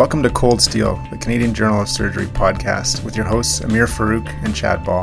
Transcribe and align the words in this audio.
Welcome 0.00 0.22
to 0.22 0.30
Cold 0.30 0.62
Steel, 0.62 0.98
the 1.10 1.18
Canadian 1.18 1.52
Journal 1.52 1.82
of 1.82 1.88
Surgery 1.90 2.24
podcast, 2.24 3.04
with 3.04 3.14
your 3.16 3.26
hosts 3.26 3.60
Amir 3.60 3.84
Farouk 3.84 4.26
and 4.42 4.56
Chad 4.56 4.82
Ball. 4.82 5.02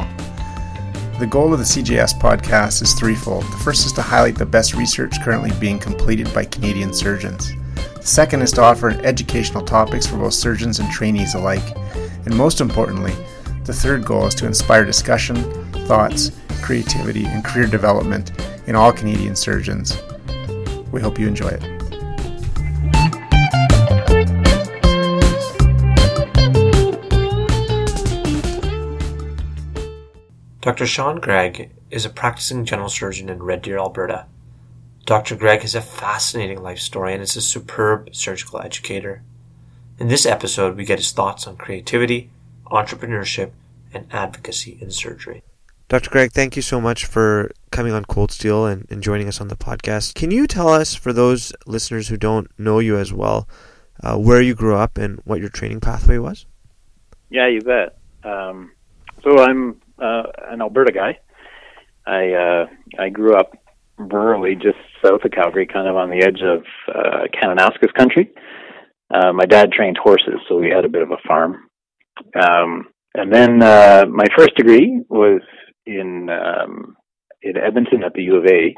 The 1.19 1.27
goal 1.27 1.53
of 1.53 1.59
the 1.59 1.65
CJS 1.65 2.19
podcast 2.19 2.81
is 2.81 2.95
threefold. 2.95 3.43
The 3.43 3.61
first 3.63 3.85
is 3.85 3.93
to 3.93 4.01
highlight 4.01 4.39
the 4.39 4.45
best 4.47 4.73
research 4.73 5.21
currently 5.21 5.51
being 5.59 5.77
completed 5.77 6.33
by 6.33 6.45
Canadian 6.45 6.95
surgeons. 6.95 7.53
The 7.93 8.07
second 8.07 8.41
is 8.41 8.51
to 8.53 8.63
offer 8.63 8.89
educational 8.89 9.63
topics 9.63 10.07
for 10.07 10.17
both 10.17 10.33
surgeons 10.33 10.79
and 10.79 10.91
trainees 10.91 11.35
alike. 11.35 11.77
And 12.25 12.35
most 12.35 12.59
importantly, 12.59 13.13
the 13.65 13.73
third 13.73 14.03
goal 14.03 14.25
is 14.25 14.33
to 14.33 14.47
inspire 14.47 14.83
discussion, 14.83 15.35
thoughts, 15.85 16.31
creativity, 16.63 17.25
and 17.27 17.45
career 17.45 17.67
development 17.67 18.31
in 18.65 18.75
all 18.75 18.91
Canadian 18.91 19.35
surgeons. 19.35 19.95
We 20.91 21.01
hope 21.01 21.19
you 21.19 21.27
enjoy 21.27 21.49
it. 21.49 21.76
Dr. 30.67 30.85
Sean 30.85 31.21
Gregg 31.21 31.71
is 31.89 32.05
a 32.05 32.09
practicing 32.09 32.65
general 32.65 32.89
surgeon 32.89 33.29
in 33.29 33.41
Red 33.41 33.61
Deer, 33.61 33.77
Alberta. 33.77 34.25
Dr. 35.05 35.37
Gregg 35.37 35.61
has 35.61 35.75
a 35.75 35.81
fascinating 35.81 36.61
life 36.61 36.79
story 36.79 37.13
and 37.13 37.23
is 37.23 37.37
a 37.37 37.41
superb 37.41 38.13
surgical 38.13 38.59
educator. 38.59 39.23
In 39.97 40.09
this 40.09 40.25
episode, 40.25 40.75
we 40.75 40.83
get 40.83 40.99
his 40.99 41.13
thoughts 41.13 41.47
on 41.47 41.55
creativity, 41.55 42.31
entrepreneurship, 42.65 43.51
and 43.93 44.07
advocacy 44.11 44.77
in 44.81 44.91
surgery. 44.91 45.41
Dr. 45.87 46.09
Gregg, 46.09 46.33
thank 46.33 46.57
you 46.57 46.61
so 46.61 46.81
much 46.81 47.05
for 47.05 47.49
coming 47.71 47.93
on 47.93 48.03
Cold 48.03 48.33
Steel 48.33 48.65
and, 48.65 48.85
and 48.89 49.01
joining 49.01 49.29
us 49.29 49.39
on 49.39 49.47
the 49.47 49.55
podcast. 49.55 50.15
Can 50.15 50.31
you 50.31 50.47
tell 50.47 50.67
us, 50.67 50.93
for 50.93 51.13
those 51.13 51.53
listeners 51.65 52.09
who 52.09 52.17
don't 52.17 52.51
know 52.59 52.79
you 52.79 52.97
as 52.97 53.13
well, 53.13 53.47
uh, 54.03 54.17
where 54.17 54.41
you 54.41 54.53
grew 54.53 54.75
up 54.75 54.97
and 54.97 55.21
what 55.23 55.39
your 55.39 55.47
training 55.47 55.79
pathway 55.79 56.17
was? 56.17 56.45
Yeah, 57.29 57.47
you 57.47 57.61
bet. 57.61 57.97
Um, 58.25 58.73
so 59.23 59.39
I'm 59.39 59.79
uh, 60.01 60.23
an 60.49 60.61
Alberta 60.61 60.91
guy. 60.91 61.19
I 62.05 62.31
uh, 62.33 62.65
I 62.99 63.09
grew 63.09 63.35
up 63.35 63.51
rurally 63.99 64.61
just 64.61 64.77
south 65.03 65.23
of 65.25 65.31
Calgary, 65.31 65.65
kind 65.65 65.87
of 65.87 65.95
on 65.95 66.09
the 66.09 66.23
edge 66.23 66.41
of 66.41 66.63
uh, 66.93 67.27
Kananaskis 67.33 67.93
country. 67.93 68.31
Uh, 69.13 69.33
my 69.33 69.45
dad 69.45 69.71
trained 69.71 69.97
horses, 69.97 70.39
so 70.47 70.57
we 70.57 70.69
had 70.69 70.85
a 70.85 70.89
bit 70.89 71.01
of 71.01 71.11
a 71.11 71.27
farm. 71.27 71.67
Um, 72.35 72.87
and 73.15 73.33
then 73.33 73.63
uh, 73.63 74.05
my 74.09 74.25
first 74.37 74.55
degree 74.55 75.01
was 75.09 75.41
in 75.85 76.29
um, 76.29 76.95
in 77.41 77.57
Edmonton 77.57 78.03
at 78.03 78.13
the 78.13 78.23
U 78.23 78.37
of 78.37 78.45
A, 78.45 78.75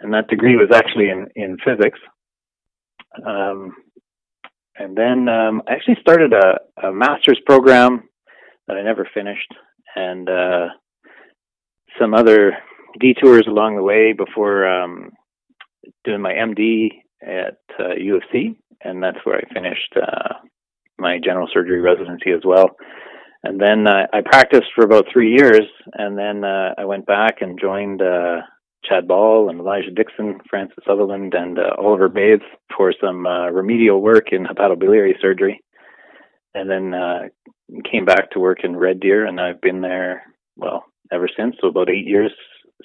and 0.00 0.12
that 0.12 0.28
degree 0.28 0.56
was 0.56 0.70
actually 0.74 1.10
in 1.10 1.26
in 1.36 1.56
physics. 1.64 1.98
Um, 3.26 3.74
and 4.76 4.96
then 4.96 5.28
um, 5.28 5.62
I 5.68 5.72
actually 5.74 5.98
started 6.00 6.32
a, 6.32 6.86
a 6.88 6.92
master's 6.92 7.38
program 7.44 8.08
that 8.66 8.76
I 8.76 8.82
never 8.82 9.06
finished 9.12 9.52
and 9.96 10.28
uh, 10.28 10.68
some 12.00 12.14
other 12.14 12.56
detours 13.00 13.44
along 13.46 13.76
the 13.76 13.82
way 13.82 14.12
before 14.12 14.66
um, 14.66 15.10
doing 16.04 16.20
my 16.20 16.32
MD 16.32 16.90
at 17.22 17.58
uh, 17.78 17.94
U 17.94 18.16
of 18.16 18.22
C, 18.32 18.56
and 18.82 19.02
that's 19.02 19.18
where 19.24 19.36
I 19.36 19.54
finished 19.54 19.94
uh, 19.96 20.34
my 20.98 21.18
general 21.22 21.48
surgery 21.52 21.80
residency 21.80 22.30
as 22.30 22.42
well. 22.44 22.76
And 23.44 23.60
then 23.60 23.86
uh, 23.88 24.06
I 24.12 24.20
practiced 24.20 24.68
for 24.74 24.84
about 24.84 25.06
three 25.12 25.32
years, 25.32 25.66
and 25.94 26.16
then 26.16 26.44
uh, 26.44 26.74
I 26.78 26.84
went 26.84 27.06
back 27.06 27.40
and 27.40 27.58
joined 27.60 28.00
uh, 28.00 28.42
Chad 28.84 29.08
Ball 29.08 29.50
and 29.50 29.60
Elijah 29.60 29.90
Dixon, 29.90 30.38
Francis 30.48 30.84
Sutherland, 30.86 31.34
and 31.34 31.58
uh, 31.58 31.74
Oliver 31.78 32.08
Bathes 32.08 32.42
for 32.76 32.92
some 33.00 33.26
remedial 33.26 34.00
work 34.00 34.32
in 34.32 34.44
hepatobiliary 34.44 35.20
surgery. 35.20 35.60
And 36.54 36.70
then 36.70 36.94
came 37.90 38.04
back 38.04 38.30
to 38.30 38.40
work 38.40 38.64
in 38.64 38.76
Red 38.76 39.00
Deer, 39.00 39.26
and 39.26 39.40
I've 39.40 39.60
been 39.60 39.80
there 39.80 40.22
well 40.56 40.84
ever 41.12 41.28
since. 41.36 41.56
So 41.60 41.68
about 41.68 41.90
eight 41.90 42.06
years 42.06 42.32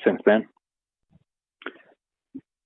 since 0.03 0.21
then. 0.25 0.47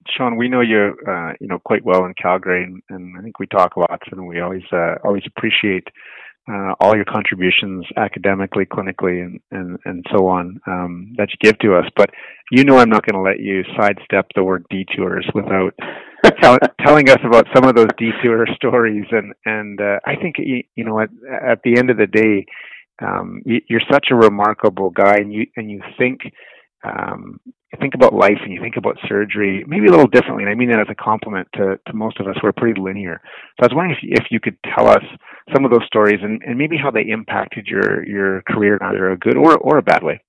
Sean, 0.08 0.36
we 0.36 0.50
know 0.50 0.62
you, 0.62 0.96
uh, 1.08 1.34
you 1.40 1.48
know, 1.48 1.60
quite 1.60 1.86
well 1.86 2.06
in 2.06 2.14
Calgary, 2.16 2.64
and, 2.64 2.82
and, 2.90 3.18
I 3.18 3.22
think 3.22 3.40
we 3.40 3.46
talk 3.48 3.78
lots, 3.78 4.08
and 4.12 4.28
we 4.28 4.40
always, 4.40 4.64
uh, 4.74 4.96
always 5.04 5.24
appreciate 5.28 5.88
uh, 6.50 6.74
all 6.80 6.96
your 6.96 7.06
contributions 7.06 7.86
academically, 7.98 8.66
clinically, 8.66 9.24
and 9.24 9.40
and, 9.52 9.78
and 9.86 10.06
so 10.16 10.28
on 10.28 10.60
um, 10.68 11.14
that 11.18 11.30
you 11.30 11.38
give 11.42 11.60
to 11.60 11.76
us. 11.76 11.86
But 11.96 12.10
you 12.52 12.64
know, 12.64 12.78
I'm 12.78 12.90
not 12.90 13.06
going 13.06 13.22
to 13.22 13.30
let 13.30 13.40
you 13.40 13.64
sidestep 13.78 14.28
the 14.36 14.44
word 14.44 14.66
detours 14.70 15.28
without 15.34 15.74
tell, 16.42 16.58
telling 16.86 17.10
us 17.10 17.20
about 17.24 17.48
some 17.54 17.66
of 17.66 17.76
those 17.76 17.90
detour 17.98 18.48
stories. 18.56 19.06
And 19.12 19.34
and 19.46 19.80
uh, 19.80 20.00
I 20.06 20.16
think 20.16 20.36
you, 20.40 20.64
you 20.76 20.84
know, 20.84 21.00
at 21.00 21.10
at 21.46 21.60
the 21.64 21.78
end 21.78 21.90
of 21.90 21.98
the 21.98 22.08
day, 22.08 22.46
um, 23.02 23.42
you, 23.46 23.62
you're 23.70 23.82
such 23.92 24.08
a 24.12 24.16
remarkable 24.16 24.90
guy, 24.90 25.18
and 25.18 25.32
you 25.32 25.46
and 25.56 25.70
you 25.70 25.82
think 25.98 26.22
um, 26.84 27.40
think 27.78 27.94
about 27.96 28.14
life 28.14 28.38
and 28.44 28.52
you 28.52 28.62
think 28.62 28.76
about 28.78 28.98
surgery 29.08 29.64
maybe 29.68 29.88
a 29.88 29.92
little 29.92 30.08
differently. 30.08 30.44
And 30.44 30.52
I 30.52 30.56
mean 30.56 30.70
that 30.70 30.80
as 30.80 30.88
a 30.90 30.96
compliment 30.96 31.48
to, 31.54 31.80
to 31.88 31.94
most 31.94 32.20
of 32.20 32.28
us. 32.28 32.36
We're 32.44 32.52
pretty 32.52 32.80
linear. 32.80 33.22
So 33.60 33.64
I 33.64 33.66
was 33.68 33.74
wondering 33.76 33.96
if 33.98 34.04
you, 34.04 34.10
if 34.14 34.26
you 34.32 34.40
could 34.40 34.58
tell 34.76 34.88
us 34.90 35.04
some 35.54 35.66
of 35.66 35.72
those 35.72 35.86
stories 35.86 36.20
and, 36.22 36.42
and 36.44 36.58
maybe 36.58 36.78
how 36.78 36.92
they 36.92 37.04
impacted 37.04 37.68
your, 37.68 38.06
your 38.08 38.42
career 38.44 38.78
in 38.78 38.86
either 38.86 39.12
a 39.12 39.18
good 39.18 39.38
or, 39.38 39.58
or 39.58 39.78
a 39.78 39.84
bad 39.84 40.04
way. 40.04 40.22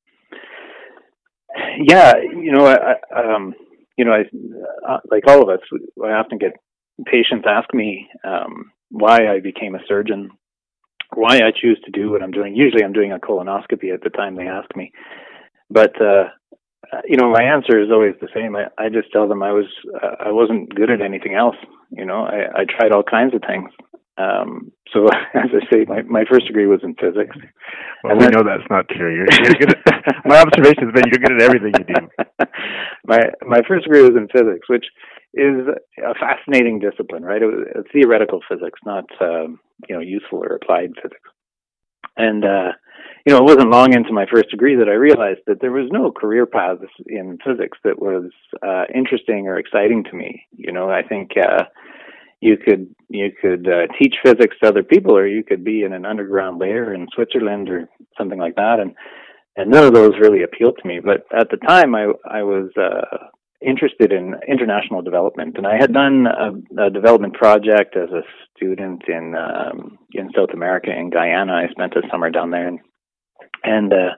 Yeah, 1.78 2.14
you 2.16 2.52
know, 2.52 2.66
I, 2.66 3.34
um, 3.34 3.54
you 3.96 4.04
know, 4.04 4.12
I, 4.12 4.22
uh, 4.88 5.00
like 5.10 5.24
all 5.26 5.42
of 5.42 5.48
us, 5.48 5.60
I 6.02 6.12
often 6.12 6.38
get 6.38 6.52
patients 7.04 7.44
ask 7.46 7.72
me 7.74 8.08
um, 8.24 8.72
why 8.90 9.26
I 9.26 9.40
became 9.40 9.74
a 9.74 9.84
surgeon, 9.86 10.30
why 11.14 11.36
I 11.38 11.50
choose 11.50 11.80
to 11.84 11.90
do 11.90 12.10
what 12.10 12.22
I'm 12.22 12.30
doing. 12.30 12.54
Usually, 12.56 12.84
I'm 12.84 12.92
doing 12.92 13.12
a 13.12 13.18
colonoscopy 13.18 13.92
at 13.92 14.02
the 14.02 14.10
time 14.10 14.36
they 14.36 14.46
ask 14.46 14.74
me, 14.76 14.92
but 15.70 16.00
uh, 16.00 16.24
you 17.04 17.16
know, 17.16 17.30
my 17.30 17.42
answer 17.42 17.80
is 17.80 17.90
always 17.90 18.14
the 18.20 18.28
same. 18.34 18.56
I, 18.56 18.66
I 18.78 18.88
just 18.88 19.12
tell 19.12 19.28
them 19.28 19.42
I 19.42 19.52
was 19.52 19.66
uh, 19.94 20.16
I 20.20 20.32
wasn't 20.32 20.74
good 20.74 20.90
at 20.90 21.00
anything 21.00 21.34
else. 21.34 21.56
You 21.90 22.04
know, 22.04 22.24
I, 22.24 22.62
I 22.62 22.64
tried 22.64 22.92
all 22.92 23.02
kinds 23.02 23.34
of 23.34 23.42
things. 23.46 23.70
Um, 24.18 24.72
so 24.92 25.06
as 25.34 25.50
I 25.52 25.72
say, 25.72 25.84
my, 25.88 26.02
my 26.02 26.24
first 26.30 26.46
degree 26.46 26.66
was 26.66 26.80
in 26.82 26.94
physics. 26.94 27.36
Well, 28.04 28.12
and 28.12 28.20
we 28.20 28.26
then, 28.26 28.32
know 28.32 28.44
that's 28.44 28.68
not 28.70 28.88
true. 28.88 29.14
You're, 29.14 29.28
you're 29.30 29.54
good 29.54 29.74
at, 29.74 30.16
my 30.24 30.40
observation 30.40 30.90
has 30.90 30.94
been 30.94 31.10
you're 31.10 31.22
good 31.22 31.32
at 31.32 31.42
everything 31.42 31.72
you 31.78 31.94
do. 31.94 32.46
my 33.06 33.20
my 33.46 33.60
first 33.66 33.84
degree 33.84 34.02
was 34.02 34.16
in 34.16 34.28
physics, 34.28 34.68
which 34.68 34.86
is 35.34 35.66
a 36.04 36.14
fascinating 36.14 36.78
discipline, 36.78 37.22
right? 37.22 37.42
It 37.42 37.46
was 37.46 37.86
theoretical 37.92 38.40
physics, 38.48 38.80
not 38.84 39.04
um, 39.20 39.60
you 39.88 39.94
know 39.94 40.02
useful 40.02 40.44
or 40.44 40.56
applied 40.56 40.90
physics. 41.00 41.30
And 42.16 42.44
uh, 42.44 42.72
you 43.26 43.32
know, 43.32 43.38
it 43.38 43.44
wasn't 43.44 43.70
long 43.70 43.92
into 43.94 44.12
my 44.12 44.26
first 44.26 44.50
degree 44.50 44.76
that 44.76 44.88
I 44.88 44.94
realized 44.94 45.40
that 45.46 45.60
there 45.60 45.70
was 45.70 45.88
no 45.92 46.10
career 46.10 46.46
path 46.46 46.78
in 47.06 47.38
physics 47.44 47.78
that 47.84 48.00
was 48.00 48.30
uh, 48.66 48.84
interesting 48.92 49.46
or 49.46 49.58
exciting 49.58 50.04
to 50.04 50.16
me. 50.16 50.46
You 50.56 50.72
know, 50.72 50.90
I 50.90 51.02
think 51.02 51.32
uh, 51.36 51.64
you 52.40 52.56
could 52.56 52.94
you 53.08 53.30
could 53.40 53.68
uh, 53.68 53.86
teach 53.98 54.16
physics 54.24 54.56
to 54.60 54.68
other 54.68 54.82
people, 54.82 55.16
or 55.16 55.26
you 55.26 55.44
could 55.44 55.62
be 55.62 55.84
in 55.84 55.92
an 55.92 56.04
underground 56.04 56.58
lair 56.58 56.92
in 56.92 57.06
Switzerland 57.14 57.68
or 57.68 57.88
something 58.18 58.38
like 58.38 58.56
that, 58.56 58.80
and 58.80 58.94
and 59.56 59.70
none 59.70 59.84
of 59.84 59.94
those 59.94 60.18
really 60.20 60.42
appealed 60.42 60.78
to 60.82 60.88
me. 60.88 60.98
But 60.98 61.24
at 61.32 61.48
the 61.50 61.58
time, 61.58 61.94
I 61.94 62.06
I 62.28 62.42
was 62.42 62.70
uh, 62.76 63.28
interested 63.64 64.12
in 64.12 64.34
international 64.48 65.02
development, 65.02 65.56
and 65.56 65.66
I 65.66 65.76
had 65.76 65.92
done 65.92 66.26
a, 66.26 66.86
a 66.86 66.90
development 66.90 67.34
project 67.34 67.96
as 67.96 68.10
a 68.10 68.22
student 68.56 69.02
in 69.06 69.36
um, 69.36 69.98
in 70.12 70.30
South 70.36 70.50
America 70.52 70.90
in 70.90 71.10
Guyana. 71.10 71.52
I 71.52 71.68
spent 71.70 71.94
a 71.94 72.02
summer 72.10 72.30
down 72.30 72.50
there, 72.50 72.66
and 72.66 72.80
and 73.64 73.92
uh, 73.92 74.10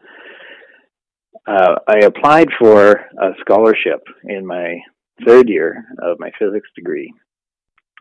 uh, 1.46 1.74
I 1.86 1.98
applied 2.04 2.48
for 2.58 2.92
a 2.92 3.32
scholarship 3.40 4.02
in 4.24 4.46
my 4.46 4.78
third 5.26 5.48
year 5.48 5.84
of 6.02 6.18
my 6.18 6.30
physics 6.38 6.68
degree. 6.74 7.12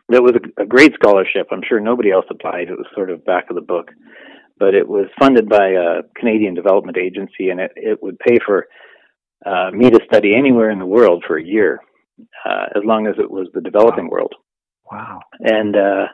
That 0.08 0.22
was 0.22 0.32
a, 0.34 0.62
a 0.62 0.66
great 0.66 0.94
scholarship. 0.94 1.48
I'm 1.50 1.62
sure 1.66 1.80
nobody 1.80 2.10
else 2.10 2.26
applied. 2.30 2.68
It 2.68 2.78
was 2.78 2.86
sort 2.94 3.10
of 3.10 3.24
back 3.24 3.48
of 3.50 3.56
the 3.56 3.62
book, 3.62 3.90
but 4.58 4.74
it 4.74 4.86
was 4.86 5.06
funded 5.18 5.48
by 5.48 5.68
a 5.68 6.02
Canadian 6.16 6.54
Development 6.54 6.96
Agency, 6.96 7.50
and 7.50 7.60
it, 7.60 7.72
it 7.76 8.02
would 8.02 8.18
pay 8.18 8.38
for 8.44 8.66
uh, 9.46 9.70
me 9.72 9.90
to 9.90 10.00
study 10.06 10.34
anywhere 10.34 10.70
in 10.70 10.78
the 10.78 10.86
world 10.86 11.24
for 11.26 11.38
a 11.38 11.44
year, 11.44 11.80
uh, 12.44 12.66
as 12.74 12.82
long 12.84 13.06
as 13.06 13.14
it 13.18 13.30
was 13.30 13.48
the 13.52 13.60
developing 13.60 14.04
wow. 14.04 14.10
world. 14.10 14.34
Wow! 14.90 15.20
And 15.40 15.76
uh, 15.76 16.06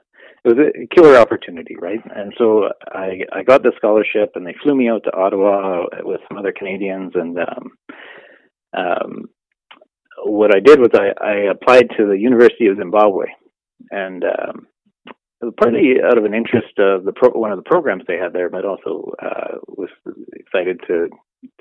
it 0.45 0.49
was 0.49 0.59
a 0.59 0.95
killer 0.95 1.17
opportunity, 1.17 1.77
right? 1.81 2.01
And 2.15 2.33
so 2.39 2.71
I 2.89 3.21
I 3.33 3.43
got 3.43 3.63
the 3.63 3.73
scholarship, 3.77 4.33
and 4.35 4.47
they 4.47 4.55
flew 4.63 4.75
me 4.75 4.89
out 4.89 5.05
to 5.05 5.17
Ottawa 5.17 5.85
with 6.03 6.21
some 6.29 6.39
other 6.39 6.53
Canadians, 6.53 7.13
and 7.15 7.39
um, 7.39 7.71
um, 8.77 9.29
what 10.25 10.55
I 10.55 10.61
did 10.61 10.79
was 10.79 10.91
I, 10.95 11.13
I 11.23 11.35
applied 11.51 11.89
to 11.97 12.07
the 12.07 12.19
University 12.19 12.67
of 12.67 12.79
Zimbabwe, 12.79 13.27
and 13.91 14.25
um, 14.25 14.67
partly 15.59 15.97
out 16.05 16.19
of 16.19 16.25
an 16.25 16.35
interest 16.35 16.79
of 16.79 17.05
the 17.05 17.13
pro- 17.13 17.39
one 17.39 17.53
of 17.53 17.59
the 17.59 17.69
programs 17.69 18.05
they 18.07 18.19
had 18.19 18.33
there, 18.33 18.51
but 18.51 18.65
also 18.65 19.13
uh, 19.23 19.59
was 19.69 19.91
excited 20.35 20.81
to 20.87 21.09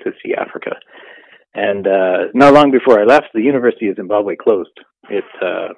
to 0.04 0.12
see 0.22 0.34
Africa. 0.34 0.72
And 1.54 1.86
uh, 1.86 2.18
not 2.34 2.54
long 2.54 2.70
before 2.70 3.00
I 3.00 3.04
left, 3.04 3.28
the 3.34 3.42
University 3.42 3.88
of 3.88 3.96
Zimbabwe 3.96 4.36
closed. 4.36 4.78
It 5.08 5.24
uh, 5.42 5.74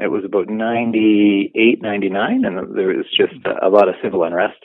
it 0.00 0.10
was 0.10 0.24
about 0.24 0.48
98, 0.48 1.82
99, 1.82 2.44
and 2.44 2.76
there 2.76 2.88
was 2.88 3.06
just 3.16 3.34
a, 3.44 3.66
a 3.66 3.70
lot 3.70 3.88
of 3.88 3.94
civil 4.02 4.24
unrest. 4.24 4.64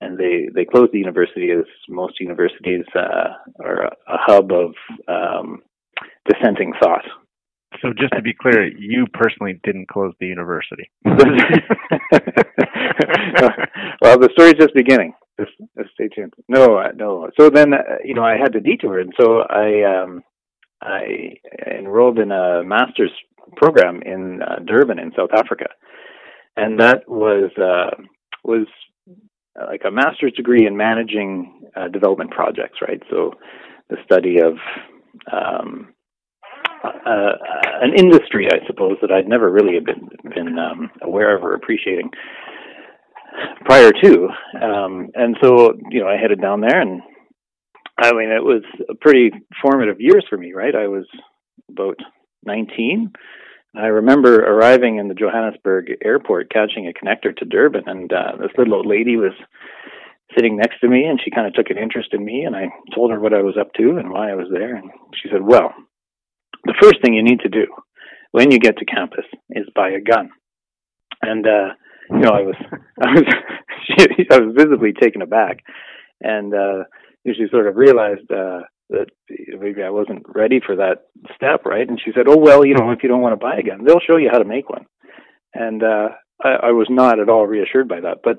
And 0.00 0.18
they, 0.18 0.48
they 0.54 0.64
closed 0.64 0.92
the 0.92 0.98
university 0.98 1.50
as 1.50 1.66
most 1.88 2.20
universities 2.20 2.84
uh, 2.96 3.34
are 3.62 3.84
a, 3.84 3.90
a 4.08 4.16
hub 4.18 4.50
of 4.50 4.74
um, 5.08 5.62
dissenting 6.26 6.72
thought. 6.82 7.04
So, 7.82 7.92
just 7.96 8.12
to 8.14 8.22
be 8.22 8.34
clear, 8.34 8.66
you 8.66 9.06
personally 9.12 9.60
didn't 9.62 9.88
close 9.88 10.12
the 10.18 10.26
university. 10.26 10.90
well, 11.04 11.18
the 14.18 14.28
story's 14.32 14.54
just 14.54 14.74
beginning. 14.74 15.12
Just, 15.38 15.52
just 15.78 15.90
stay 15.94 16.08
tuned. 16.08 16.34
No, 16.48 16.82
no. 16.96 17.30
So 17.38 17.48
then, 17.48 17.72
uh, 17.72 17.78
you 18.04 18.14
know, 18.14 18.24
I 18.24 18.36
had 18.36 18.52
to 18.54 18.60
detour, 18.60 18.98
and 18.98 19.12
so 19.18 19.42
I 19.48 20.02
um, 20.02 20.22
I 20.82 21.34
enrolled 21.66 22.18
in 22.18 22.32
a 22.32 22.62
master's 22.64 23.12
program 23.56 24.02
in 24.02 24.40
uh, 24.42 24.56
Durban 24.66 24.98
in 24.98 25.12
South 25.16 25.30
Africa, 25.36 25.66
and 26.56 26.80
that 26.80 27.08
was 27.08 27.50
uh, 27.58 27.90
was 28.44 28.66
like 29.68 29.82
a 29.86 29.90
master's 29.90 30.32
degree 30.32 30.66
in 30.66 30.76
managing 30.76 31.62
uh, 31.76 31.88
development 31.88 32.30
projects, 32.30 32.78
right? 32.86 33.02
So 33.10 33.34
the 33.88 33.96
study 34.04 34.38
of 34.40 34.54
um, 35.32 35.92
uh, 36.84 37.32
an 37.82 37.92
industry, 37.96 38.48
I 38.50 38.66
suppose, 38.66 38.96
that 39.02 39.10
I'd 39.10 39.28
never 39.28 39.50
really 39.50 39.78
been 39.80 40.08
been 40.34 40.58
um, 40.58 40.90
aware 41.02 41.36
of 41.36 41.42
or 41.42 41.54
appreciating 41.54 42.10
prior 43.64 43.90
to, 43.92 44.28
um, 44.60 45.08
and 45.14 45.36
so 45.42 45.74
you 45.90 46.00
know 46.00 46.08
I 46.08 46.16
headed 46.16 46.40
down 46.40 46.60
there, 46.60 46.80
and 46.80 47.02
I 47.98 48.12
mean 48.12 48.30
it 48.30 48.42
was 48.42 48.62
a 48.88 48.94
pretty 48.94 49.30
formative 49.62 50.00
years 50.00 50.24
for 50.28 50.36
me, 50.36 50.52
right? 50.52 50.74
I 50.74 50.86
was 50.88 51.06
about 51.68 51.98
19. 52.44 53.12
I 53.74 53.86
remember 53.86 54.40
arriving 54.40 54.98
in 54.98 55.08
the 55.08 55.14
Johannesburg 55.14 55.92
airport, 56.04 56.50
catching 56.50 56.88
a 56.88 56.92
connector 56.92 57.36
to 57.36 57.44
Durban, 57.44 57.84
and 57.86 58.12
uh, 58.12 58.32
this 58.40 58.50
little 58.58 58.74
old 58.74 58.86
lady 58.86 59.16
was 59.16 59.32
sitting 60.34 60.56
next 60.56 60.80
to 60.80 60.88
me, 60.88 61.04
and 61.04 61.20
she 61.22 61.30
kind 61.30 61.46
of 61.46 61.54
took 61.54 61.70
an 61.70 61.78
interest 61.78 62.10
in 62.12 62.24
me, 62.24 62.42
and 62.42 62.56
I 62.56 62.68
told 62.94 63.10
her 63.10 63.20
what 63.20 63.34
I 63.34 63.42
was 63.42 63.56
up 63.58 63.72
to 63.74 63.96
and 63.98 64.10
why 64.10 64.30
I 64.30 64.34
was 64.34 64.48
there, 64.52 64.74
and 64.74 64.90
she 65.14 65.28
said, 65.30 65.42
"Well, 65.42 65.72
the 66.64 66.74
first 66.80 67.00
thing 67.02 67.14
you 67.14 67.22
need 67.22 67.40
to 67.40 67.48
do 67.48 67.66
when 68.32 68.50
you 68.50 68.58
get 68.58 68.76
to 68.78 68.84
campus 68.84 69.24
is 69.50 69.66
buy 69.74 69.90
a 69.90 70.00
gun." 70.00 70.30
And 71.22 71.46
uh, 71.46 71.74
you 72.10 72.18
know, 72.18 72.30
I 72.30 72.42
was 72.42 72.56
I 73.00 73.12
was 73.14 73.24
I 74.32 74.38
was 74.38 74.54
visibly 74.56 74.92
taken 74.92 75.22
aback, 75.22 75.62
and 76.20 76.54
uh, 76.54 76.84
she 77.24 77.46
sort 77.50 77.68
of 77.68 77.76
realized 77.76 78.30
uh, 78.32 78.62
that 78.90 79.06
maybe 79.58 79.82
I 79.82 79.90
wasn't 79.90 80.24
ready 80.26 80.60
for 80.64 80.76
that 80.76 81.06
step, 81.34 81.64
right? 81.64 81.88
And 81.88 82.00
she 82.04 82.12
said, 82.14 82.26
"Oh 82.28 82.38
well, 82.38 82.64
you 82.64 82.74
know, 82.74 82.90
if 82.90 83.02
you 83.02 83.08
don't 83.08 83.22
want 83.22 83.32
to 83.32 83.44
buy 83.44 83.56
a 83.56 83.62
gun, 83.62 83.84
they'll 83.84 84.00
show 84.00 84.16
you 84.16 84.28
how 84.30 84.38
to 84.38 84.44
make 84.44 84.68
one." 84.68 84.86
And 85.54 85.82
uh, 85.82 86.08
I, 86.42 86.68
I 86.68 86.70
was 86.72 86.88
not 86.90 87.18
at 87.18 87.28
all 87.28 87.46
reassured 87.46 87.88
by 87.88 88.00
that, 88.00 88.18
but 88.22 88.38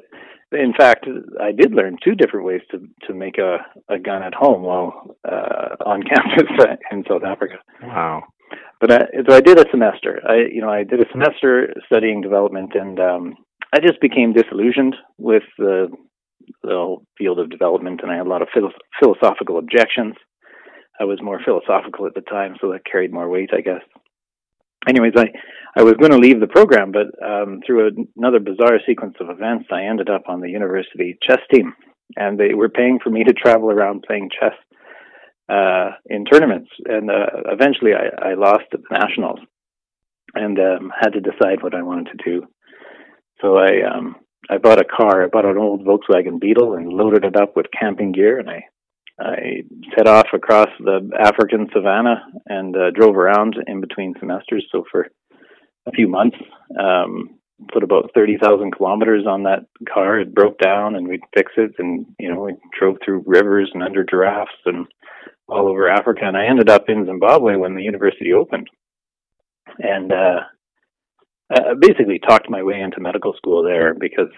in 0.51 0.73
fact, 0.73 1.07
I 1.39 1.51
did 1.51 1.73
learn 1.73 1.97
two 2.03 2.15
different 2.15 2.45
ways 2.45 2.61
to 2.71 2.79
to 3.07 3.13
make 3.13 3.37
a, 3.37 3.57
a 3.89 3.97
gun 3.97 4.23
at 4.23 4.33
home 4.33 4.63
while 4.63 5.15
uh, 5.27 5.75
on 5.85 6.03
campus 6.09 6.49
in 6.91 7.03
South 7.09 7.23
Africa. 7.23 7.55
Wow! 7.81 8.23
But 8.79 8.91
I, 8.91 8.99
so 9.27 9.35
I 9.35 9.41
did 9.41 9.59
a 9.59 9.69
semester. 9.71 10.21
I 10.27 10.47
you 10.51 10.61
know 10.61 10.69
I 10.69 10.83
did 10.83 10.99
a 10.99 11.11
semester 11.11 11.73
studying 11.85 12.21
development, 12.21 12.71
and 12.75 12.99
um, 12.99 13.35
I 13.73 13.79
just 13.79 14.01
became 14.01 14.33
disillusioned 14.33 14.95
with 15.17 15.43
the 15.57 15.87
the 16.63 16.71
whole 16.71 17.03
field 17.17 17.39
of 17.39 17.49
development, 17.49 18.01
and 18.01 18.11
I 18.11 18.17
had 18.17 18.25
a 18.25 18.29
lot 18.29 18.41
of 18.41 18.49
philo- 18.53 18.71
philosophical 18.99 19.57
objections. 19.57 20.15
I 21.01 21.05
was 21.05 21.19
more 21.21 21.41
philosophical 21.43 22.05
at 22.05 22.13
the 22.13 22.21
time, 22.21 22.57
so 22.61 22.71
that 22.71 22.85
carried 22.85 23.11
more 23.11 23.27
weight, 23.27 23.49
I 23.53 23.61
guess. 23.61 23.81
Anyways, 24.87 25.13
I 25.17 25.31
I 25.75 25.83
was 25.83 25.93
going 25.93 26.11
to 26.11 26.17
leave 26.17 26.39
the 26.39 26.47
program, 26.47 26.91
but 26.91 27.07
um, 27.25 27.61
through 27.65 27.87
a, 27.87 27.91
another 28.17 28.39
bizarre 28.39 28.79
sequence 28.85 29.15
of 29.19 29.29
events, 29.29 29.65
I 29.71 29.83
ended 29.83 30.09
up 30.09 30.23
on 30.27 30.41
the 30.41 30.49
university 30.49 31.17
chess 31.25 31.39
team, 31.51 31.73
and 32.15 32.39
they 32.39 32.53
were 32.53 32.69
paying 32.69 32.99
for 33.03 33.09
me 33.09 33.23
to 33.23 33.33
travel 33.33 33.71
around 33.71 34.03
playing 34.05 34.29
chess 34.37 34.53
uh, 35.49 35.91
in 36.05 36.25
tournaments. 36.25 36.69
And 36.85 37.09
uh, 37.09 37.25
eventually, 37.45 37.93
I, 37.93 38.31
I 38.31 38.33
lost 38.35 38.65
at 38.73 38.81
the 38.81 38.97
nationals, 38.99 39.39
and 40.35 40.59
um, 40.59 40.91
had 40.99 41.13
to 41.13 41.21
decide 41.21 41.63
what 41.63 41.73
I 41.73 41.81
wanted 41.81 42.09
to 42.11 42.23
do. 42.23 42.47
So 43.41 43.57
I 43.57 43.81
um, 43.91 44.17
I 44.51 44.57
bought 44.59 44.81
a 44.81 44.85
car. 44.85 45.23
I 45.23 45.27
bought 45.27 45.45
an 45.45 45.57
old 45.57 45.83
Volkswagen 45.83 46.39
Beetle 46.39 46.75
and 46.75 46.89
loaded 46.89 47.25
it 47.25 47.35
up 47.35 47.55
with 47.55 47.65
camping 47.77 48.11
gear, 48.11 48.37
and 48.37 48.49
I 48.49 48.65
I 49.21 49.63
set 49.95 50.07
off 50.07 50.27
across 50.33 50.69
the 50.79 51.09
African 51.19 51.67
savannah 51.73 52.23
and 52.47 52.75
uh, 52.75 52.91
drove 52.91 53.15
around 53.15 53.55
in 53.67 53.79
between 53.79 54.15
semesters. 54.19 54.65
So 54.71 54.83
for 54.91 55.07
a 55.87 55.91
few 55.91 56.07
months, 56.07 56.37
um, 56.79 57.37
put 57.71 57.83
about 57.83 58.11
thirty 58.15 58.37
thousand 58.37 58.71
kilometers 58.75 59.25
on 59.27 59.43
that 59.43 59.65
car. 59.91 60.19
It 60.19 60.33
broke 60.33 60.57
down, 60.57 60.95
and 60.95 61.07
we'd 61.07 61.21
fix 61.35 61.51
it, 61.57 61.73
and 61.77 62.05
you 62.19 62.33
know 62.33 62.41
we 62.41 62.55
drove 62.77 62.97
through 63.03 63.23
rivers 63.27 63.69
and 63.73 63.83
under 63.83 64.03
giraffes 64.03 64.51
and 64.65 64.87
all 65.47 65.67
over 65.67 65.89
Africa. 65.89 66.21
And 66.23 66.37
I 66.37 66.45
ended 66.45 66.69
up 66.69 66.85
in 66.87 67.05
Zimbabwe 67.05 67.55
when 67.57 67.75
the 67.75 67.83
university 67.83 68.33
opened, 68.33 68.69
and 69.77 70.11
uh, 70.11 70.39
I 71.51 71.73
basically 71.79 72.19
talked 72.19 72.49
my 72.49 72.63
way 72.63 72.79
into 72.79 72.99
medical 72.99 73.33
school 73.33 73.63
there 73.63 73.93
because 73.93 74.33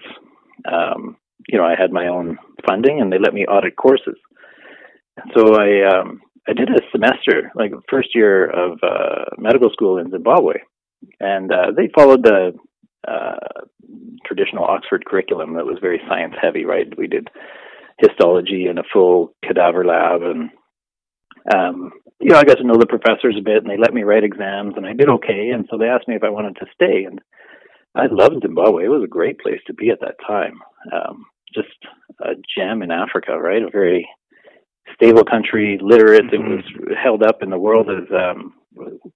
um, 0.70 1.16
you 1.48 1.58
know 1.58 1.64
I 1.64 1.74
had 1.78 1.92
my 1.92 2.08
own 2.08 2.38
funding, 2.66 3.00
and 3.00 3.12
they 3.12 3.18
let 3.18 3.34
me 3.34 3.46
audit 3.46 3.76
courses. 3.76 4.16
So 5.34 5.54
I 5.54 6.00
um, 6.00 6.20
I 6.48 6.52
did 6.52 6.68
a 6.70 6.80
semester, 6.90 7.52
like 7.54 7.72
first 7.88 8.14
year 8.14 8.46
of 8.50 8.78
uh, 8.82 9.24
medical 9.38 9.70
school 9.70 9.98
in 9.98 10.10
Zimbabwe, 10.10 10.54
and 11.20 11.52
uh, 11.52 11.70
they 11.76 11.88
followed 11.94 12.22
the 12.24 12.52
uh, 13.06 13.62
traditional 14.26 14.64
Oxford 14.64 15.04
curriculum 15.06 15.54
that 15.54 15.66
was 15.66 15.78
very 15.80 16.00
science 16.08 16.34
heavy. 16.40 16.64
Right, 16.64 16.86
we 16.98 17.06
did 17.06 17.28
histology 17.98 18.66
in 18.66 18.78
a 18.78 18.82
full 18.92 19.34
cadaver 19.44 19.84
lab, 19.84 20.22
and 20.22 20.50
um, 21.54 21.92
you 22.20 22.30
know 22.30 22.38
I 22.38 22.44
got 22.44 22.58
to 22.58 22.64
know 22.66 22.76
the 22.76 22.86
professors 22.86 23.36
a 23.38 23.42
bit, 23.42 23.62
and 23.62 23.70
they 23.70 23.78
let 23.78 23.94
me 23.94 24.02
write 24.02 24.24
exams, 24.24 24.74
and 24.76 24.86
I 24.86 24.92
did 24.92 25.08
okay. 25.08 25.50
And 25.54 25.66
so 25.70 25.78
they 25.78 25.86
asked 25.86 26.08
me 26.08 26.16
if 26.16 26.24
I 26.24 26.30
wanted 26.30 26.56
to 26.56 26.66
stay, 26.74 27.04
and 27.04 27.20
I 27.94 28.06
loved 28.10 28.42
Zimbabwe. 28.42 28.84
It 28.84 28.88
was 28.88 29.04
a 29.04 29.08
great 29.08 29.38
place 29.38 29.60
to 29.68 29.74
be 29.74 29.90
at 29.90 30.00
that 30.00 30.16
time. 30.26 30.60
Um, 30.92 31.24
just 31.54 31.68
a 32.20 32.32
gem 32.58 32.82
in 32.82 32.90
Africa, 32.90 33.38
right? 33.38 33.62
A 33.62 33.70
very 33.70 34.08
stable 34.92 35.24
country, 35.24 35.78
literate. 35.80 36.26
Mm-hmm. 36.26 36.52
It 36.52 36.88
was 36.88 36.96
held 37.02 37.22
up 37.22 37.42
in 37.42 37.50
the 37.50 37.58
world 37.58 37.88
as 37.90 38.08
um, 38.12 38.54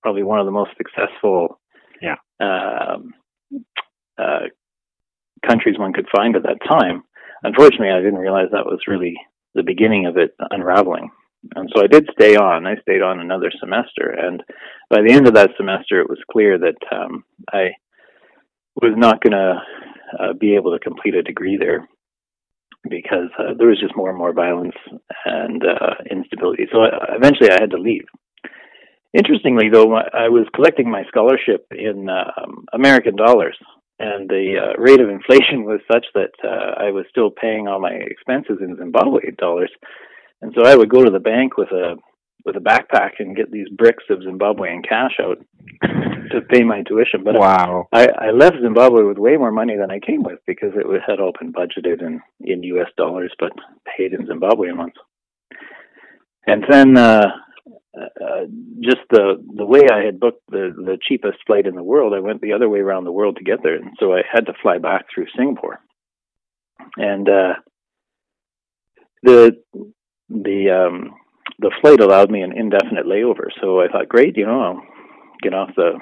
probably 0.02 0.22
one 0.22 0.40
of 0.40 0.46
the 0.46 0.52
most 0.52 0.70
successful 0.76 1.60
yeah. 2.00 2.16
um, 2.40 3.14
uh, 4.18 4.46
countries 5.46 5.78
one 5.78 5.92
could 5.92 6.08
find 6.14 6.36
at 6.36 6.42
that 6.44 6.58
time. 6.68 7.04
Unfortunately, 7.42 7.90
I 7.90 8.00
didn't 8.00 8.18
realize 8.18 8.48
that 8.50 8.66
was 8.66 8.80
really 8.88 9.14
the 9.54 9.62
beginning 9.62 10.06
of 10.06 10.16
it 10.16 10.34
unraveling. 10.50 11.10
And 11.54 11.70
so 11.74 11.82
I 11.82 11.86
did 11.86 12.08
stay 12.12 12.34
on. 12.34 12.66
I 12.66 12.76
stayed 12.80 13.00
on 13.00 13.20
another 13.20 13.52
semester, 13.60 14.10
and 14.10 14.42
by 14.90 15.02
the 15.02 15.12
end 15.12 15.28
of 15.28 15.34
that 15.34 15.50
semester, 15.56 16.00
it 16.00 16.08
was 16.08 16.18
clear 16.30 16.58
that 16.58 16.74
um, 16.90 17.24
I 17.52 17.70
was 18.74 18.94
not 18.96 19.22
going 19.22 19.32
to 19.32 19.60
uh, 20.18 20.32
be 20.32 20.56
able 20.56 20.72
to 20.72 20.80
complete 20.80 21.14
a 21.14 21.22
degree 21.22 21.56
there 21.56 21.88
because 22.88 23.30
uh, 23.38 23.54
there 23.58 23.68
was 23.68 23.80
just 23.80 23.96
more 23.96 24.08
and 24.08 24.18
more 24.18 24.32
violence 24.32 24.76
and 25.24 25.62
uh, 25.64 25.94
instability. 26.10 26.66
So 26.72 26.82
I, 26.82 27.16
eventually 27.16 27.50
I 27.50 27.60
had 27.60 27.70
to 27.70 27.78
leave. 27.78 28.04
Interestingly, 29.16 29.70
though, 29.72 29.94
I 29.94 30.28
was 30.28 30.46
collecting 30.54 30.90
my 30.90 31.04
scholarship 31.08 31.66
in 31.70 32.08
um, 32.10 32.66
American 32.72 33.16
dollars, 33.16 33.56
and 33.98 34.28
the 34.28 34.56
uh, 34.60 34.80
rate 34.80 35.00
of 35.00 35.08
inflation 35.08 35.64
was 35.64 35.80
such 35.90 36.06
that 36.14 36.32
uh, 36.44 36.82
I 36.82 36.90
was 36.90 37.06
still 37.10 37.30
paying 37.30 37.68
all 37.68 37.80
my 37.80 37.92
expenses 37.92 38.58
in 38.60 38.76
Zimbabwe 38.76 39.30
dollars. 39.38 39.70
And 40.40 40.52
so 40.56 40.64
I 40.64 40.76
would 40.76 40.90
go 40.90 41.02
to 41.02 41.10
the 41.10 41.18
bank 41.18 41.56
with 41.56 41.68
a 41.72 41.96
with 42.44 42.56
a 42.56 42.60
backpack 42.60 43.12
and 43.18 43.36
get 43.36 43.50
these 43.50 43.68
bricks 43.70 44.04
of 44.10 44.20
Zimbabwean 44.20 44.86
cash 44.88 45.18
out 45.20 45.38
to 46.30 46.40
pay 46.48 46.62
my 46.62 46.82
tuition. 46.82 47.24
But 47.24 47.34
wow, 47.34 47.88
I, 47.92 48.08
I 48.08 48.30
left 48.30 48.56
Zimbabwe 48.62 49.02
with 49.02 49.18
way 49.18 49.36
more 49.36 49.52
money 49.52 49.76
than 49.76 49.90
I 49.90 49.98
came 49.98 50.22
with 50.22 50.38
because 50.46 50.72
it 50.74 50.86
had 51.06 51.20
all 51.20 51.32
been 51.38 51.52
budgeted 51.52 52.00
in 52.00 52.20
in 52.40 52.62
U.S. 52.62 52.88
dollars, 52.96 53.32
but 53.38 53.52
paid 53.96 54.12
in 54.12 54.26
Zimbabwean 54.26 54.78
ones. 54.78 54.94
And 56.46 56.64
then 56.68 56.96
uh, 56.96 57.26
uh, 57.96 58.44
just 58.80 59.02
the 59.10 59.42
the 59.56 59.66
way 59.66 59.82
I 59.92 60.04
had 60.04 60.20
booked 60.20 60.42
the 60.50 60.72
the 60.76 60.98
cheapest 61.06 61.38
flight 61.46 61.66
in 61.66 61.74
the 61.74 61.82
world, 61.82 62.14
I 62.14 62.20
went 62.20 62.40
the 62.40 62.52
other 62.52 62.68
way 62.68 62.80
around 62.80 63.04
the 63.04 63.12
world 63.12 63.36
to 63.36 63.44
get 63.44 63.62
there, 63.62 63.74
and 63.74 63.90
so 63.98 64.14
I 64.14 64.22
had 64.30 64.46
to 64.46 64.54
fly 64.62 64.78
back 64.78 65.06
through 65.12 65.26
Singapore. 65.36 65.80
And 66.96 67.28
uh, 67.28 67.54
the 69.22 69.56
the 70.28 70.70
um, 70.70 71.14
the 71.58 71.72
flight 71.80 72.00
allowed 72.00 72.30
me 72.30 72.42
an 72.42 72.56
indefinite 72.56 73.06
layover. 73.06 73.48
So 73.60 73.80
I 73.80 73.88
thought, 73.88 74.08
great, 74.08 74.36
you 74.36 74.46
know, 74.46 74.60
I'll 74.60 74.82
get 75.42 75.54
off 75.54 75.70
the 75.76 75.98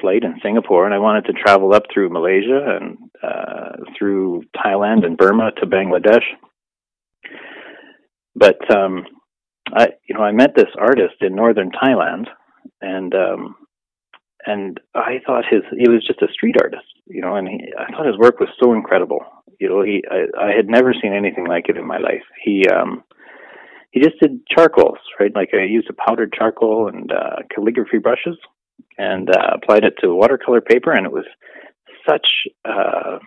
flight 0.00 0.22
in 0.24 0.38
Singapore, 0.42 0.84
and 0.84 0.94
I 0.94 0.98
wanted 0.98 1.26
to 1.26 1.32
travel 1.32 1.74
up 1.74 1.84
through 1.92 2.10
Malaysia 2.10 2.78
and 2.80 2.98
uh, 3.22 3.84
through 3.98 4.42
Thailand 4.56 5.04
and 5.04 5.16
Burma 5.16 5.50
to 5.58 5.66
Bangladesh. 5.66 6.24
But 8.34 8.58
um, 8.74 9.04
I, 9.72 9.88
you 10.08 10.14
know, 10.14 10.22
I 10.22 10.32
met 10.32 10.54
this 10.54 10.70
artist 10.78 11.16
in 11.20 11.34
northern 11.34 11.70
Thailand, 11.70 12.26
and 12.80 13.14
um, 13.14 13.56
and 14.46 14.80
I 14.94 15.20
thought 15.26 15.44
his 15.50 15.62
he 15.76 15.88
was 15.88 16.06
just 16.06 16.22
a 16.22 16.32
street 16.32 16.56
artist, 16.62 16.86
you 17.06 17.20
know, 17.20 17.34
and 17.34 17.48
he, 17.48 17.72
I 17.78 17.90
thought 17.90 18.06
his 18.06 18.18
work 18.18 18.38
was 18.40 18.48
so 18.62 18.72
incredible. 18.72 19.20
You 19.58 19.68
know, 19.68 19.82
he 19.82 20.04
I, 20.10 20.26
I 20.40 20.50
had 20.56 20.68
never 20.68 20.94
seen 20.94 21.12
anything 21.12 21.46
like 21.46 21.68
it 21.68 21.76
in 21.76 21.86
my 21.86 21.98
life. 21.98 22.22
He 22.44 22.64
um 22.68 23.02
he 23.90 24.00
just 24.00 24.20
did 24.20 24.40
charcoals, 24.48 24.98
right? 25.18 25.34
Like 25.34 25.50
I 25.54 25.64
used 25.64 25.88
a 25.90 25.94
powdered 25.94 26.32
charcoal 26.32 26.88
and 26.88 27.10
uh, 27.10 27.42
calligraphy 27.54 27.98
brushes, 27.98 28.36
and 28.96 29.30
uh, 29.30 29.50
applied 29.54 29.84
it 29.84 29.94
to 30.00 30.14
watercolor 30.14 30.60
paper, 30.60 30.92
and 30.92 31.06
it 31.06 31.12
was 31.12 31.24
such 32.08 32.26
uh, 32.64 33.18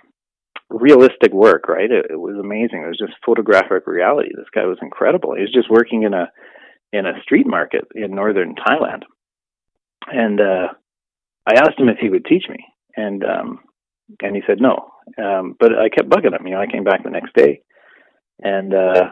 realistic 0.69 1.33
work, 1.33 1.67
right? 1.67 1.91
It, 1.91 2.07
it 2.11 2.19
was 2.19 2.35
amazing. 2.39 2.83
It 2.83 2.87
was 2.87 2.99
just 2.99 3.13
photographic 3.25 3.87
reality. 3.87 4.29
This 4.35 4.49
guy 4.53 4.65
was 4.65 4.77
incredible. 4.81 5.35
He 5.35 5.41
was 5.41 5.53
just 5.53 5.69
working 5.69 6.03
in 6.03 6.13
a 6.13 6.29
in 6.93 7.05
a 7.05 7.21
street 7.23 7.47
market 7.47 7.85
in 7.95 8.13
northern 8.13 8.55
Thailand, 8.55 9.03
and 10.07 10.39
uh, 10.39 10.67
I 11.47 11.53
asked 11.55 11.79
him 11.79 11.89
if 11.89 11.97
he 11.99 12.09
would 12.09 12.25
teach 12.25 12.45
me, 12.49 12.65
and 12.95 13.23
um, 13.23 13.59
and 14.21 14.35
he 14.35 14.41
said 14.45 14.59
no. 14.61 14.91
Um, 15.17 15.55
but 15.59 15.71
I 15.77 15.89
kept 15.89 16.09
bugging 16.09 16.37
him. 16.37 16.45
You 16.45 16.53
know, 16.53 16.61
I 16.61 16.71
came 16.71 16.83
back 16.83 17.03
the 17.03 17.09
next 17.09 17.33
day, 17.33 17.61
and 18.41 18.73
uh, 18.73 19.09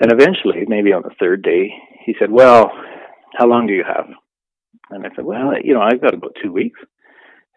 and 0.00 0.12
eventually, 0.12 0.64
maybe 0.66 0.92
on 0.92 1.02
the 1.02 1.14
third 1.18 1.42
day, 1.42 1.72
he 2.04 2.14
said, 2.18 2.30
"Well, 2.30 2.70
how 3.36 3.46
long 3.46 3.66
do 3.66 3.72
you 3.72 3.84
have?" 3.86 4.06
And 4.90 5.04
I 5.04 5.10
said, 5.14 5.24
"Well, 5.24 5.52
you 5.62 5.74
know, 5.74 5.82
I've 5.82 6.00
got 6.00 6.14
about 6.14 6.36
two 6.42 6.52
weeks." 6.52 6.80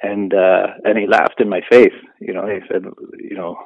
And 0.01 0.33
uh, 0.33 0.67
and 0.83 0.98
he 0.98 1.07
laughed 1.07 1.39
in 1.39 1.50
my 1.50 1.62
face. 1.69 1.93
You 2.19 2.33
know, 2.33 2.48
he 2.48 2.60
said, 2.71 2.83
"You 3.19 3.36
know, 3.36 3.57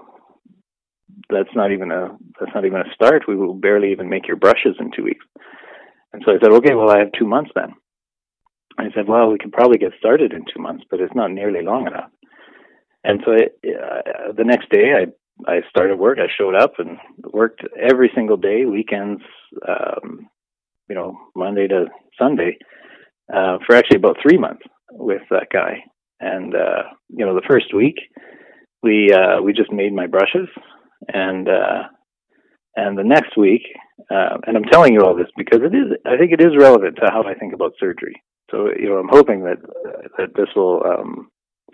that's 1.30 1.56
not 1.56 1.72
even 1.72 1.92
a 1.92 2.18
that's 2.40 2.52
not 2.54 2.66
even 2.66 2.82
a 2.82 2.94
start. 2.94 3.24
We 3.28 3.36
will 3.36 3.54
barely 3.54 3.92
even 3.92 4.10
make 4.10 4.28
your 4.28 4.38
brushes 4.38 4.76
in 4.80 4.92
two 4.96 5.04
weeks." 5.04 5.26
And 6.12 6.22
so 6.26 6.32
I 6.32 6.40
said, 6.42 6.52
"Okay, 6.52 6.76
well, 6.76 6.90
I 6.90 7.00
have 7.00 7.12
two 7.18 7.28
months 7.28 7.52
then." 7.56 7.74
I 8.78 8.92
said, 8.94 9.08
"Well, 9.08 9.32
we 9.32 9.38
can 9.38 9.52
probably 9.52 9.78
get 9.78 9.94
started 9.98 10.34
in 10.34 10.44
two 10.54 10.62
months, 10.62 10.84
but 10.92 11.00
it's 11.00 11.16
not 11.16 11.32
nearly 11.32 11.62
long 11.64 11.88
enough." 11.88 12.12
And 13.06 13.22
so 13.24 13.32
I, 13.32 13.46
uh, 13.70 14.34
the 14.36 14.44
next 14.44 14.70
day, 14.70 14.92
I 14.94 15.06
I 15.48 15.62
started 15.70 15.98
work. 15.98 16.18
I 16.20 16.28
showed 16.38 16.56
up 16.56 16.74
and 16.78 16.98
worked 17.34 17.62
every 17.78 18.12
single 18.16 18.38
day, 18.38 18.66
weekends, 18.66 19.22
um, 19.68 20.28
you 20.90 20.96
know, 20.96 21.18
Monday 21.36 21.68
to 21.68 21.86
Sunday, 22.18 22.58
uh, 23.34 23.58
for 23.66 23.76
actually 23.76 23.98
about 23.98 24.18
three 24.22 24.38
months 24.38 24.64
with 24.92 25.22
that 25.32 25.48
guy. 25.52 25.84
And 26.20 26.56
uh, 26.56 26.84
you 27.10 27.26
know, 27.26 27.36
the 27.36 27.48
first 27.48 27.74
week, 27.74 27.96
we 28.82 29.12
uh, 29.12 29.42
we 29.42 29.52
just 29.52 29.72
made 29.72 29.94
my 29.94 30.08
brushes, 30.08 30.48
and 31.14 31.50
uh, 31.50 31.84
and 32.76 32.98
the 32.98 33.04
next 33.04 33.38
week, 33.38 33.64
uh, 34.10 34.38
and 34.48 34.56
I'm 34.56 34.64
telling 34.64 34.94
you 34.94 35.02
all 35.02 35.16
this 35.16 35.28
because 35.36 35.60
it 35.62 35.76
is, 35.76 35.98
I 36.06 36.18
think 36.18 36.32
it 36.32 36.42
is 36.42 36.58
relevant 36.58 36.98
to 36.98 37.12
how 37.12 37.24
I 37.24 37.34
think 37.34 37.54
about 37.54 37.74
surgery. 37.80 38.22
So 38.52 38.70
you 38.80 38.88
know, 38.88 38.98
I'm 38.98 39.10
hoping 39.10 39.44
that 39.44 39.58
that 40.18 40.36
this 40.36 40.48
will 40.56 40.82
um, 40.86 41.30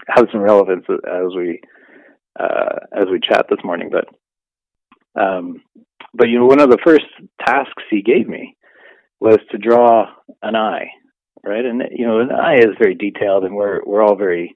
have 0.07 0.27
some 0.31 0.41
relevance 0.41 0.85
as 0.89 1.35
we 1.35 1.61
uh, 2.41 2.79
as 2.95 3.05
we 3.11 3.19
chat 3.19 3.45
this 3.49 3.63
morning. 3.63 3.89
But 3.91 5.21
um, 5.21 5.61
but 6.13 6.29
you 6.29 6.39
know, 6.39 6.45
one 6.45 6.61
of 6.61 6.69
the 6.69 6.79
first 6.83 7.05
tasks 7.45 7.83
he 7.89 8.01
gave 8.01 8.27
me 8.27 8.55
was 9.19 9.37
to 9.51 9.57
draw 9.57 10.07
an 10.41 10.55
eye, 10.55 10.87
right? 11.43 11.65
And 11.65 11.83
you 11.91 12.05
know, 12.05 12.19
an 12.19 12.31
eye 12.31 12.57
is 12.57 12.77
very 12.79 12.95
detailed, 12.95 13.43
and 13.43 13.55
we're 13.55 13.81
we're 13.85 14.03
all 14.03 14.15
very 14.15 14.55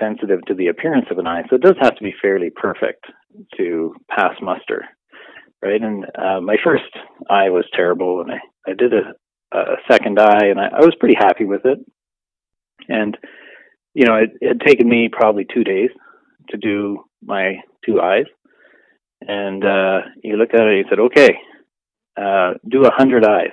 sensitive 0.00 0.40
to 0.46 0.54
the 0.54 0.68
appearance 0.68 1.06
of 1.10 1.18
an 1.18 1.26
eye, 1.26 1.42
so 1.48 1.56
it 1.56 1.62
does 1.62 1.76
have 1.80 1.96
to 1.96 2.04
be 2.04 2.14
fairly 2.20 2.50
perfect 2.50 3.04
to 3.56 3.94
pass 4.10 4.34
muster, 4.40 4.84
right? 5.62 5.80
And 5.80 6.04
uh, 6.16 6.40
my 6.40 6.56
first 6.64 6.84
eye 7.28 7.50
was 7.50 7.64
terrible, 7.74 8.20
and 8.20 8.32
I 8.32 8.40
I 8.70 8.74
did 8.74 8.92
a, 8.92 9.56
a 9.56 9.76
second 9.90 10.18
eye, 10.18 10.46
and 10.46 10.60
I, 10.60 10.68
I 10.68 10.80
was 10.80 10.96
pretty 10.98 11.16
happy 11.18 11.44
with 11.44 11.62
it. 11.64 11.78
And 12.88 13.16
you 13.94 14.06
know, 14.06 14.16
it, 14.16 14.30
it 14.40 14.48
had 14.48 14.60
taken 14.60 14.88
me 14.88 15.08
probably 15.10 15.46
two 15.52 15.64
days 15.64 15.90
to 16.50 16.56
do 16.56 17.04
my 17.22 17.56
two 17.84 18.00
eyes. 18.00 18.26
And 19.20 19.64
uh, 19.64 20.00
he 20.22 20.34
looked 20.34 20.54
at 20.54 20.62
it 20.62 20.68
and 20.68 20.84
he 20.84 20.84
said, 20.88 20.98
okay, 20.98 21.38
uh, 22.20 22.54
do 22.68 22.84
a 22.84 22.92
hundred 22.92 23.24
eyes. 23.24 23.52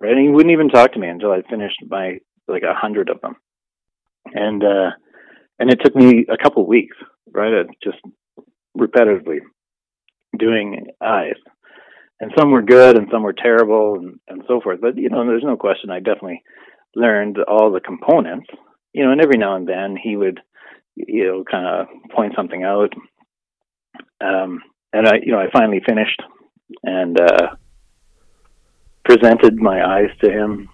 Right? 0.00 0.12
And 0.12 0.20
he 0.20 0.28
wouldn't 0.28 0.52
even 0.52 0.68
talk 0.68 0.92
to 0.92 0.98
me 0.98 1.08
until 1.08 1.32
I 1.32 1.42
finished 1.48 1.78
my, 1.88 2.18
like 2.46 2.62
a 2.62 2.74
hundred 2.74 3.08
of 3.08 3.20
them. 3.20 3.36
And, 4.26 4.62
uh, 4.62 4.90
and 5.58 5.70
it 5.70 5.80
took 5.82 5.94
me 5.94 6.26
a 6.28 6.42
couple 6.42 6.66
weeks, 6.66 6.96
right? 7.32 7.52
Of 7.52 7.68
just 7.82 7.98
repetitively 8.76 9.38
doing 10.38 10.86
eyes. 11.02 11.34
And 12.20 12.32
some 12.36 12.50
were 12.50 12.62
good 12.62 12.96
and 12.96 13.08
some 13.12 13.22
were 13.22 13.32
terrible 13.32 13.94
and, 13.94 14.20
and 14.28 14.42
so 14.48 14.60
forth. 14.60 14.80
But, 14.80 14.96
you 14.96 15.08
know, 15.08 15.24
there's 15.26 15.44
no 15.44 15.56
question 15.56 15.90
I 15.90 15.98
definitely 15.98 16.42
learned 16.94 17.38
all 17.46 17.70
the 17.70 17.80
components, 17.80 18.48
you 18.92 19.04
know, 19.04 19.12
and 19.12 19.20
every 19.20 19.38
now 19.38 19.56
and 19.56 19.68
then 19.68 19.96
he 20.00 20.16
would, 20.16 20.40
you 21.06 21.26
know, 21.26 21.44
kind 21.50 21.66
of 21.66 22.10
point 22.10 22.34
something 22.36 22.64
out. 22.64 22.92
Um, 24.20 24.60
and 24.92 25.06
I, 25.06 25.16
you 25.22 25.32
know, 25.32 25.38
I 25.38 25.50
finally 25.52 25.80
finished 25.86 26.20
and 26.82 27.18
uh, 27.20 27.48
presented 29.04 29.56
my 29.56 29.84
eyes 29.84 30.10
to 30.22 30.30
him, 30.30 30.68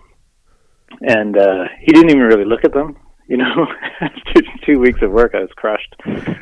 and 1.00 1.36
uh, 1.36 1.64
he 1.80 1.92
didn't 1.92 2.10
even 2.10 2.22
really 2.22 2.44
look 2.44 2.64
at 2.64 2.72
them. 2.72 2.96
You 3.28 3.38
know, 3.38 3.66
after 4.00 4.42
two 4.66 4.78
weeks 4.78 5.00
of 5.00 5.10
work, 5.10 5.34
I 5.34 5.40
was 5.40 5.50
crushed. 5.56 5.94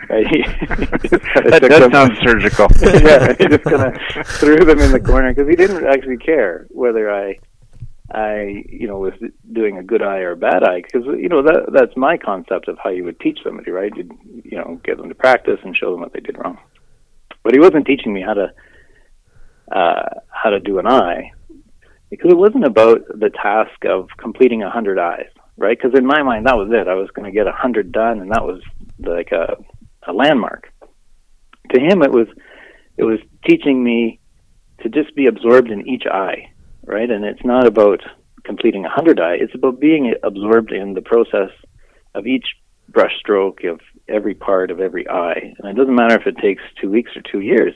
Right? 0.08 0.26
That 1.44 1.62
does 1.68 1.92
sound 1.92 2.12
surgical. 2.22 2.66
yeah, 2.80 3.34
he 3.38 3.46
just 3.46 3.64
kind 3.64 3.94
of 3.94 4.26
threw 4.26 4.56
them 4.64 4.80
in 4.80 4.92
the 4.92 5.00
corner 5.00 5.32
because 5.32 5.48
he 5.48 5.56
didn't 5.56 5.86
actually 5.86 6.16
care 6.16 6.66
whether 6.70 7.10
I 7.10 7.38
I, 8.14 8.64
you 8.68 8.86
know, 8.86 8.98
was 8.98 9.14
doing 9.52 9.78
a 9.78 9.82
good 9.82 10.02
eye 10.02 10.18
or 10.18 10.32
a 10.32 10.36
bad 10.36 10.62
eye, 10.62 10.82
because 10.82 11.06
you 11.18 11.30
know 11.30 11.42
that 11.42 11.70
that's 11.72 11.96
my 11.96 12.18
concept 12.18 12.68
of 12.68 12.76
how 12.82 12.90
you 12.90 13.04
would 13.04 13.18
teach 13.20 13.38
somebody, 13.42 13.70
right? 13.70 13.92
You 13.96 14.10
you 14.44 14.58
know, 14.58 14.78
get 14.84 14.98
them 14.98 15.08
to 15.08 15.14
practice 15.14 15.58
and 15.64 15.74
show 15.74 15.92
them 15.92 16.00
what 16.00 16.12
they 16.12 16.20
did 16.20 16.36
wrong. 16.36 16.58
But 17.42 17.54
he 17.54 17.60
wasn't 17.60 17.86
teaching 17.86 18.12
me 18.12 18.20
how 18.20 18.34
to 18.34 18.52
uh, 19.74 20.20
how 20.28 20.50
to 20.50 20.60
do 20.60 20.78
an 20.78 20.86
eye, 20.86 21.32
because 22.10 22.30
it 22.30 22.36
wasn't 22.36 22.66
about 22.66 23.00
the 23.08 23.30
task 23.30 23.84
of 23.86 24.08
completing 24.18 24.62
a 24.62 24.70
hundred 24.70 24.98
eyes, 24.98 25.30
right? 25.56 25.78
Because 25.80 25.98
in 25.98 26.04
my 26.04 26.22
mind, 26.22 26.46
that 26.46 26.58
was 26.58 26.68
it. 26.70 26.88
I 26.88 26.94
was 26.94 27.10
going 27.14 27.24
to 27.24 27.32
get 27.32 27.46
a 27.46 27.52
hundred 27.52 27.92
done, 27.92 28.20
and 28.20 28.30
that 28.30 28.44
was 28.44 28.60
like 28.98 29.32
a 29.32 29.56
a 30.06 30.12
landmark. 30.12 30.70
To 31.70 31.80
him, 31.80 32.02
it 32.02 32.12
was 32.12 32.28
it 32.98 33.04
was 33.04 33.20
teaching 33.48 33.82
me 33.82 34.20
to 34.82 34.90
just 34.90 35.14
be 35.14 35.26
absorbed 35.26 35.70
in 35.70 35.88
each 35.88 36.04
eye 36.06 36.51
right? 36.84 37.10
And 37.10 37.24
it's 37.24 37.44
not 37.44 37.66
about 37.66 38.00
completing 38.44 38.84
a 38.84 38.90
hundred 38.90 39.20
eye; 39.20 39.36
it's 39.40 39.54
about 39.54 39.80
being 39.80 40.14
absorbed 40.22 40.72
in 40.72 40.94
the 40.94 41.02
process 41.02 41.50
of 42.14 42.26
each 42.26 42.46
brush 42.88 43.12
stroke 43.18 43.64
of 43.64 43.80
every 44.08 44.34
part 44.34 44.70
of 44.70 44.80
every 44.80 45.08
eye. 45.08 45.54
And 45.58 45.68
it 45.68 45.76
doesn't 45.76 45.94
matter 45.94 46.16
if 46.16 46.26
it 46.26 46.36
takes 46.38 46.62
two 46.80 46.90
weeks 46.90 47.12
or 47.16 47.22
two 47.22 47.40
years. 47.40 47.74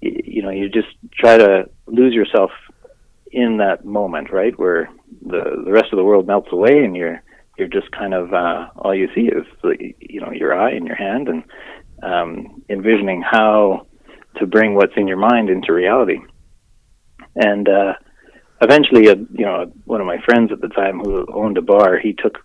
You, 0.00 0.20
you 0.24 0.42
know, 0.42 0.50
you 0.50 0.68
just 0.68 0.88
try 1.12 1.38
to 1.38 1.68
lose 1.86 2.14
yourself 2.14 2.50
in 3.30 3.58
that 3.58 3.84
moment, 3.84 4.30
right, 4.30 4.56
where 4.58 4.90
the 5.24 5.62
the 5.64 5.72
rest 5.72 5.92
of 5.92 5.96
the 5.96 6.04
world 6.04 6.26
melts 6.26 6.52
away, 6.52 6.84
and 6.84 6.94
you're 6.94 7.22
you're 7.58 7.68
just 7.68 7.90
kind 7.92 8.14
of 8.14 8.32
uh, 8.32 8.68
all 8.76 8.94
you 8.94 9.08
see 9.14 9.22
is 9.22 9.46
you 9.98 10.20
know 10.20 10.32
your 10.32 10.54
eye 10.54 10.72
and 10.72 10.86
your 10.86 10.96
hand, 10.96 11.28
and 11.28 11.44
um, 12.02 12.62
envisioning 12.68 13.22
how 13.22 13.86
to 14.36 14.46
bring 14.46 14.74
what's 14.74 14.96
in 14.96 15.06
your 15.06 15.18
mind 15.18 15.50
into 15.50 15.72
reality. 15.72 16.18
And 17.34 17.68
uh, 17.68 17.94
eventually, 18.62 19.08
a, 19.08 19.16
you 19.16 19.44
know, 19.44 19.70
one 19.84 20.00
of 20.00 20.06
my 20.06 20.18
friends 20.18 20.52
at 20.52 20.60
the 20.60 20.68
time 20.68 21.00
who 21.00 21.26
owned 21.32 21.58
a 21.58 21.62
bar, 21.62 21.98
he 21.98 22.14
took 22.14 22.38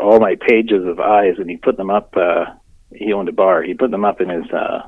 all 0.00 0.18
my 0.18 0.34
pages 0.34 0.86
of 0.86 0.98
eyes 0.98 1.34
and 1.38 1.48
he 1.48 1.56
put 1.56 1.76
them 1.76 1.90
up. 1.90 2.16
Uh, 2.16 2.46
he 2.94 3.12
owned 3.12 3.28
a 3.28 3.32
bar. 3.32 3.62
He 3.62 3.74
put 3.74 3.90
them 3.90 4.04
up 4.04 4.20
in 4.20 4.28
his 4.28 4.50
uh, 4.50 4.82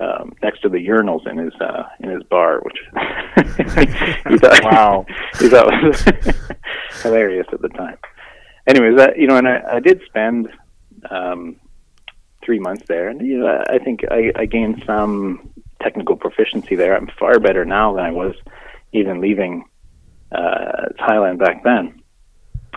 um, 0.00 0.32
next 0.42 0.60
to 0.62 0.68
the 0.68 0.78
urinals 0.78 1.26
in 1.28 1.38
his 1.38 1.54
uh, 1.60 1.84
in 2.00 2.10
his 2.10 2.22
bar, 2.24 2.60
which 2.60 2.78
he 4.28 4.38
thought, 4.38 4.64
wow, 4.64 5.06
he 5.38 5.48
thought 5.48 5.66
was 5.82 6.02
hilarious 7.02 7.46
at 7.52 7.62
the 7.62 7.68
time. 7.68 7.98
Anyways, 8.66 8.96
that 8.96 9.18
you 9.18 9.26
know, 9.26 9.36
and 9.36 9.48
I, 9.48 9.62
I 9.74 9.80
did 9.80 10.02
spend 10.06 10.48
um, 11.10 11.56
three 12.44 12.58
months 12.58 12.84
there, 12.86 13.08
and 13.08 13.20
you 13.26 13.38
know, 13.38 13.64
I 13.68 13.78
think 13.78 14.04
I, 14.10 14.32
I 14.36 14.46
gained 14.46 14.82
some 14.86 15.50
technical 15.82 16.16
proficiency 16.16 16.74
there. 16.74 16.96
I'm 16.96 17.08
far 17.18 17.38
better 17.38 17.64
now 17.64 17.94
than 17.94 18.04
I 18.04 18.10
was 18.10 18.34
even 18.92 19.20
leaving 19.20 19.64
uh, 20.32 20.88
Thailand 21.00 21.38
back 21.38 21.62
then. 21.64 22.02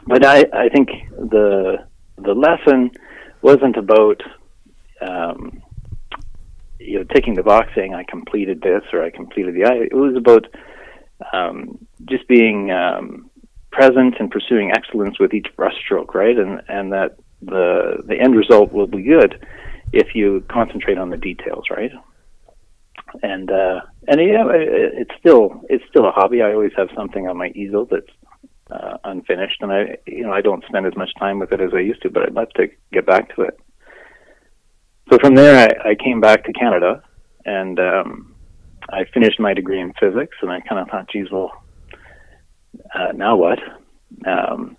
But 0.08 0.26
I, 0.26 0.46
I 0.54 0.70
think 0.70 0.90
the 1.10 1.86
the 2.18 2.34
lesson 2.34 2.92
wasn't 3.42 3.78
about 3.78 4.22
um, 5.02 5.62
you 6.80 7.00
know 7.00 7.06
taking 7.14 7.36
the 7.36 7.44
box 7.44 7.70
saying 7.76 7.94
I 7.94 8.04
completed 8.04 8.62
this 8.62 8.84
or 8.94 9.04
I 9.04 9.10
completed 9.10 9.56
the. 9.56 9.62
It 9.62 9.96
was 9.96 10.16
about 10.16 10.48
um, 11.34 11.86
just 12.06 12.28
being 12.28 12.72
um, 12.72 13.30
present 13.72 14.16
and 14.20 14.30
pursuing 14.30 14.72
excellence 14.72 15.20
with 15.20 15.34
each 15.34 15.48
brushstroke, 15.58 16.14
right? 16.14 16.38
And 16.38 16.62
and 16.68 16.92
that 16.94 17.18
the 17.42 18.04
the 18.06 18.20
end 18.20 18.36
result 18.36 18.72
will 18.72 18.88
be 18.88 19.04
good 19.04 19.46
if 19.94 20.16
you 20.16 20.44
concentrate 20.50 20.98
on 20.98 21.10
the 21.10 21.18
details, 21.18 21.66
right? 21.70 21.92
And 23.24 23.52
uh, 23.52 23.82
and 24.08 24.20
yeah, 24.20 24.46
it's 24.52 25.12
still 25.20 25.62
it's 25.70 25.84
still 25.90 26.08
a 26.08 26.12
hobby. 26.12 26.42
I 26.42 26.54
always 26.54 26.72
have 26.78 26.90
something 26.96 27.28
on 27.28 27.38
my 27.38 27.48
easel 27.50 27.88
that's 27.90 28.12
uh, 28.72 28.98
unfinished, 29.04 29.62
and 29.62 29.72
I 29.72 29.98
you 30.08 30.24
know 30.24 30.34
I 30.34 30.42
don't 30.42 30.64
spend 30.66 30.86
as 30.86 30.96
much 30.96 31.12
time 31.20 31.40
with 31.40 31.52
it 31.52 31.62
as 31.62 31.72
I 31.74 31.80
used 31.80 32.02
to, 32.04 32.10
but 32.10 32.24
I'd 32.24 32.34
love 32.34 32.50
to 32.56 32.68
get 32.92 33.06
back 33.06 33.36
to 33.36 33.44
it. 33.44 33.60
So 35.12 35.18
from 35.20 35.36
there, 35.36 35.70
I, 35.86 35.92
I 35.92 35.96
came 35.96 36.22
back 36.22 36.46
to 36.46 36.54
Canada, 36.54 37.04
and 37.46 37.80
um, 37.80 38.36
I 38.90 39.04
finished 39.14 39.40
my 39.40 39.54
degree 39.54 39.82
in 39.82 39.94
physics, 40.00 40.38
and 40.42 40.52
I 40.52 40.62
kind 40.62 40.80
of 40.82 40.88
thought, 40.90 41.10
geez, 41.12 41.28
well, 41.32 41.52
uh, 42.96 43.12
now 43.14 43.36
what? 43.36 43.60
Um, 44.26 44.78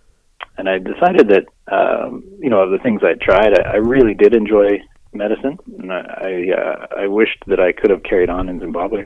and 0.56 0.68
I 0.68 0.78
decided 0.78 1.28
that 1.28 1.46
um, 1.70 2.24
you 2.38 2.50
know 2.50 2.60
of 2.60 2.70
the 2.70 2.78
things 2.78 3.02
I 3.02 3.14
tried, 3.22 3.58
I, 3.58 3.72
I 3.72 3.76
really 3.76 4.14
did 4.14 4.34
enjoy 4.34 4.80
medicine, 5.12 5.58
and 5.78 5.92
I 5.92 6.00
I, 6.00 6.60
uh, 6.60 6.86
I 7.02 7.06
wished 7.06 7.42
that 7.46 7.60
I 7.60 7.72
could 7.72 7.90
have 7.90 8.02
carried 8.02 8.30
on 8.30 8.48
in 8.48 8.60
Zimbabwe. 8.60 9.04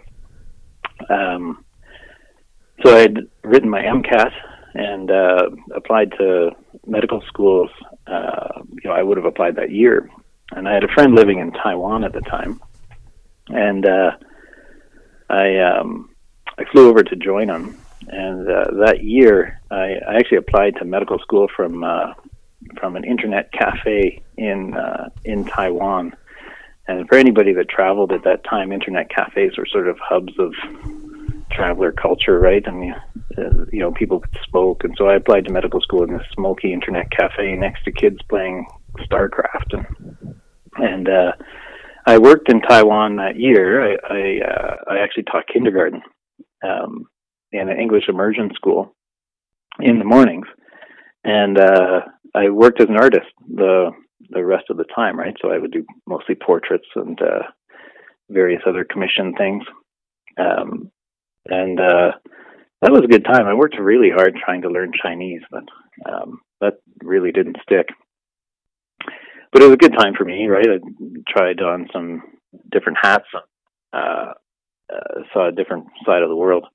Um, 1.11 1.65
so 2.85 2.97
I'd 2.97 3.19
written 3.43 3.69
my 3.71 3.83
MCAT 3.83 4.33
and 4.75 5.11
uh, 5.11 5.49
applied 5.75 6.13
to 6.19 6.51
medical 6.87 7.23
schools. 7.23 7.71
Uh, 8.07 8.63
you 8.83 8.91
know, 8.91 8.95
I 8.95 9.03
would 9.03 9.17
have 9.17 9.27
applied 9.27 9.57
that 9.57 9.71
year, 9.71 10.11
and 10.53 10.69
I 10.69 10.75
had 10.75 10.85
a 10.85 10.93
friend 10.95 11.15
living 11.15 11.39
in 11.39 11.53
Taiwan 11.53 12.05
at 12.05 12.13
the 12.13 12.21
time, 12.21 12.61
and 13.49 13.87
uh, 13.87 14.11
I 15.31 15.59
um, 15.59 16.11
I 16.59 16.65
flew 16.73 16.89
over 16.89 17.03
to 17.03 17.17
join 17.17 17.49
him. 17.49 17.79
And 18.09 18.49
uh, 18.49 18.65
that 18.85 19.03
year, 19.03 19.61
I, 19.71 19.95
I 20.09 20.17
actually 20.17 20.37
applied 20.37 20.77
to 20.77 20.85
medical 20.85 21.19
school 21.19 21.49
from 21.57 21.83
uh, 21.83 22.13
from 22.79 22.97
an 22.97 23.05
internet 23.05 23.53
cafe 23.53 24.23
in 24.37 24.75
uh, 24.75 25.09
in 25.25 25.45
Taiwan. 25.45 26.15
And 26.89 27.09
for 27.09 27.17
anybody 27.17 27.53
that 27.55 27.69
traveled 27.69 28.13
at 28.13 28.23
that 28.25 28.45
time, 28.45 28.73
internet 28.73 29.11
cafes 29.11 29.59
were 29.59 29.67
sort 29.67 29.89
of 29.89 29.99
hubs 29.99 30.33
of 30.39 30.53
traveler 31.51 31.93
culture, 31.93 32.39
right? 32.39 32.63
I 32.67 32.71
mean, 32.71 32.95
uh, 33.37 33.65
you 33.73 33.81
know, 33.81 33.93
people 33.93 34.23
spoke, 34.43 34.85
and 34.85 34.95
so 34.97 35.09
I 35.09 35.17
applied 35.17 35.47
to 35.47 35.53
medical 35.53 35.81
school 35.81 36.05
in 36.05 36.13
this 36.13 36.27
smoky 36.35 36.73
internet 36.73 37.11
cafe 37.11 37.55
next 37.57 37.85
to 37.85 37.93
kids 37.93 38.19
playing 38.29 38.67
StarCraft, 39.01 39.73
and 39.73 40.41
and 40.77 41.09
uh, 41.09 41.33
I 42.07 42.19
worked 42.19 42.51
in 42.51 42.61
Taiwan 42.61 43.17
that 43.17 43.37
year. 43.37 43.83
I 43.83 43.97
I, 44.09 44.41
uh, 44.47 44.77
I 44.93 44.99
actually 44.99 45.25
taught 45.25 45.49
kindergarten 45.53 46.03
um, 46.63 47.07
in 47.53 47.69
an 47.69 47.79
English 47.79 48.05
immersion 48.09 48.51
school 48.55 48.95
in 49.81 49.99
the 49.99 50.05
mornings, 50.05 50.47
and 51.25 51.59
uh, 51.59 52.01
I 52.37 52.51
worked 52.51 52.81
as 52.81 52.89
an 52.89 52.97
artist 52.97 53.27
the 53.49 53.91
the 54.31 54.45
rest 54.45 54.65
of 54.71 54.77
the 54.77 54.85
time, 54.95 55.19
right? 55.19 55.37
So 55.41 55.51
I 55.51 55.59
would 55.59 55.73
do 55.73 55.85
mostly 56.07 56.35
portraits 56.35 56.87
and 56.95 57.21
uh, 57.21 57.43
various 58.29 58.63
other 58.67 58.85
commission 58.85 59.35
things. 59.37 59.63
Um, 60.37 60.91
and 61.47 61.79
uh, 61.79 62.13
that 62.83 62.93
was 62.93 63.03
a 63.05 63.09
good 63.09 63.25
time. 63.25 63.47
I 63.47 63.55
worked 63.55 63.79
really 63.79 64.11
hard 64.11 64.35
trying 64.37 64.63
to 64.63 64.69
learn 64.69 64.91
Chinese, 65.01 65.43
but 65.51 65.65
um, 66.11 66.41
that 66.61 66.75
really 67.03 67.33
didn't 67.33 67.59
stick. 67.63 67.89
But 69.53 69.63
it 69.63 69.67
was 69.67 69.75
a 69.75 69.79
good 69.79 69.97
time 69.97 70.15
for 70.17 70.25
me, 70.25 70.49
right? 70.49 70.67
I 70.69 70.79
tried 71.29 71.61
on 71.63 71.89
some 71.93 72.23
different 72.71 72.99
hats, 73.01 73.25
uh, 73.93 74.33
uh, 74.93 75.21
saw 75.33 75.49
a 75.49 75.53
different 75.53 75.87
side 76.05 76.23
of 76.23 76.29
the 76.29 76.37
world. 76.37 76.67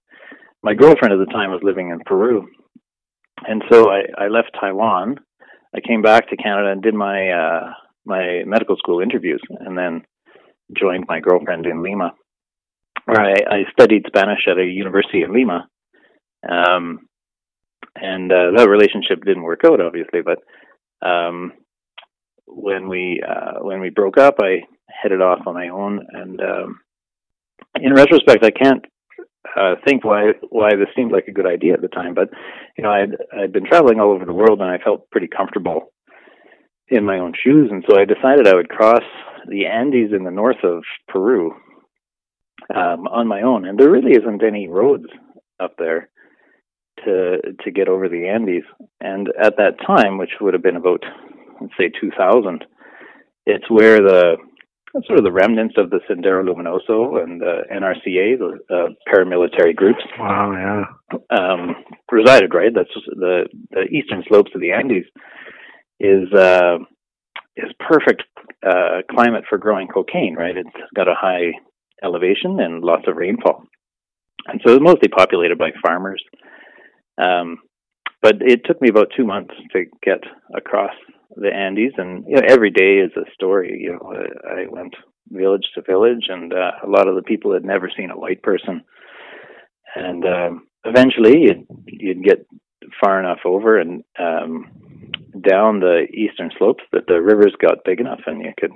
My 0.63 0.74
girlfriend 0.74 1.13
at 1.13 1.20
the 1.20 1.32
time 1.32 1.51
was 1.51 1.62
living 1.63 1.89
in 1.89 2.00
Peru, 2.06 2.48
and 3.48 3.63
so 3.70 3.89
I, 3.89 4.01
I 4.18 4.27
left 4.27 4.51
Taiwan. 4.60 5.20
I 5.75 5.80
came 5.80 6.01
back 6.01 6.30
to 6.30 6.38
Canada 6.38 6.72
and 6.72 6.82
did 6.82 6.94
my 6.94 7.30
uh, 7.30 7.74
my 8.06 8.44
medical 8.46 8.75
school 8.78 9.00
interviews, 9.01 9.42
and 9.50 9.78
then 9.78 10.04
joined 10.75 11.06
my 11.08 11.20
girlfriend 11.20 11.66
in 11.66 11.84
Lima 11.84 12.13
where 13.06 13.22
I, 13.22 13.56
I 13.56 13.72
studied 13.72 14.06
Spanish 14.08 14.48
at 14.50 14.58
a 14.58 14.66
university 14.66 15.24
in 15.24 15.34
Lima. 15.34 15.68
Um, 16.48 17.07
and 17.96 18.31
uh, 18.31 18.51
that 18.55 18.70
relationship 18.70 19.24
didn't 19.25 19.44
work 19.44 19.62
out, 19.66 19.81
obviously. 19.81 20.22
But 20.22 20.40
um, 21.07 21.53
when 22.46 22.88
we 22.88 23.22
uh, 23.27 23.64
when 23.64 23.81
we 23.81 23.90
broke 23.90 24.18
up, 24.18 24.36
I 24.42 24.62
headed 24.88 25.22
off 25.22 25.46
on 25.46 25.53
my 25.53 25.70
own. 25.70 26.05
And 26.12 26.40
um, 26.42 26.79
in 27.75 27.94
retrospect, 27.94 28.44
I 28.46 28.51
can't 28.51 28.86
uh, 29.56 29.75
think 29.88 30.04
why 30.04 30.34
why 30.50 30.70
this 30.72 30.90
seemed 30.96 31.12
like 31.12 31.27
a 31.27 31.34
good 31.34 31.48
idea 31.48 31.74
at 31.74 31.82
the 31.82 31.88
time. 31.88 32.14
But 32.14 32.30
you 32.77 32.84
know, 32.84 32.92
I'd 32.92 33.16
I'd 33.38 33.54
been 33.54 33.66
traveling 33.66 34.00
all 34.00 34.12
over 34.12 34.25
the 34.25 34.34
world, 34.34 34.62
and 34.62 34.70
I 34.70 34.77
felt 34.77 35.10
pretty 35.10 35.27
comfortable 35.27 35.92
in 36.88 37.06
my 37.06 37.18
own 37.18 37.34
shoes. 37.42 37.70
And 37.72 37.84
so 37.90 37.98
I 37.98 38.06
decided 38.06 38.48
I 38.48 38.56
would 38.56 38.70
cross 38.70 39.04
the 39.48 39.66
Andes 39.66 40.14
in 40.14 40.24
the 40.24 40.32
north 40.32 40.64
of 40.64 40.84
Peru 41.08 41.54
um, 42.74 43.08
on 43.08 43.27
my 43.27 43.42
own, 43.42 43.66
and 43.66 43.80
there 43.80 43.90
really 43.90 44.12
isn't 44.12 44.44
any 44.44 44.68
roads 44.68 45.08
up 45.60 45.75
there 45.77 46.10
to 47.06 47.38
to 47.64 47.72
get 47.72 47.88
over 47.88 48.08
the 48.08 48.27
Andes. 48.27 48.64
And 49.00 49.30
at 49.42 49.58
that 49.58 49.80
time, 49.86 50.18
which 50.18 50.40
would 50.40 50.54
have 50.54 50.64
been 50.64 50.75
about 50.75 51.04
let's 51.60 51.74
say 51.77 51.90
2000, 52.00 52.66
it's 53.46 53.70
where 53.70 53.98
the 53.98 54.38
sort 55.06 55.20
of 55.20 55.24
the 55.24 55.32
remnants 55.32 55.75
of 55.77 55.90
the 55.90 56.00
Sendero 56.10 56.44
Luminoso 56.44 57.24
and 57.24 57.40
the 57.42 57.64
MRTA, 57.72 58.38
the 58.38 58.60
uh, 58.70 58.88
paramilitary 59.12 59.75
groups, 59.75 60.04
wow, 60.20 60.51
yeah, 60.51 61.18
um, 61.38 61.75
resided. 62.12 62.54
Right, 62.54 62.72
that's 62.74 62.90
the 63.08 63.48
the 63.72 63.84
eastern 63.84 64.24
slopes 64.27 64.51
of 64.54 64.62
the 64.62 64.72
Andes 64.72 65.06
is 66.00 66.32
uh, 66.34 66.77
is 67.56 67.72
perfect 67.80 68.24
uh, 68.66 69.01
climate 69.10 69.46
for 69.50 69.58
growing 69.58 69.88
cocaine. 69.88 70.36
Right, 70.36 70.58
it's 70.58 70.70
got 70.96 71.08
a 71.08 71.16
high 71.16 71.51
elevation 72.04 72.60
and 72.60 72.84
lots 72.84 73.04
of 73.08 73.16
rainfall. 73.16 73.64
And 74.48 74.60
so 74.66 74.74
it's 74.74 74.84
mostly 74.84 75.08
populated 75.08 75.58
by 75.58 75.70
farmers. 75.86 76.24
Um, 77.18 77.58
but 78.22 78.38
it 78.42 78.62
took 78.66 78.82
me 78.82 78.90
about 78.90 79.12
two 79.16 79.25
months 79.25 79.54
to 79.74 79.86
get 80.04 80.22
across 80.56 80.94
the 81.35 81.53
Andes, 81.53 81.94
and 81.98 82.25
you 82.27 82.35
know, 82.35 82.44
every 82.48 82.72
day 82.72 82.98
is 82.98 83.11
a 83.15 83.29
story. 83.33 83.79
You 83.81 83.94
know, 83.94 84.13
I 84.50 84.67
went 84.70 84.96
village 85.29 85.65
to 85.75 85.81
village, 85.81 86.25
and 86.29 86.53
uh, 86.53 86.72
a 86.83 86.89
lot 86.89 87.07
of 87.07 87.15
the 87.15 87.22
people 87.22 87.53
had 87.53 87.63
never 87.63 87.91
seen 87.96 88.11
a 88.11 88.20
white 88.20 88.44
person. 88.44 88.83
And 89.96 90.25
um, 90.25 90.67
eventually, 90.85 91.41
you'd, 91.41 91.67
you'd 91.85 92.24
get 92.24 92.46
far 93.03 93.20
enough 93.20 93.39
over 93.46 93.79
and 93.79 94.03
um, 94.20 94.72
down 95.48 95.79
the 95.79 96.07
eastern 96.13 96.51
slopes 96.57 96.83
that 96.91 97.07
the 97.07 97.22
rivers 97.22 97.55
got 97.61 97.85
big 97.85 98.00
enough, 98.00 98.22
and 98.25 98.41
you 98.41 98.53
could 98.59 98.72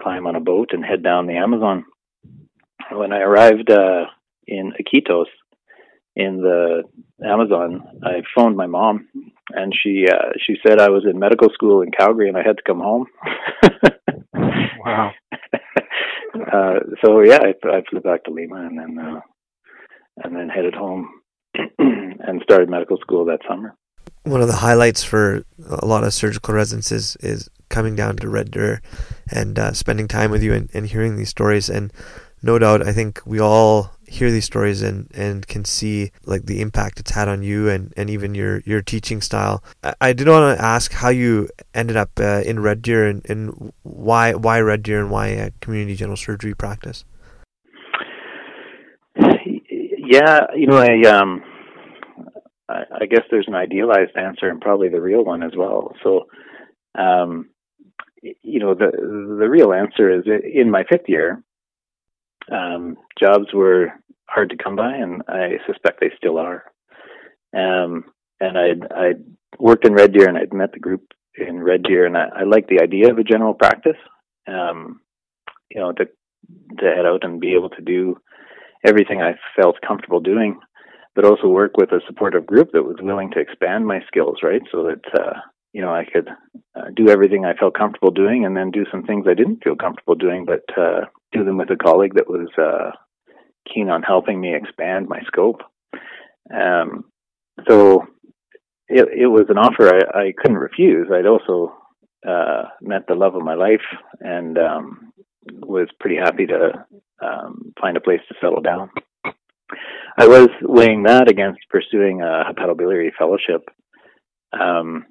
climb 0.00 0.26
on 0.26 0.36
a 0.36 0.40
boat 0.40 0.70
and 0.72 0.84
head 0.84 1.02
down 1.02 1.26
the 1.26 1.36
Amazon 1.36 1.84
when 2.92 3.12
I 3.12 3.18
arrived 3.18 3.70
uh, 3.70 4.04
in 4.46 4.72
Iquitos 4.72 5.26
in 6.16 6.38
the 6.38 6.82
Amazon, 7.24 7.82
I 8.02 8.22
phoned 8.34 8.56
my 8.56 8.66
mom, 8.66 9.06
and 9.50 9.72
she 9.80 10.06
uh, 10.10 10.32
she 10.44 10.56
said 10.66 10.80
I 10.80 10.88
was 10.88 11.04
in 11.08 11.18
medical 11.18 11.50
school 11.52 11.82
in 11.82 11.90
Calgary 11.90 12.28
and 12.28 12.36
I 12.36 12.42
had 12.42 12.56
to 12.56 12.62
come 12.66 12.80
home. 12.80 13.06
wow. 14.34 15.10
uh, 16.52 16.74
so 17.04 17.20
yeah, 17.20 17.38
I, 17.42 17.68
I 17.68 17.82
flew 17.88 18.00
back 18.00 18.24
to 18.24 18.30
Lima 18.30 18.66
and 18.66 18.78
then 18.78 18.98
uh, 18.98 19.20
and 20.24 20.34
then 20.34 20.48
headed 20.48 20.74
home 20.74 21.08
and 21.78 22.40
started 22.42 22.70
medical 22.70 22.96
school 22.96 23.26
that 23.26 23.40
summer. 23.48 23.76
One 24.22 24.40
of 24.40 24.48
the 24.48 24.54
highlights 24.56 25.04
for 25.04 25.44
a 25.68 25.86
lot 25.86 26.02
of 26.02 26.14
surgical 26.14 26.54
residences 26.54 27.16
is 27.20 27.48
coming 27.68 27.94
down 27.94 28.16
to 28.16 28.28
Red 28.28 28.50
Deer 28.50 28.80
and 29.30 29.58
uh, 29.58 29.72
spending 29.72 30.08
time 30.08 30.30
with 30.30 30.42
you 30.42 30.52
and, 30.52 30.70
and 30.72 30.86
hearing 30.86 31.16
these 31.16 31.28
stories 31.28 31.68
and 31.68 31.92
no 32.42 32.58
doubt, 32.58 32.86
I 32.86 32.92
think 32.92 33.20
we 33.24 33.40
all 33.40 33.95
hear 34.08 34.30
these 34.30 34.44
stories 34.44 34.82
and, 34.82 35.10
and 35.14 35.46
can 35.46 35.64
see 35.64 36.10
like 36.24 36.46
the 36.46 36.60
impact 36.60 37.00
it's 37.00 37.10
had 37.10 37.28
on 37.28 37.42
you 37.42 37.68
and, 37.68 37.92
and 37.96 38.08
even 38.08 38.34
your, 38.34 38.60
your 38.64 38.82
teaching 38.82 39.20
style. 39.20 39.62
I, 39.82 39.94
I 40.00 40.12
did 40.12 40.28
want 40.28 40.58
to 40.58 40.64
ask 40.64 40.92
how 40.92 41.08
you 41.08 41.48
ended 41.74 41.96
up 41.96 42.10
uh, 42.18 42.42
in 42.44 42.60
Red 42.60 42.82
Deer 42.82 43.06
and, 43.06 43.28
and 43.28 43.72
why 43.82 44.34
why 44.34 44.60
Red 44.60 44.82
Deer 44.82 45.00
and 45.00 45.10
why 45.10 45.34
uh, 45.36 45.50
community 45.60 45.96
general 45.96 46.16
surgery 46.16 46.54
practice. 46.54 47.04
Yeah, 50.08 50.46
you 50.54 50.68
know, 50.68 50.78
I 50.78 51.08
um, 51.08 51.42
I, 52.68 52.82
I 53.02 53.06
guess 53.06 53.22
there's 53.30 53.48
an 53.48 53.54
idealized 53.54 54.16
answer 54.16 54.48
and 54.48 54.60
probably 54.60 54.88
the 54.88 55.00
real 55.00 55.24
one 55.24 55.42
as 55.42 55.52
well. 55.56 55.94
So, 56.02 56.26
um, 56.96 57.50
you 58.22 58.60
know, 58.60 58.74
the 58.74 58.90
the 58.92 59.48
real 59.48 59.72
answer 59.72 60.10
is 60.10 60.24
in 60.26 60.70
my 60.70 60.84
fifth 60.88 61.08
year, 61.08 61.42
um, 62.50 62.96
jobs 63.18 63.46
were 63.52 63.92
hard 64.28 64.50
to 64.50 64.56
come 64.62 64.76
by, 64.76 64.94
and 64.94 65.22
I 65.28 65.58
suspect 65.66 66.00
they 66.00 66.10
still 66.16 66.38
are. 66.38 66.64
Um, 67.54 68.04
and 68.40 68.58
I'd, 68.58 68.92
I'd 68.92 69.24
worked 69.58 69.86
in 69.86 69.94
Red 69.94 70.12
Deer, 70.12 70.28
and 70.28 70.36
I'd 70.36 70.52
met 70.52 70.72
the 70.72 70.80
group 70.80 71.12
in 71.36 71.62
Red 71.62 71.82
Deer, 71.82 72.06
and 72.06 72.16
I, 72.16 72.28
I 72.40 72.42
liked 72.44 72.68
the 72.68 72.82
idea 72.82 73.10
of 73.10 73.18
a 73.18 73.24
general 73.24 73.54
practice. 73.54 73.96
Um, 74.46 75.00
you 75.70 75.80
know, 75.80 75.92
to 75.92 76.06
to 76.78 76.84
head 76.84 77.06
out 77.06 77.24
and 77.24 77.40
be 77.40 77.54
able 77.54 77.70
to 77.70 77.82
do 77.82 78.16
everything 78.86 79.20
I 79.20 79.34
felt 79.60 79.80
comfortable 79.86 80.20
doing, 80.20 80.60
but 81.14 81.24
also 81.24 81.48
work 81.48 81.76
with 81.76 81.90
a 81.90 82.00
supportive 82.06 82.46
group 82.46 82.70
that 82.72 82.84
was 82.84 82.96
willing 83.00 83.30
to 83.32 83.40
expand 83.40 83.86
my 83.86 84.00
skills, 84.06 84.38
right? 84.42 84.62
So 84.70 84.84
that 84.84 85.20
uh, 85.20 85.40
you 85.76 85.82
know 85.82 85.92
I 85.94 86.06
could 86.10 86.30
uh, 86.74 86.88
do 86.96 87.10
everything 87.10 87.44
I 87.44 87.52
felt 87.52 87.74
comfortable 87.74 88.10
doing, 88.10 88.46
and 88.46 88.56
then 88.56 88.70
do 88.70 88.86
some 88.90 89.02
things 89.02 89.26
I 89.28 89.34
didn't 89.34 89.62
feel 89.62 89.76
comfortable 89.76 90.14
doing, 90.14 90.46
but 90.46 90.64
uh, 90.74 91.00
do 91.32 91.44
them 91.44 91.58
with 91.58 91.70
a 91.70 91.76
colleague 91.76 92.14
that 92.14 92.30
was 92.30 92.48
uh, 92.56 92.92
keen 93.72 93.90
on 93.90 94.02
helping 94.02 94.40
me 94.40 94.56
expand 94.56 95.06
my 95.06 95.20
scope. 95.26 95.60
Um, 96.50 97.04
so, 97.68 98.06
it, 98.88 99.06
it 99.24 99.26
was 99.26 99.44
an 99.50 99.58
offer 99.58 99.94
I, 99.94 100.20
I 100.20 100.32
couldn't 100.38 100.56
refuse. 100.56 101.08
I'd 101.12 101.26
also 101.26 101.74
uh, 102.26 102.62
met 102.80 103.02
the 103.06 103.14
love 103.14 103.34
of 103.34 103.42
my 103.42 103.54
life 103.54 103.84
and 104.20 104.56
um, 104.56 105.12
was 105.60 105.88
pretty 106.00 106.16
happy 106.16 106.46
to 106.46 106.86
um, 107.22 107.74
find 107.78 107.98
a 107.98 108.00
place 108.00 108.20
to 108.28 108.34
settle 108.40 108.62
down. 108.62 108.88
I 110.16 110.26
was 110.26 110.48
weighing 110.62 111.02
that 111.02 111.30
against 111.30 111.60
pursuing 111.68 112.22
a 112.22 112.44
hepatobiliary 112.50 113.10
fellowship. 113.18 113.68
Um, 114.58 115.04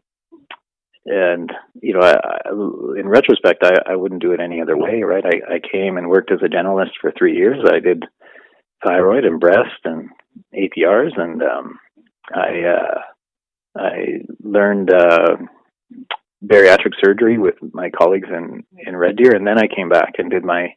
and 1.06 1.52
you 1.82 1.94
know, 1.94 2.00
I, 2.02 2.14
I, 2.14 2.52
in 3.00 3.08
retrospect, 3.08 3.64
I, 3.64 3.94
I 3.94 3.96
wouldn't 3.96 4.22
do 4.22 4.32
it 4.32 4.40
any 4.40 4.62
other 4.62 4.78
way, 4.78 5.04
right? 5.04 5.24
I, 5.26 5.56
I 5.56 5.60
came 5.60 5.98
and 5.98 6.10
worked 6.10 6.32
as 6.32 6.40
a 6.44 6.50
generalist 6.50 6.92
for 7.00 7.12
three 7.12 7.36
years. 7.36 7.60
I 7.66 7.80
did 7.80 8.04
thyroid 8.86 9.26
and 9.26 9.40
breast 9.40 9.82
and 9.84 10.10
APRs, 10.54 11.20
and 11.20 11.42
um, 11.44 11.80
I 12.34 12.64
uh, 12.64 13.00
I 13.78 14.22
learned 14.44 14.92
uh, 14.92 15.38
bariatric 16.44 16.94
surgery 17.04 17.38
with 17.38 17.56
my 17.74 17.90
colleagues 17.90 18.30
in 18.30 18.64
in 18.86 18.96
Red 18.96 19.18
Deer, 19.18 19.36
and 19.36 19.46
then 19.46 19.60
I 19.60 19.68
came 19.74 19.90
back 19.90 20.14
and 20.18 20.32
did 20.32 20.44
my 20.44 20.70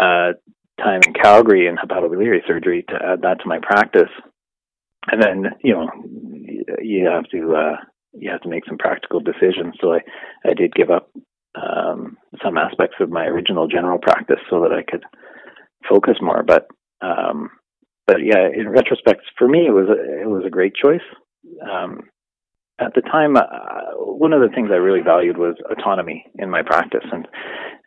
uh, 0.00 0.32
time 0.80 1.00
in 1.06 1.12
Calgary 1.12 1.66
in 1.66 1.76
hepatobiliary 1.76 2.46
surgery 2.46 2.84
to 2.88 2.94
add 2.94 3.22
that 3.22 3.40
to 3.40 3.48
my 3.48 3.58
practice. 3.60 4.10
And 5.10 5.22
then 5.22 5.46
you 5.64 5.74
know 5.74 5.88
you 6.80 7.06
have 7.06 7.24
to 7.30 7.54
uh, 7.56 7.76
you 8.12 8.30
have 8.30 8.40
to 8.42 8.48
make 8.48 8.64
some 8.66 8.78
practical 8.78 9.20
decisions. 9.20 9.74
So 9.80 9.94
I 9.94 10.00
I 10.44 10.54
did 10.54 10.74
give 10.74 10.90
up 10.90 11.10
um, 11.54 12.16
some 12.42 12.56
aspects 12.56 12.96
of 13.00 13.10
my 13.10 13.24
original 13.24 13.68
general 13.68 13.98
practice 13.98 14.40
so 14.50 14.60
that 14.60 14.72
I 14.72 14.82
could 14.88 15.04
focus 15.88 16.16
more. 16.20 16.42
But 16.42 16.66
um, 17.00 17.50
but 18.06 18.18
yeah, 18.22 18.48
in 18.52 18.68
retrospect, 18.68 19.22
for 19.36 19.48
me, 19.48 19.66
it 19.66 19.72
was 19.72 19.88
a, 19.88 20.22
it 20.22 20.28
was 20.28 20.44
a 20.46 20.50
great 20.50 20.74
choice. 20.74 21.04
Um, 21.62 22.08
at 22.80 22.94
the 22.94 23.02
time, 23.02 23.36
uh, 23.36 23.42
one 23.96 24.32
of 24.32 24.40
the 24.40 24.54
things 24.54 24.70
I 24.72 24.76
really 24.76 25.02
valued 25.02 25.36
was 25.36 25.56
autonomy 25.70 26.24
in 26.38 26.48
my 26.48 26.62
practice, 26.62 27.04
and 27.12 27.26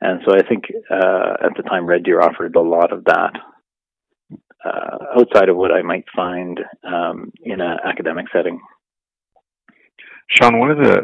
and 0.02 0.22
so 0.26 0.34
I 0.34 0.48
think 0.48 0.66
uh, 0.90 1.46
at 1.46 1.56
the 1.56 1.64
time 1.64 1.86
Red 1.86 2.04
Deer 2.04 2.22
offered 2.22 2.56
a 2.56 2.62
lot 2.62 2.92
of 2.92 3.06
that 3.06 3.34
uh, 4.66 4.98
outside 5.18 5.50
of 5.50 5.58
what 5.58 5.72
I 5.72 5.82
might 5.82 6.06
find 6.16 6.60
um, 6.84 7.32
in 7.44 7.62
an 7.62 7.78
academic 7.86 8.26
setting. 8.34 8.60
Sean, 10.34 10.60
one 10.60 10.72
of 10.72 10.78
the 10.78 11.02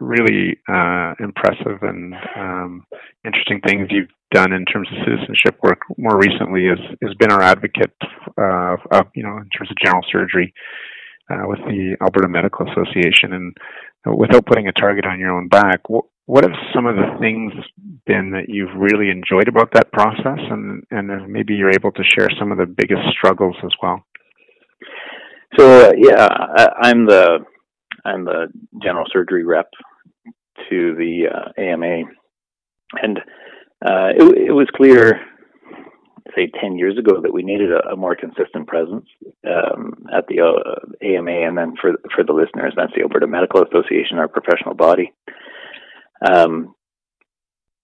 really 0.00 0.58
uh, 0.68 1.14
impressive 1.18 1.82
and 1.82 2.14
um, 2.36 2.86
interesting 3.24 3.60
things 3.66 3.88
you've 3.90 4.08
done 4.30 4.52
in 4.52 4.64
terms 4.66 4.88
of 4.92 4.98
citizenship 5.04 5.58
work 5.62 5.80
more 5.98 6.16
recently 6.16 6.66
is 6.66 6.78
has 7.02 7.14
been 7.18 7.32
our 7.32 7.42
advocate, 7.42 7.94
uh, 8.38 8.76
of, 8.92 9.06
you 9.14 9.22
know, 9.22 9.36
in 9.36 9.48
terms 9.50 9.70
of 9.70 9.76
general 9.84 10.04
surgery 10.10 10.54
uh, 11.30 11.42
with 11.46 11.58
the 11.66 11.96
Alberta 12.00 12.28
Medical 12.28 12.66
Association. 12.70 13.32
And 13.32 13.56
without 14.16 14.46
putting 14.46 14.68
a 14.68 14.72
target 14.72 15.06
on 15.06 15.18
your 15.18 15.36
own 15.36 15.48
back, 15.48 15.88
what, 15.88 16.04
what 16.26 16.44
have 16.44 16.54
some 16.74 16.86
of 16.86 16.96
the 16.96 17.16
things 17.20 17.52
been 18.06 18.30
that 18.30 18.48
you've 18.48 18.74
really 18.76 19.10
enjoyed 19.10 19.48
about 19.48 19.72
that 19.74 19.92
process, 19.92 20.40
and 20.50 20.82
and 20.90 21.28
maybe 21.30 21.54
you're 21.54 21.74
able 21.74 21.92
to 21.92 22.02
share 22.04 22.28
some 22.38 22.50
of 22.52 22.58
the 22.58 22.66
biggest 22.66 23.02
struggles 23.10 23.56
as 23.64 23.72
well? 23.82 24.04
So 25.58 25.92
yeah, 25.96 26.28
I, 26.30 26.68
I'm 26.82 27.06
the 27.06 27.44
I'm 28.04 28.24
the 28.24 28.48
general 28.82 29.06
surgery 29.12 29.44
rep 29.44 29.70
to 30.70 30.94
the 30.94 31.26
uh, 31.32 31.60
AMA, 31.60 32.02
and 33.02 33.18
uh, 33.84 34.12
it, 34.16 34.48
it 34.48 34.52
was 34.52 34.68
clear 34.74 35.20
say 36.34 36.50
10 36.60 36.78
years 36.78 36.98
ago 36.98 37.20
that 37.22 37.32
we 37.32 37.42
needed 37.42 37.70
a, 37.70 37.92
a 37.92 37.96
more 37.96 38.16
consistent 38.16 38.66
presence 38.66 39.06
um, 39.46 40.06
at 40.12 40.26
the 40.26 40.40
uh, 40.40 41.06
AMA, 41.06 41.30
and 41.30 41.56
then 41.56 41.74
for 41.80 41.92
for 42.14 42.24
the 42.24 42.32
listeners, 42.32 42.72
that's 42.76 42.92
the 42.94 43.02
Alberta 43.02 43.26
Medical 43.26 43.62
Association, 43.62 44.18
our 44.18 44.28
professional 44.28 44.74
body. 44.74 45.12
Um, 46.26 46.74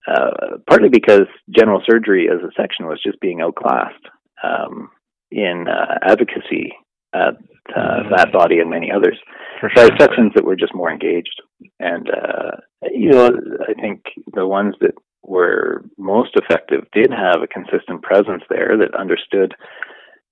uh, 0.07 0.57
partly 0.67 0.89
because 0.89 1.27
general 1.55 1.81
surgery 1.87 2.27
as 2.27 2.41
a 2.41 2.51
section 2.59 2.87
was 2.87 2.99
just 3.05 3.19
being 3.21 3.41
outclassed 3.41 4.03
um, 4.43 4.89
in 5.29 5.65
uh, 5.67 5.99
advocacy 6.01 6.73
at 7.13 7.35
uh, 7.75 8.03
that 8.15 8.31
body 8.31 8.59
and 8.59 8.69
many 8.69 8.91
others. 8.91 9.17
For 9.59 9.69
sure. 9.69 9.85
There 9.87 9.93
are 9.93 9.99
sections 9.99 10.31
that 10.35 10.45
were 10.45 10.55
just 10.55 10.75
more 10.75 10.91
engaged, 10.91 11.41
and 11.79 12.09
uh, 12.09 12.57
you 12.91 13.11
know, 13.11 13.29
I 13.67 13.79
think 13.79 14.03
the 14.33 14.47
ones 14.47 14.75
that 14.81 14.95
were 15.23 15.85
most 15.97 16.31
effective 16.35 16.85
did 16.93 17.11
have 17.11 17.41
a 17.41 17.47
consistent 17.47 18.01
presence 18.01 18.43
there 18.49 18.75
that 18.77 18.99
understood 18.99 19.53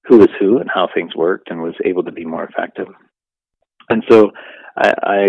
who 0.05 0.17
was 0.17 0.29
who 0.39 0.57
and 0.57 0.69
how 0.73 0.87
things 0.93 1.15
worked 1.15 1.51
and 1.51 1.61
was 1.61 1.75
able 1.85 2.03
to 2.03 2.11
be 2.11 2.25
more 2.25 2.43
effective. 2.43 2.87
And 3.89 4.03
so 4.09 4.31
I, 4.75 4.93
I 5.03 5.27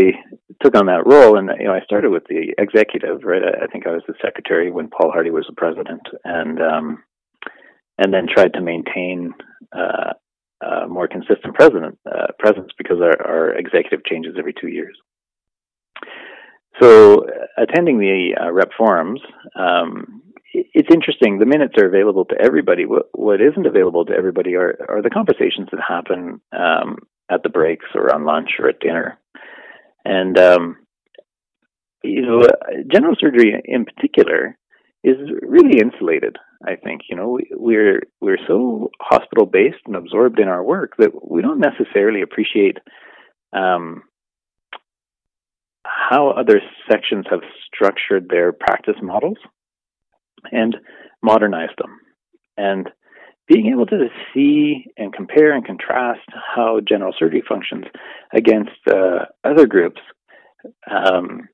took 0.62 0.76
on 0.76 0.86
that 0.86 1.06
role, 1.06 1.36
and 1.36 1.50
you 1.58 1.66
know 1.66 1.74
I 1.74 1.84
started 1.84 2.10
with 2.10 2.24
the 2.28 2.54
executive, 2.58 3.24
right? 3.24 3.42
I, 3.42 3.64
I 3.64 3.66
think 3.66 3.86
I 3.86 3.90
was 3.90 4.02
the 4.06 4.14
secretary 4.22 4.70
when 4.70 4.88
Paul 4.88 5.10
Hardy 5.12 5.30
was 5.30 5.46
the 5.48 5.54
president, 5.54 6.02
and 6.24 6.60
um, 6.60 7.02
and 7.98 8.12
then 8.12 8.26
tried 8.32 8.54
to 8.54 8.60
maintain 8.60 9.34
uh, 9.72 10.12
a 10.62 10.86
more 10.86 11.08
consistent 11.08 11.54
president 11.54 11.98
uh, 12.06 12.28
presence 12.38 12.70
because 12.76 12.98
our, 13.00 13.26
our 13.26 13.54
executive 13.54 14.04
changes 14.04 14.36
every 14.38 14.54
two 14.58 14.68
years. 14.68 14.96
So, 16.80 17.26
attending 17.58 17.98
the 17.98 18.36
uh, 18.40 18.52
rep 18.52 18.70
forums, 18.76 19.20
um, 19.54 20.22
it's 20.52 20.88
interesting. 20.92 21.38
The 21.38 21.46
minutes 21.46 21.74
are 21.78 21.86
available 21.86 22.24
to 22.26 22.40
everybody. 22.40 22.86
What, 22.86 23.06
what 23.12 23.40
isn't 23.40 23.66
available 23.66 24.04
to 24.06 24.12
everybody 24.12 24.54
are, 24.54 24.76
are 24.88 25.02
the 25.02 25.10
conversations 25.10 25.68
that 25.70 25.80
happen 25.86 26.40
um, 26.52 26.98
at 27.30 27.42
the 27.42 27.48
breaks 27.48 27.86
or 27.94 28.12
on 28.14 28.24
lunch 28.24 28.50
or 28.58 28.68
at 28.68 28.80
dinner. 28.80 29.18
And, 30.04 30.38
um, 30.38 30.76
you 32.02 32.22
know, 32.22 32.46
general 32.90 33.14
surgery 33.18 33.54
in 33.64 33.84
particular 33.84 34.56
is 35.04 35.16
really 35.42 35.80
insulated. 35.80 36.36
I 36.66 36.76
think 36.76 37.02
you 37.08 37.16
know 37.16 37.28
we, 37.28 37.50
we're 37.52 38.02
we're 38.20 38.38
so 38.46 38.90
hospital 39.00 39.46
based 39.46 39.78
and 39.86 39.96
absorbed 39.96 40.38
in 40.38 40.48
our 40.48 40.62
work 40.62 40.96
that 40.98 41.10
we 41.28 41.42
don't 41.42 41.60
necessarily 41.60 42.22
appreciate 42.22 42.78
um, 43.52 44.02
how 45.84 46.30
other 46.30 46.60
sections 46.90 47.26
have 47.30 47.40
structured 47.66 48.28
their 48.28 48.52
practice 48.52 48.96
models 49.02 49.38
and 50.52 50.76
modernized 51.22 51.78
them. 51.78 52.00
And 52.56 52.90
being 53.46 53.66
able 53.66 53.86
to 53.86 54.08
see 54.32 54.86
and 54.96 55.12
compare 55.12 55.52
and 55.52 55.64
contrast 55.64 56.20
how 56.54 56.80
general 56.86 57.14
surgery 57.18 57.42
functions 57.46 57.84
against 58.32 58.78
uh, 58.88 59.26
other 59.44 59.66
groups, 59.66 60.00
um, 60.90 61.48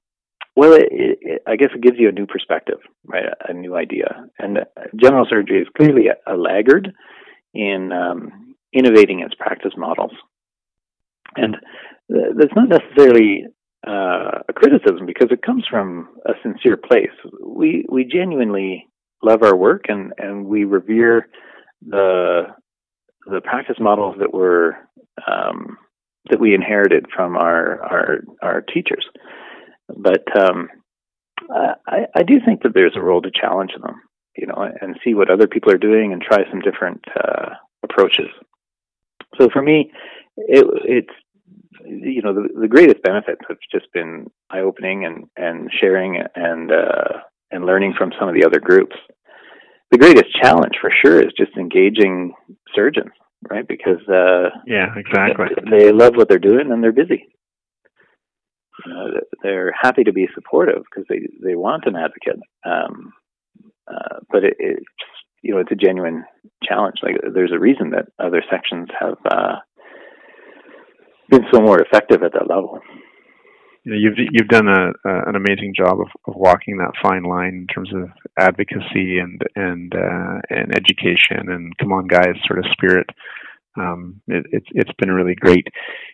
well, 0.57 0.73
it, 0.73 0.88
it, 0.90 1.42
I 1.47 1.57
guess 1.57 1.69
it 1.75 1.83
gives 1.83 1.99
you 1.99 2.09
a 2.09 2.12
new 2.12 2.27
perspective, 2.27 2.79
right? 3.05 3.25
A, 3.25 3.51
a 3.51 3.53
new 3.53 3.77
idea. 3.77 4.25
And 4.38 4.61
general 4.97 5.27
surgery 5.29 5.61
is 5.61 5.69
clearly 5.77 6.09
a, 6.09 6.33
a 6.33 6.37
laggard 6.37 6.92
in 7.55 7.92
um, 7.92 8.55
innovating 8.73 9.21
its 9.21 9.35
practice 9.35 9.73
models. 9.77 10.12
And 11.37 11.57
that's 12.09 12.55
not 12.55 12.69
necessarily 12.69 13.45
uh, 13.87 14.40
a 14.49 14.53
criticism 14.55 15.07
because 15.07 15.29
it 15.31 15.42
comes 15.42 15.64
from 15.69 16.09
a 16.27 16.33
sincere 16.42 16.77
place. 16.77 17.11
We 17.45 17.85
we 17.88 18.05
genuinely 18.05 18.88
love 19.23 19.42
our 19.42 19.57
work 19.57 19.85
and 19.88 20.12
and 20.19 20.47
we 20.47 20.64
revere 20.64 21.29
the 21.87 22.45
the 23.27 23.40
practice 23.40 23.77
models 23.79 24.16
that 24.19 24.33
were 24.33 24.77
um, 25.27 25.77
that 26.31 26.40
we 26.40 26.55
inherited 26.55 27.07
from 27.14 27.37
our 27.37 27.83
our 27.83 28.21
our 28.42 28.61
teachers. 28.62 29.07
But 29.88 30.25
um, 30.38 30.68
I, 31.51 32.07
I 32.14 32.22
do 32.22 32.40
think 32.44 32.62
that 32.62 32.75
there's 32.75 32.96
a 32.96 33.03
role 33.03 33.22
to 33.22 33.31
challenge 33.31 33.72
them, 33.81 34.01
you 34.37 34.46
know, 34.46 34.68
and 34.81 34.99
see 35.05 35.14
what 35.14 35.31
other 35.31 35.46
people 35.46 35.72
are 35.72 35.79
doing 35.79 36.12
and 36.12 36.22
try 36.22 36.38
some 36.51 36.61
different 36.61 37.05
uh, 37.16 37.51
approaches. 37.83 38.29
So 39.38 39.49
for 39.53 39.62
me, 39.62 39.92
it, 40.37 40.64
it's 40.85 41.12
you 41.85 42.22
know, 42.22 42.35
the, 42.35 42.49
the 42.61 42.68
greatest 42.68 43.03
benefits 43.03 43.40
have 43.49 43.59
just 43.72 43.92
been 43.92 44.27
eye 44.51 44.61
opening 44.61 45.05
and, 45.05 45.25
and 45.37 45.70
sharing 45.81 46.22
and, 46.35 46.72
uh, 46.72 47.20
and 47.51 47.64
learning 47.64 47.94
from 47.96 48.12
some 48.18 48.29
of 48.29 48.35
the 48.35 48.44
other 48.44 48.61
groups. 48.61 48.96
The 49.90 49.99
greatest 49.99 50.35
challenge 50.42 50.75
for 50.81 50.90
sure 51.05 51.20
is 51.20 51.33
just 51.37 51.57
engaging 51.57 52.35
surgeons, 52.75 53.12
right? 53.49 53.66
Because, 53.66 54.01
uh, 54.09 54.51
yeah, 54.66 54.88
exactly. 54.96 55.46
They 55.70 55.92
love 55.92 56.16
what 56.16 56.29
they're 56.29 56.38
doing 56.38 56.72
and 56.72 56.83
they're 56.83 56.92
busy. 56.92 57.29
Uh, 58.92 59.20
they're 59.42 59.72
happy 59.81 60.05
to 60.05 60.12
be 60.12 60.29
supportive 60.35 60.85
because 60.85 61.05
they, 61.09 61.29
they 61.42 61.55
want 61.55 61.85
an 61.87 61.96
advocate. 61.96 62.40
Um, 62.64 63.12
uh, 63.88 64.20
but 64.31 64.44
it, 64.44 64.55
it's, 64.59 64.85
you 65.42 65.55
know, 65.55 65.61
it's 65.61 65.72
a 65.72 65.77
genuine 65.77 66.25
challenge. 66.62 66.96
Like 67.03 67.16
there's 67.35 67.53
a 67.55 67.59
reason 67.59 67.90
that 67.90 68.07
other 68.18 68.42
sections 68.51 68.88
have, 68.99 69.18
uh, 69.31 69.57
been 71.29 71.44
so 71.53 71.61
more 71.61 71.81
effective 71.81 72.22
at 72.22 72.33
that 72.33 72.49
level. 72.49 72.81
You 73.85 73.92
know, 73.92 73.99
you've 73.99 74.29
you've 74.33 74.49
done 74.49 74.68
a, 74.68 74.90
a, 75.09 75.29
an 75.29 75.37
amazing 75.37 75.75
job 75.77 76.01
of, 76.01 76.09
of 76.27 76.35
walking 76.35 76.79
that 76.79 76.92
fine 77.03 77.22
line 77.22 77.55
in 77.55 77.66
terms 77.72 77.90
of 77.94 78.11
advocacy 78.38 79.18
and 79.18 79.40
and 79.55 79.94
uh, 79.94 80.40
and 80.51 80.77
education 80.77 81.51
and 81.51 81.77
come 81.79 81.92
on 81.92 82.09
guys 82.09 82.35
sort 82.46 82.59
of 82.59 82.64
spirit. 82.72 83.07
Um, 83.77 84.21
it, 84.27 84.47
it's 84.53 84.67
it's 84.73 84.93
been 84.99 85.11
really 85.11 85.35
great. 85.35 85.67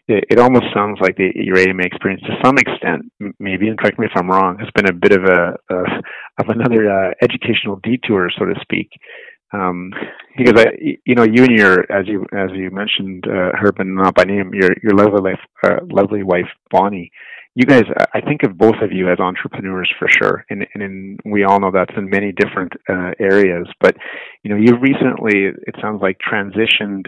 It, 0.08 0.24
it 0.30 0.38
almost 0.38 0.66
sounds 0.74 0.98
like 1.00 1.16
the, 1.16 1.30
AMA 1.68 1.82
experience, 1.84 2.22
to 2.22 2.36
some 2.44 2.58
extent, 2.58 3.02
maybe, 3.38 3.68
and 3.68 3.78
correct 3.78 3.98
me 3.98 4.06
if 4.06 4.12
I'm 4.16 4.30
wrong, 4.30 4.58
has 4.58 4.68
been 4.74 4.88
a 4.88 4.92
bit 4.92 5.12
of 5.12 5.24
a, 5.24 5.56
a 5.70 5.80
of 6.38 6.48
another 6.48 6.90
uh, 6.90 7.10
educational 7.22 7.80
detour, 7.82 8.30
so 8.38 8.44
to 8.44 8.54
speak. 8.60 8.90
Um, 9.52 9.92
because 10.36 10.64
I, 10.64 10.72
you 11.04 11.14
know, 11.14 11.24
you 11.24 11.44
and 11.44 11.58
your, 11.58 11.80
as 11.92 12.08
you 12.08 12.24
as 12.32 12.50
you 12.54 12.70
mentioned, 12.70 13.24
uh, 13.28 13.52
Herb, 13.60 13.76
not 13.80 14.14
by 14.14 14.24
name, 14.24 14.52
your 14.54 14.70
your 14.82 14.94
lovely 14.94 15.20
wife, 15.20 15.40
uh, 15.64 15.84
lovely 15.90 16.22
wife 16.22 16.48
Bonnie. 16.70 17.10
You 17.54 17.66
guys, 17.66 17.84
I 18.14 18.22
think 18.22 18.44
of 18.44 18.56
both 18.56 18.76
of 18.80 18.92
you 18.92 19.10
as 19.10 19.20
entrepreneurs 19.20 19.92
for 19.98 20.08
sure, 20.08 20.46
and, 20.48 20.66
and 20.72 20.82
in, 20.82 21.18
we 21.26 21.44
all 21.44 21.60
know 21.60 21.70
that's 21.70 21.92
in 21.98 22.08
many 22.08 22.32
different 22.32 22.72
uh, 22.88 23.10
areas. 23.20 23.68
But 23.78 23.94
you 24.42 24.50
know, 24.50 24.56
you 24.56 24.78
recently, 24.78 25.52
it 25.66 25.74
sounds 25.82 26.00
like, 26.00 26.16
transitioned 26.18 27.04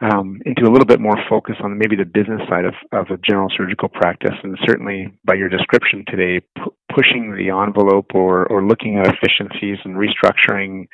um, 0.00 0.40
into 0.44 0.62
a 0.62 0.70
little 0.70 0.86
bit 0.86 1.00
more 1.00 1.16
focus 1.28 1.56
on 1.62 1.78
maybe 1.78 1.96
the 1.96 2.04
business 2.04 2.42
side 2.48 2.64
of, 2.64 2.74
of 2.92 3.06
a 3.10 3.16
general 3.18 3.48
surgical 3.56 3.88
practice, 3.88 4.34
and 4.42 4.58
certainly 4.66 5.12
by 5.24 5.34
your 5.34 5.48
description 5.48 6.04
today, 6.06 6.40
p- 6.56 6.62
pushing 6.94 7.34
the 7.34 7.50
envelope 7.50 8.12
or 8.14 8.46
or 8.46 8.62
looking 8.62 8.98
at 8.98 9.06
efficiencies 9.06 9.78
and 9.84 9.96
restructuring 9.96 10.86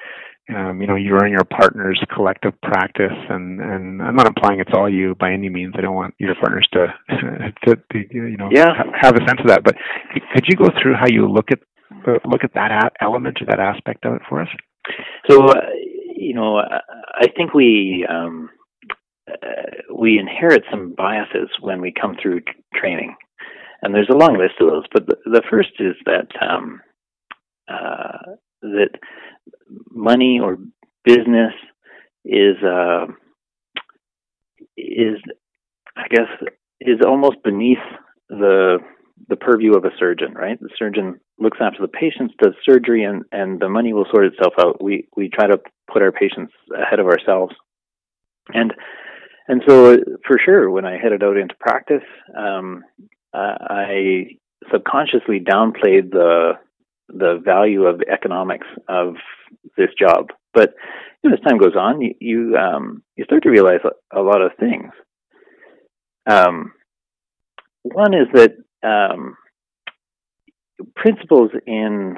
um, 0.51 0.81
you 0.81 0.87
know, 0.87 0.97
you 0.97 1.17
in 1.19 1.31
your 1.31 1.45
partner's 1.45 2.03
collective 2.13 2.61
practice, 2.63 3.17
and 3.29 3.61
and 3.61 4.03
I'm 4.03 4.17
not 4.17 4.27
implying 4.27 4.61
it's 4.61 4.73
all 4.75 4.93
you 4.93 5.15
by 5.15 5.33
any 5.33 5.49
means. 5.49 5.75
I 5.77 5.83
don't 5.83 5.95
want 5.95 6.15
your 6.19 6.35
partners 6.35 6.69
to, 6.73 6.87
to, 7.67 7.77
to 7.77 7.99
you 8.11 8.37
know, 8.37 8.49
yeah. 8.51 8.75
ha- 8.77 8.93
have 9.01 9.15
a 9.15 9.21
sense 9.21 9.41
of 9.41 9.47
that. 9.49 9.63
But 9.63 9.77
could 10.35 10.45
you 10.49 10.57
go 10.57 10.69
through 10.83 10.95
how 10.95 11.07
you 11.09 11.31
look 11.31 11.51
at 11.53 11.61
uh, 12.07 12.19
look 12.29 12.43
at 12.43 12.55
that 12.55 12.71
a- 12.73 13.05
element 13.05 13.39
or 13.41 13.47
that 13.47 13.61
aspect 13.61 14.05
of 14.05 14.15
it 14.15 14.23
for 14.29 14.43
us? 14.43 14.49
So, 15.31 15.45
uh, 15.47 15.61
you 16.17 16.35
know, 16.35 16.57
I 16.57 17.29
think 17.37 17.55
we 17.55 18.05
um, 18.11 18.51
uh, 19.31 19.95
we 19.95 20.19
inherit 20.19 20.65
some 20.71 20.95
biases 20.97 21.49
when 21.61 21.81
we 21.81 21.93
come 21.93 22.17
through 22.21 22.41
training, 22.75 23.15
and 23.83 23.95
there's 23.95 24.11
a 24.11 24.17
long 24.17 24.37
list 24.39 24.55
of 24.61 24.69
those. 24.69 24.85
But 24.93 25.07
the, 25.07 25.17
the 25.25 25.43
first 25.51 25.73
is 25.79 25.95
that 26.07 26.29
um, 26.41 26.81
uh, 27.69 28.37
that 28.63 28.91
money 29.91 30.41
or 30.43 30.59
business 31.05 31.53
is 32.25 32.57
uh, 32.63 33.07
is 34.77 35.19
I 35.97 36.09
guess 36.09 36.29
is 36.81 36.99
almost 37.07 37.43
beneath 37.45 37.79
the 38.29 38.79
the 39.29 39.37
purview 39.37 39.75
of 39.75 39.85
a 39.85 39.91
surgeon, 39.99 40.35
right? 40.35 40.59
The 40.61 40.71
surgeon 40.77 41.21
looks 41.39 41.59
after 41.61 41.81
the 41.81 41.89
patients, 41.89 42.35
does 42.43 42.55
surgery, 42.65 43.05
and 43.05 43.25
and 43.33 43.61
the 43.61 43.69
money 43.69 43.93
will 43.93 44.07
sort 44.11 44.27
itself 44.27 44.55
out. 44.59 44.83
We 44.83 45.09
we 45.17 45.29
try 45.29 45.47
to 45.47 45.59
put 45.93 46.03
our 46.03 46.13
patients 46.13 46.53
ahead 46.77 46.99
of 46.99 47.07
ourselves, 47.07 47.55
and 48.53 48.73
and 49.49 49.63
so 49.67 49.97
for 50.27 50.39
sure, 50.45 50.71
when 50.71 50.85
I 50.85 50.99
headed 50.99 51.23
out 51.23 51.37
into 51.37 51.55
practice, 51.59 52.05
um, 52.37 52.85
I 53.35 54.37
subconsciously 54.71 55.41
downplayed 55.41 56.11
the 56.11 56.53
the 57.09 57.41
value 57.45 57.85
of 57.85 58.01
economics 58.11 58.67
of 58.89 59.17
this 59.77 59.91
job. 59.99 60.29
But 60.55 60.75
you 61.23 61.31
know, 61.31 61.37
as 61.37 61.43
time 61.43 61.59
goes 61.59 61.77
on, 61.77 62.01
you 62.01 62.15
you, 62.21 62.57
um, 62.57 63.03
you 63.17 63.25
start 63.25 63.43
to 63.45 63.51
realize 63.51 63.81
a, 63.85 64.21
a 64.21 64.23
lot 64.23 64.43
of 64.43 64.53
things. 64.59 64.93
Um, 66.29 66.73
one 67.83 68.15
is 68.15 68.29
that 68.35 68.57
um, 68.83 69.37
principles 70.95 71.51
in 71.67 72.17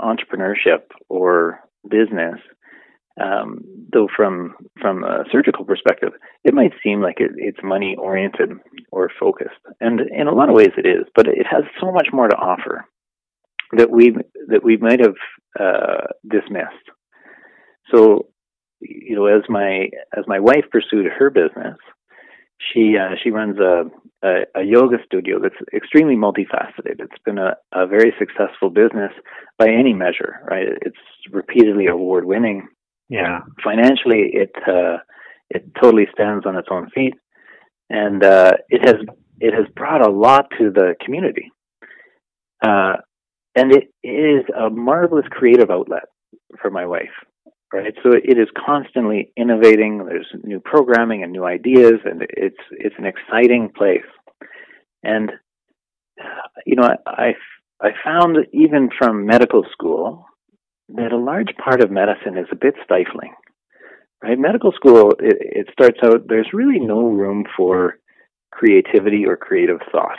entrepreneurship 0.00 0.82
or 1.08 1.60
business, 1.88 2.40
um, 3.22 3.60
though 3.92 4.08
from 4.14 4.54
from 4.80 5.04
a 5.04 5.24
surgical 5.30 5.64
perspective, 5.64 6.12
it 6.42 6.54
might 6.54 6.72
seem 6.82 7.00
like 7.00 7.20
it, 7.20 7.30
it's 7.36 7.58
money 7.62 7.96
oriented 7.96 8.50
or 8.90 9.10
focused, 9.20 9.60
and 9.80 10.00
in 10.00 10.26
a 10.26 10.34
lot 10.34 10.48
of 10.48 10.54
ways 10.54 10.72
it 10.76 10.86
is. 10.86 11.04
But 11.14 11.28
it 11.28 11.46
has 11.48 11.62
so 11.80 11.92
much 11.92 12.08
more 12.12 12.28
to 12.28 12.36
offer 12.36 12.86
that 13.76 13.90
we 13.90 14.16
that 14.48 14.64
we 14.64 14.76
might 14.76 15.00
have 15.00 15.14
uh, 15.58 16.06
dismissed. 16.28 16.90
So, 17.94 18.26
you 18.80 19.14
know, 19.14 19.26
as 19.26 19.42
my 19.48 19.90
as 20.16 20.24
my 20.26 20.40
wife 20.40 20.64
pursued 20.70 21.06
her 21.06 21.30
business, 21.30 21.76
she 22.58 22.96
uh, 22.96 23.14
she 23.22 23.30
runs 23.30 23.58
a, 23.58 23.84
a, 24.24 24.42
a 24.56 24.62
yoga 24.62 24.96
studio 25.04 25.38
that's 25.40 25.54
extremely 25.72 26.16
multifaceted. 26.16 26.98
It's 26.98 27.22
been 27.24 27.38
a, 27.38 27.56
a 27.72 27.86
very 27.86 28.12
successful 28.18 28.70
business 28.70 29.12
by 29.58 29.68
any 29.68 29.92
measure, 29.92 30.40
right? 30.50 30.66
It's 30.82 30.96
repeatedly 31.30 31.86
award 31.86 32.24
winning. 32.24 32.68
Yeah. 33.08 33.40
Financially, 33.62 34.30
it 34.32 34.52
uh, 34.66 34.98
it 35.50 35.70
totally 35.80 36.06
stands 36.12 36.46
on 36.46 36.56
its 36.56 36.68
own 36.70 36.90
feet, 36.90 37.14
and 37.90 38.24
uh, 38.24 38.52
it 38.68 38.86
has 38.86 38.96
it 39.40 39.52
has 39.54 39.66
brought 39.74 40.06
a 40.06 40.10
lot 40.10 40.46
to 40.58 40.70
the 40.70 40.94
community. 41.04 41.50
Uh, 42.64 42.94
and 43.56 43.72
it 43.72 43.92
is 44.02 44.44
a 44.58 44.70
marvelous 44.70 45.26
creative 45.30 45.70
outlet 45.70 46.04
for 46.60 46.70
my 46.70 46.86
wife 46.86 47.12
right 47.72 47.94
so 48.02 48.12
it 48.12 48.38
is 48.38 48.48
constantly 48.64 49.32
innovating 49.36 50.04
there's 50.04 50.26
new 50.42 50.60
programming 50.60 51.22
and 51.22 51.32
new 51.32 51.44
ideas 51.44 51.94
and 52.04 52.22
it's 52.30 52.56
it's 52.72 52.94
an 52.98 53.06
exciting 53.06 53.70
place 53.76 54.02
and 55.02 55.32
you 56.66 56.76
know 56.76 56.88
i 57.06 57.34
i 57.80 57.90
found 58.04 58.36
even 58.52 58.88
from 58.96 59.26
medical 59.26 59.64
school 59.72 60.24
that 60.88 61.12
a 61.12 61.16
large 61.16 61.54
part 61.62 61.82
of 61.82 61.90
medicine 61.90 62.36
is 62.36 62.46
a 62.52 62.56
bit 62.56 62.74
stifling 62.84 63.34
right? 64.24 64.38
Medical 64.38 64.72
school 64.72 65.12
it, 65.20 65.36
it 65.40 65.66
starts 65.72 65.98
out 66.02 66.26
there's 66.28 66.48
really 66.52 66.80
no 66.80 67.08
room 67.08 67.44
for 67.56 67.98
creativity 68.50 69.26
or 69.26 69.36
creative 69.36 69.80
thought 69.92 70.18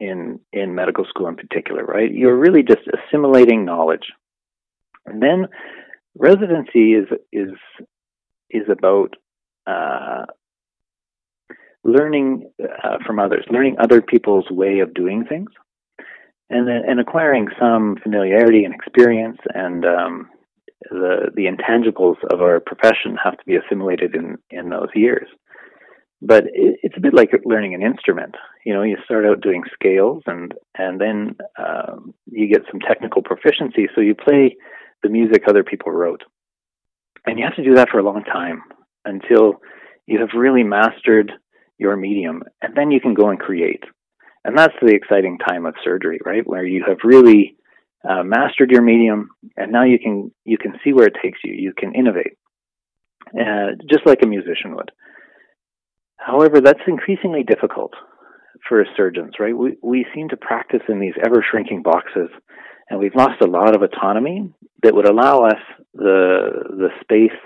in 0.00 0.40
in 0.52 0.74
medical 0.74 1.04
school 1.04 1.28
in 1.28 1.36
particular, 1.36 1.84
right? 1.84 2.12
You're 2.12 2.36
really 2.36 2.62
just 2.62 2.82
assimilating 2.92 3.64
knowledge, 3.64 4.12
and 5.06 5.22
then 5.22 5.46
residency 6.16 6.94
is 6.94 7.06
is 7.32 7.52
is 8.50 8.68
about 8.68 9.14
uh, 9.66 10.24
learning 11.84 12.50
uh, 12.62 12.98
from 13.06 13.18
others, 13.18 13.44
learning 13.50 13.76
other 13.78 14.02
people's 14.02 14.50
way 14.50 14.80
of 14.80 14.94
doing 14.94 15.24
things, 15.24 15.50
and 16.50 16.68
and 16.68 17.00
acquiring 17.00 17.48
some 17.58 17.96
familiarity 18.02 18.64
and 18.64 18.74
experience, 18.74 19.38
and 19.54 19.84
um, 19.84 20.30
the 20.90 21.30
the 21.34 21.46
intangibles 21.46 22.16
of 22.32 22.40
our 22.40 22.60
profession 22.60 23.16
have 23.22 23.36
to 23.38 23.44
be 23.46 23.56
assimilated 23.56 24.14
in 24.14 24.36
in 24.50 24.68
those 24.70 24.88
years 24.94 25.28
but 26.24 26.44
it, 26.46 26.80
it's 26.82 26.96
a 26.96 27.00
bit 27.00 27.14
like 27.14 27.30
learning 27.44 27.74
an 27.74 27.82
instrument. 27.82 28.34
You 28.64 28.72
know, 28.72 28.82
you 28.82 28.96
start 29.04 29.26
out 29.26 29.42
doing 29.42 29.62
scales, 29.72 30.22
and 30.26 30.54
and 30.76 31.00
then 31.00 31.36
um, 31.58 32.14
you 32.30 32.48
get 32.48 32.62
some 32.70 32.80
technical 32.80 33.22
proficiency. 33.22 33.88
So 33.94 34.00
you 34.00 34.14
play 34.14 34.56
the 35.02 35.10
music 35.10 35.42
other 35.46 35.62
people 35.62 35.92
wrote, 35.92 36.22
and 37.26 37.38
you 37.38 37.44
have 37.44 37.56
to 37.56 37.64
do 37.64 37.74
that 37.74 37.90
for 37.90 37.98
a 37.98 38.04
long 38.04 38.24
time 38.24 38.62
until 39.04 39.60
you 40.06 40.18
have 40.18 40.30
really 40.34 40.62
mastered 40.62 41.32
your 41.78 41.96
medium, 41.96 42.42
and 42.62 42.74
then 42.74 42.90
you 42.90 43.00
can 43.00 43.14
go 43.14 43.28
and 43.28 43.38
create. 43.38 43.84
And 44.44 44.56
that's 44.58 44.74
the 44.82 44.94
exciting 44.94 45.38
time 45.38 45.64
of 45.66 45.74
surgery, 45.82 46.20
right? 46.24 46.46
Where 46.46 46.64
you 46.64 46.84
have 46.86 46.98
really 47.02 47.56
uh, 48.08 48.22
mastered 48.22 48.70
your 48.70 48.82
medium, 48.82 49.30
and 49.56 49.72
now 49.72 49.84
you 49.84 49.98
can 49.98 50.30
you 50.44 50.58
can 50.58 50.74
see 50.84 50.92
where 50.92 51.06
it 51.06 51.16
takes 51.22 51.38
you. 51.42 51.54
You 51.54 51.72
can 51.72 51.94
innovate, 51.94 52.36
uh, 53.28 53.72
just 53.90 54.06
like 54.06 54.20
a 54.22 54.26
musician 54.26 54.74
would. 54.76 54.90
However, 56.16 56.60
that's 56.60 56.80
increasingly 56.86 57.42
difficult 57.42 57.94
for 58.68 58.84
surgeons, 58.96 59.34
right? 59.38 59.56
We, 59.56 59.76
we 59.82 60.06
seem 60.14 60.28
to 60.30 60.36
practice 60.36 60.80
in 60.88 61.00
these 61.00 61.14
ever 61.24 61.44
shrinking 61.48 61.82
boxes, 61.82 62.30
and 62.88 62.98
we've 62.98 63.14
lost 63.14 63.42
a 63.42 63.46
lot 63.46 63.74
of 63.74 63.82
autonomy 63.82 64.52
that 64.82 64.94
would 64.94 65.08
allow 65.08 65.44
us 65.44 65.60
the, 65.94 66.64
the 66.70 66.88
space 67.00 67.38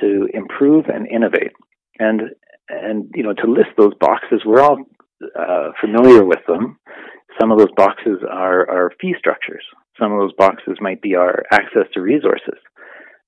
to 0.00 0.28
improve 0.32 0.86
and 0.86 1.06
innovate. 1.06 1.52
And, 1.98 2.30
and, 2.68 3.10
you 3.14 3.22
know, 3.22 3.34
to 3.34 3.50
list 3.50 3.70
those 3.76 3.94
boxes, 4.00 4.42
we're 4.44 4.62
all 4.62 4.78
uh, 5.38 5.70
familiar 5.80 6.24
with 6.24 6.40
them. 6.46 6.78
Some 7.40 7.52
of 7.52 7.58
those 7.58 7.72
boxes 7.76 8.18
are, 8.28 8.68
are 8.68 8.92
fee 9.00 9.14
structures. 9.18 9.64
Some 10.00 10.12
of 10.12 10.20
those 10.20 10.32
boxes 10.36 10.78
might 10.80 11.00
be 11.02 11.14
our 11.14 11.44
access 11.52 11.86
to 11.94 12.00
resources. 12.00 12.58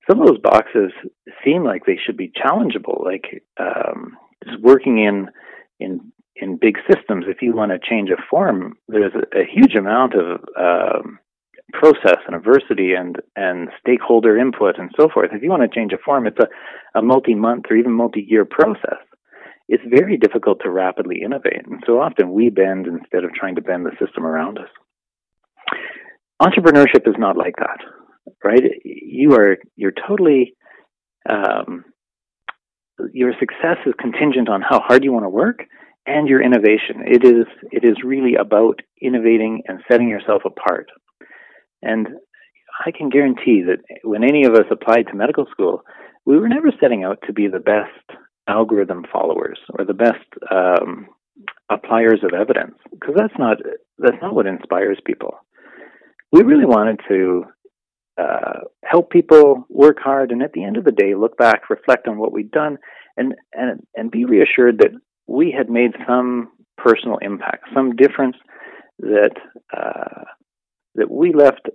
Some 0.09 0.19
of 0.19 0.27
those 0.27 0.39
boxes 0.39 0.91
seem 1.43 1.63
like 1.63 1.85
they 1.85 1.97
should 2.03 2.17
be 2.17 2.31
challengeable, 2.31 3.05
like 3.05 3.43
um, 3.59 4.17
working 4.61 4.99
in 4.99 5.29
in 5.79 6.11
in 6.35 6.57
big 6.57 6.77
systems, 6.91 7.25
if 7.27 7.41
you 7.41 7.55
want 7.55 7.71
to 7.71 7.79
change 7.79 8.09
a 8.09 8.21
form, 8.29 8.73
there's 8.87 9.13
a, 9.13 9.39
a 9.39 9.45
huge 9.45 9.75
amount 9.75 10.13
of 10.15 10.41
um, 10.57 11.19
process 11.71 12.17
and 12.27 12.35
adversity 12.35 12.93
and 12.93 13.17
and 13.35 13.69
stakeholder 13.79 14.37
input 14.37 14.77
and 14.77 14.91
so 14.99 15.07
forth. 15.13 15.29
If 15.33 15.43
you 15.43 15.49
want 15.49 15.61
to 15.63 15.75
change 15.75 15.93
a 15.93 15.97
form, 16.03 16.27
it's 16.27 16.39
a, 16.39 16.99
a 16.99 17.01
multi-month 17.01 17.65
or 17.69 17.77
even 17.77 17.91
multi-year 17.91 18.45
process. 18.45 18.99
It's 19.67 19.83
very 19.89 20.17
difficult 20.17 20.59
to 20.63 20.69
rapidly 20.69 21.21
innovate, 21.23 21.65
and 21.65 21.81
so 21.85 22.01
often 22.01 22.33
we 22.33 22.49
bend 22.49 22.87
instead 22.87 23.23
of 23.23 23.33
trying 23.33 23.55
to 23.55 23.61
bend 23.61 23.85
the 23.85 24.05
system 24.05 24.25
around 24.25 24.59
us. 24.59 24.69
Entrepreneurship 26.41 27.07
is 27.07 27.15
not 27.17 27.37
like 27.37 27.55
that, 27.57 27.79
right? 28.43 28.63
You 28.83 29.33
are 29.33 29.57
you're 29.75 29.93
totally 30.07 30.55
um, 31.29 31.85
your 33.13 33.33
success 33.39 33.77
is 33.85 33.93
contingent 33.99 34.49
on 34.49 34.61
how 34.61 34.79
hard 34.79 35.03
you 35.03 35.13
want 35.13 35.25
to 35.25 35.29
work 35.29 35.63
and 36.05 36.27
your 36.27 36.41
innovation. 36.41 37.03
It 37.05 37.23
is 37.23 37.45
it 37.71 37.85
is 37.85 38.03
really 38.03 38.35
about 38.35 38.81
innovating 39.01 39.63
and 39.67 39.79
setting 39.89 40.09
yourself 40.09 40.43
apart. 40.45 40.87
And 41.81 42.07
I 42.85 42.91
can 42.91 43.09
guarantee 43.09 43.63
that 43.67 43.79
when 44.03 44.23
any 44.23 44.45
of 44.45 44.53
us 44.53 44.65
applied 44.71 45.07
to 45.07 45.15
medical 45.15 45.45
school, 45.51 45.83
we 46.25 46.37
were 46.37 46.49
never 46.49 46.71
setting 46.81 47.03
out 47.03 47.19
to 47.27 47.33
be 47.33 47.47
the 47.47 47.59
best 47.59 48.19
algorithm 48.47 49.05
followers 49.11 49.59
or 49.77 49.85
the 49.85 49.93
best 49.93 50.25
um, 50.51 51.07
appliers 51.69 52.19
of 52.23 52.33
evidence 52.33 52.75
because 52.91 53.15
that's 53.15 53.37
not 53.37 53.57
that's 53.97 54.21
not 54.21 54.35
what 54.35 54.47
inspires 54.47 54.99
people. 55.05 55.35
We 56.31 56.41
really 56.41 56.65
wanted 56.65 56.99
to 57.09 57.45
uh, 58.17 58.61
help 58.83 59.09
people 59.09 59.65
work 59.69 59.97
hard, 59.99 60.31
and 60.31 60.43
at 60.43 60.53
the 60.53 60.63
end 60.63 60.77
of 60.77 60.83
the 60.83 60.91
day, 60.91 61.15
look 61.15 61.37
back, 61.37 61.69
reflect 61.69 62.07
on 62.07 62.17
what 62.17 62.31
we'd 62.31 62.51
done, 62.51 62.77
and 63.17 63.33
and 63.53 63.81
and 63.95 64.11
be 64.11 64.25
reassured 64.25 64.79
that 64.79 64.91
we 65.27 65.53
had 65.55 65.69
made 65.69 65.91
some 66.07 66.49
personal 66.77 67.17
impact, 67.21 67.65
some 67.73 67.95
difference 67.95 68.35
that 68.99 69.35
uh, 69.75 70.23
that 70.95 71.09
we 71.09 71.33
left 71.33 71.69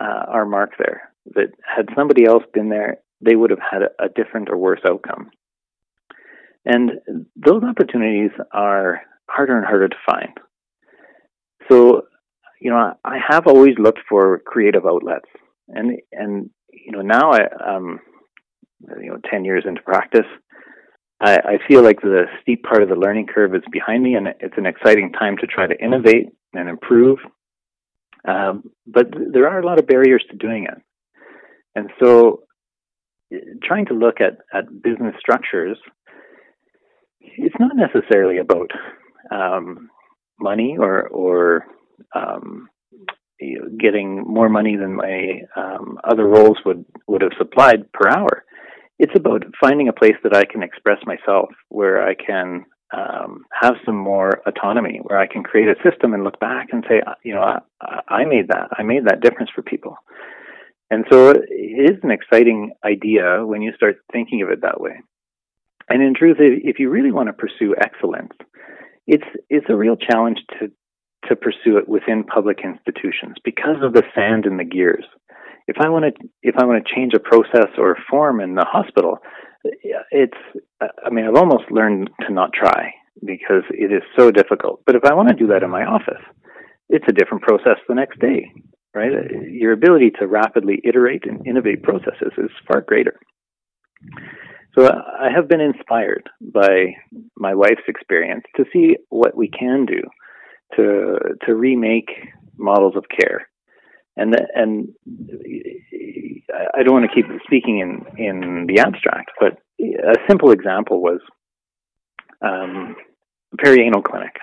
uh, 0.00 0.24
our 0.28 0.46
mark 0.46 0.72
there. 0.78 1.12
That 1.34 1.48
had 1.62 1.88
somebody 1.94 2.24
else 2.24 2.44
been 2.54 2.70
there, 2.70 2.98
they 3.20 3.36
would 3.36 3.50
have 3.50 3.58
had 3.58 3.82
a, 3.82 4.04
a 4.04 4.08
different 4.08 4.48
or 4.48 4.56
worse 4.56 4.80
outcome. 4.88 5.30
And 6.68 6.90
those 7.34 7.62
opportunities 7.64 8.30
are 8.52 9.00
harder 9.26 9.56
and 9.56 9.66
harder 9.66 9.88
to 9.88 9.96
find. 10.06 10.32
So, 11.70 12.02
you 12.60 12.70
know, 12.70 12.92
I 13.04 13.18
have 13.26 13.46
always 13.46 13.74
looked 13.78 14.00
for 14.06 14.40
creative 14.40 14.84
outlets, 14.84 15.28
and 15.68 15.98
and 16.12 16.50
you 16.70 16.92
know 16.92 17.00
now 17.00 17.32
I 17.32 17.40
um 17.66 18.00
you 19.00 19.10
know 19.10 19.18
ten 19.30 19.46
years 19.46 19.64
into 19.66 19.80
practice, 19.80 20.26
I, 21.20 21.36
I 21.38 21.58
feel 21.66 21.82
like 21.82 22.02
the 22.02 22.24
steep 22.42 22.64
part 22.64 22.82
of 22.82 22.90
the 22.90 22.96
learning 22.96 23.28
curve 23.34 23.54
is 23.54 23.62
behind 23.72 24.02
me, 24.02 24.14
and 24.14 24.28
it's 24.40 24.58
an 24.58 24.66
exciting 24.66 25.12
time 25.12 25.38
to 25.38 25.46
try 25.46 25.66
to 25.66 25.82
innovate 25.82 26.26
and 26.52 26.68
improve. 26.68 27.18
Um, 28.26 28.70
but 28.86 29.06
there 29.32 29.48
are 29.48 29.60
a 29.60 29.66
lot 29.66 29.78
of 29.78 29.86
barriers 29.86 30.24
to 30.30 30.36
doing 30.36 30.64
it, 30.64 30.78
and 31.74 31.88
so 32.02 32.42
trying 33.62 33.86
to 33.86 33.94
look 33.94 34.20
at 34.20 34.38
at 34.52 34.82
business 34.82 35.14
structures, 35.18 35.78
it's 37.36 37.54
not 37.58 37.72
necessarily 37.76 38.38
about 38.38 38.70
um, 39.30 39.90
money 40.40 40.76
or 40.78 41.08
or 41.08 41.64
um, 42.14 42.68
you 43.40 43.58
know, 43.58 43.68
getting 43.78 44.24
more 44.26 44.48
money 44.48 44.76
than 44.76 44.94
my 44.94 45.42
um, 45.56 45.98
other 46.04 46.26
roles 46.26 46.58
would 46.64 46.84
would 47.06 47.22
have 47.22 47.32
supplied 47.38 47.90
per 47.92 48.08
hour. 48.08 48.44
It's 48.98 49.14
about 49.14 49.44
finding 49.60 49.88
a 49.88 49.92
place 49.92 50.16
that 50.24 50.36
I 50.36 50.44
can 50.44 50.62
express 50.62 50.98
myself, 51.06 51.50
where 51.68 52.06
I 52.06 52.14
can 52.14 52.64
um, 52.92 53.44
have 53.52 53.74
some 53.84 53.96
more 53.96 54.42
autonomy, 54.46 55.00
where 55.02 55.18
I 55.18 55.26
can 55.26 55.44
create 55.44 55.68
a 55.68 55.88
system 55.88 56.14
and 56.14 56.24
look 56.24 56.40
back 56.40 56.68
and 56.72 56.84
say, 56.88 57.00
you 57.22 57.34
know, 57.34 57.42
I, 57.80 58.00
I 58.08 58.24
made 58.24 58.48
that. 58.48 58.68
I 58.76 58.82
made 58.82 59.04
that 59.06 59.20
difference 59.20 59.50
for 59.54 59.62
people. 59.62 59.96
And 60.90 61.04
so 61.10 61.30
it 61.30 61.44
is 61.48 61.98
an 62.02 62.10
exciting 62.10 62.72
idea 62.84 63.44
when 63.44 63.62
you 63.62 63.72
start 63.74 63.98
thinking 64.10 64.42
of 64.42 64.48
it 64.48 64.62
that 64.62 64.80
way. 64.80 65.00
And 65.88 66.02
in 66.02 66.14
truth, 66.14 66.36
if 66.40 66.78
you 66.78 66.90
really 66.90 67.12
want 67.12 67.28
to 67.28 67.32
pursue 67.32 67.74
excellence, 67.80 68.32
it's 69.06 69.24
it's 69.48 69.66
a 69.68 69.76
real 69.76 69.96
challenge 69.96 70.38
to 70.58 70.70
to 71.28 71.36
pursue 71.36 71.78
it 71.78 71.88
within 71.88 72.24
public 72.24 72.60
institutions 72.62 73.36
because 73.44 73.82
of 73.82 73.92
the 73.92 74.04
sand 74.14 74.46
in 74.46 74.56
the 74.56 74.64
gears. 74.64 75.04
If 75.66 75.76
I 75.80 75.88
want 75.88 76.04
to 76.04 76.28
if 76.42 76.54
I 76.58 76.64
want 76.64 76.84
to 76.84 76.94
change 76.94 77.12
a 77.14 77.20
process 77.20 77.68
or 77.78 77.92
a 77.92 78.04
form 78.10 78.40
in 78.40 78.54
the 78.54 78.64
hospital, 78.64 79.18
it's 80.10 80.38
I 80.80 81.10
mean 81.10 81.26
I've 81.26 81.36
almost 81.36 81.70
learned 81.70 82.10
to 82.26 82.32
not 82.32 82.52
try 82.52 82.92
because 83.24 83.64
it 83.70 83.92
is 83.92 84.02
so 84.16 84.30
difficult. 84.30 84.82
But 84.86 84.94
if 84.94 85.04
I 85.04 85.14
want 85.14 85.28
to 85.28 85.34
do 85.34 85.48
that 85.48 85.62
in 85.62 85.70
my 85.70 85.84
office, 85.84 86.22
it's 86.88 87.04
a 87.08 87.12
different 87.12 87.42
process 87.42 87.78
the 87.88 87.94
next 87.94 88.20
day, 88.20 88.52
right? 88.94 89.12
Your 89.50 89.72
ability 89.72 90.12
to 90.20 90.26
rapidly 90.26 90.80
iterate 90.84 91.24
and 91.26 91.46
innovate 91.46 91.82
processes 91.82 92.32
is 92.38 92.50
far 92.66 92.82
greater. 92.82 93.18
So 94.78 94.86
I 94.86 95.28
have 95.34 95.48
been 95.48 95.60
inspired 95.60 96.28
by 96.40 96.94
my 97.36 97.52
wife's 97.54 97.88
experience 97.88 98.44
to 98.56 98.64
see 98.72 98.96
what 99.08 99.36
we 99.36 99.48
can 99.48 99.86
do 99.86 100.02
to 100.76 101.18
to 101.46 101.54
remake 101.54 102.10
models 102.56 102.94
of 102.94 103.04
care. 103.08 103.48
And 104.16 104.36
and 104.54 104.88
I 106.76 106.82
don't 106.84 106.94
want 106.94 107.10
to 107.10 107.14
keep 107.14 107.26
speaking 107.44 107.80
in 107.80 108.24
in 108.24 108.66
the 108.68 108.78
abstract, 108.80 109.32
but 109.40 109.58
a 109.80 110.14
simple 110.28 110.52
example 110.52 111.02
was 111.02 111.20
um, 112.40 112.94
perianal 113.56 114.04
clinic. 114.04 114.36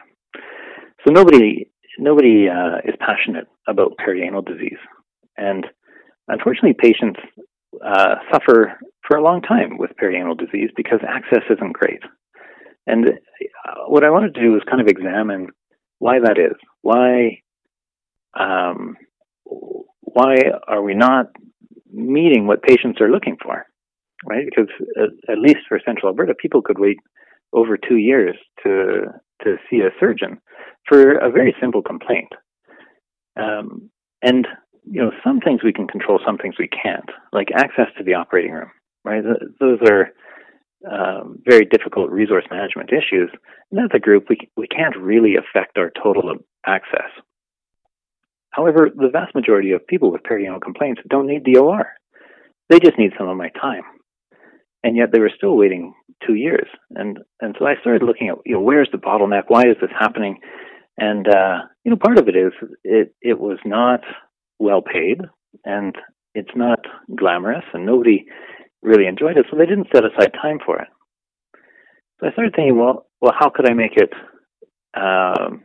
So 1.08 1.14
nobody 1.14 1.72
nobody 1.98 2.50
uh, 2.50 2.80
is 2.84 2.96
passionate 3.00 3.48
about 3.70 3.94
perianal 4.06 4.46
disease, 4.46 4.80
and 5.38 5.66
unfortunately, 6.28 6.76
patients 6.78 7.22
uh, 7.84 8.16
suffer 8.32 8.80
for 9.08 9.18
a 9.18 9.24
long 9.24 9.42
time 9.42 9.78
with 9.78 9.92
perianal 10.02 10.38
disease 10.38 10.70
because 10.76 11.00
access 11.08 11.44
isn't 11.50 11.74
great. 11.74 12.02
And 12.88 13.08
uh, 13.10 13.84
what 13.88 14.04
I 14.04 14.10
want 14.10 14.32
to 14.34 14.42
do 14.42 14.56
is 14.56 14.62
kind 14.70 14.82
of 14.82 14.88
examine 14.88 15.48
why 16.00 16.20
that 16.20 16.38
is. 16.38 16.56
Why, 16.82 17.42
um, 18.40 18.98
why 19.44 20.36
are 20.68 20.82
we 20.82 20.94
not 20.94 21.28
meeting 21.92 22.48
what 22.48 22.64
patients 22.64 23.02
are 23.02 23.12
looking 23.12 23.38
for? 23.42 23.66
Right? 24.26 24.46
Because 24.46 24.70
at, 24.98 25.32
at 25.34 25.40
least 25.40 25.60
for 25.68 25.80
Central 25.86 26.10
Alberta, 26.10 26.34
people 26.36 26.62
could 26.62 26.80
wait 26.80 26.98
over 27.54 27.78
two 27.78 27.98
years 27.98 28.36
to 28.64 29.06
to 29.44 29.58
see 29.70 29.80
a 29.80 29.90
surgeon 30.00 30.40
for 30.88 31.18
a 31.18 31.30
very 31.30 31.54
simple 31.60 31.82
complaint. 31.82 32.30
Um, 33.36 33.90
and 34.22 34.48
you 34.90 35.02
know, 35.02 35.12
some 35.24 35.40
things 35.40 35.62
we 35.64 35.74
can 35.74 35.88
control, 35.88 36.20
some 36.26 36.38
things 36.38 36.56
we 36.60 36.68
can't, 36.68 37.10
like 37.34 37.50
access 37.56 37.88
to 37.98 38.04
the 38.04 38.14
operating 38.14 38.52
room, 38.52 38.72
right? 39.04 39.24
Those 39.60 39.80
are 39.90 40.12
um, 40.90 41.40
very 41.46 41.66
difficult 41.66 42.12
resource 42.12 42.46
management 42.52 42.92
issues. 42.92 43.32
And 43.72 43.80
as 43.80 43.90
a 43.94 44.00
group, 44.00 44.26
we, 44.30 44.38
we 44.56 44.68
can't 44.68 44.96
really 44.98 45.36
affect 45.36 45.78
our 45.78 45.92
total 46.02 46.32
access. 46.66 47.10
However, 48.52 48.90
the 48.96 49.10
vast 49.12 49.36
majority 49.36 49.72
of 49.72 49.86
people 49.88 50.12
with 50.12 50.24
perianal 50.24 50.62
complaints 50.62 51.02
don't 51.10 51.28
need 51.28 51.44
the 51.44 51.58
OR. 51.58 51.88
They 52.70 52.80
just 52.80 52.98
need 52.98 53.12
some 53.18 53.28
of 53.28 53.38
my 53.38 53.50
time. 53.50 53.84
And 54.84 54.96
yet 54.96 55.10
they 55.12 55.20
were 55.20 55.32
still 55.36 55.58
waiting 55.58 55.94
two 56.26 56.36
years. 56.36 56.68
And, 56.92 57.20
and 57.42 57.56
so 57.60 57.66
I 57.66 57.74
started 57.82 58.04
looking 58.04 58.30
at, 58.30 58.38
you 58.46 58.54
know, 58.54 58.62
where's 58.62 58.90
the 58.92 58.98
bottleneck? 58.98 59.44
Why 59.48 59.62
is 59.62 59.76
this 59.82 59.90
happening? 60.00 60.40
And, 60.98 61.28
uh, 61.28 61.64
you 61.84 61.92
know, 61.92 61.98
part 61.98 62.18
of 62.18 62.28
it 62.30 62.36
is 62.36 62.54
it, 62.84 63.14
it 63.22 63.40
was 63.40 63.58
not 63.66 64.02
well 64.60 64.82
paid 64.82 65.22
and 65.64 65.96
it's 66.34 66.56
not 66.56 66.80
glamorous 67.16 67.64
and 67.74 67.86
nobody 67.86 68.26
really 68.82 69.08
enjoyed 69.08 69.38
it, 69.38 69.46
so 69.50 69.58
they 69.58 69.66
didn't 69.66 69.88
set 69.94 70.06
aside 70.06 70.32
time 70.34 70.60
for 70.64 70.80
it. 70.80 70.88
So 72.20 72.28
I 72.28 72.32
started 72.32 72.54
thinking, 72.56 72.78
well, 72.78 73.08
well, 73.20 73.34
how 73.38 73.50
could 73.50 73.70
I 73.70 73.74
make 73.74 73.98
it 73.98 74.14
um, 74.94 75.64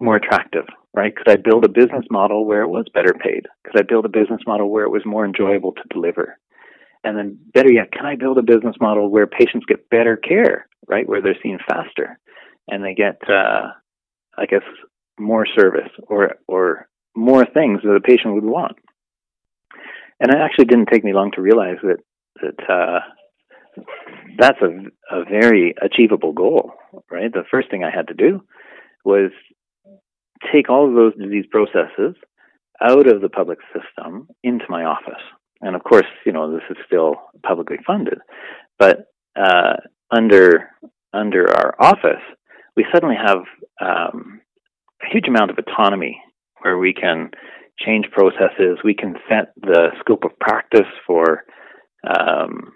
more 0.00 0.16
attractive? 0.16 0.64
Right? 0.92 1.14
Could 1.14 1.28
I 1.28 1.36
build 1.36 1.64
a 1.64 1.68
business 1.68 2.04
model 2.10 2.44
where 2.44 2.62
it 2.62 2.68
was 2.68 2.86
better 2.92 3.14
paid? 3.14 3.46
Could 3.64 3.78
I 3.78 3.82
build 3.82 4.04
a 4.04 4.08
business 4.08 4.40
model 4.46 4.70
where 4.70 4.84
it 4.84 4.90
was 4.90 5.02
more 5.06 5.24
enjoyable 5.24 5.72
to 5.72 5.82
deliver? 5.88 6.36
And 7.04 7.16
then, 7.16 7.38
better 7.54 7.72
yet, 7.72 7.92
can 7.92 8.04
I 8.04 8.16
build 8.16 8.38
a 8.38 8.42
business 8.42 8.74
model 8.80 9.08
where 9.08 9.26
patients 9.26 9.66
get 9.66 9.88
better 9.88 10.16
care? 10.16 10.66
Right? 10.88 11.08
Where 11.08 11.22
they're 11.22 11.36
seen 11.42 11.58
faster 11.68 12.18
and 12.68 12.84
they 12.84 12.94
get, 12.94 13.20
uh, 13.28 13.70
I 14.36 14.46
guess, 14.46 14.62
more 15.18 15.46
service 15.46 15.90
or 16.08 16.34
or 16.48 16.88
more 17.14 17.44
things 17.44 17.80
that 17.82 17.90
a 17.90 18.00
patient 18.00 18.34
would 18.34 18.44
want. 18.44 18.76
And 20.20 20.30
it 20.30 20.38
actually 20.38 20.66
didn't 20.66 20.88
take 20.92 21.04
me 21.04 21.12
long 21.12 21.32
to 21.32 21.42
realize 21.42 21.78
that 21.82 21.98
that 22.42 22.72
uh, 22.72 23.00
that's 24.38 24.60
a, 24.62 25.14
a 25.14 25.24
very 25.24 25.74
achievable 25.82 26.32
goal, 26.32 26.72
right? 27.10 27.32
The 27.32 27.44
first 27.50 27.70
thing 27.70 27.84
I 27.84 27.94
had 27.94 28.08
to 28.08 28.14
do 28.14 28.42
was 29.04 29.30
take 30.52 30.70
all 30.70 30.88
of 30.88 30.94
those 30.94 31.16
disease 31.16 31.44
processes 31.50 32.16
out 32.82 33.06
of 33.06 33.20
the 33.20 33.28
public 33.28 33.58
system 33.74 34.28
into 34.42 34.64
my 34.68 34.84
office. 34.84 35.22
And 35.60 35.76
of 35.76 35.84
course, 35.84 36.06
you 36.24 36.32
know, 36.32 36.52
this 36.52 36.62
is 36.70 36.76
still 36.86 37.16
publicly 37.42 37.76
funded, 37.86 38.18
but 38.78 39.06
uh, 39.36 39.76
under 40.10 40.70
under 41.12 41.50
our 41.50 41.74
office, 41.78 42.22
we 42.76 42.86
suddenly 42.92 43.16
have 43.16 43.42
um, 43.80 44.40
a 45.02 45.12
huge 45.12 45.28
amount 45.28 45.50
of 45.50 45.58
autonomy 45.58 46.20
where 46.62 46.78
we 46.78 46.92
can 46.92 47.30
change 47.78 48.06
processes, 48.12 48.78
we 48.84 48.94
can 48.94 49.14
set 49.28 49.52
the 49.60 49.88
scope 50.00 50.24
of 50.24 50.38
practice 50.38 50.88
for 51.06 51.44
um, 52.06 52.72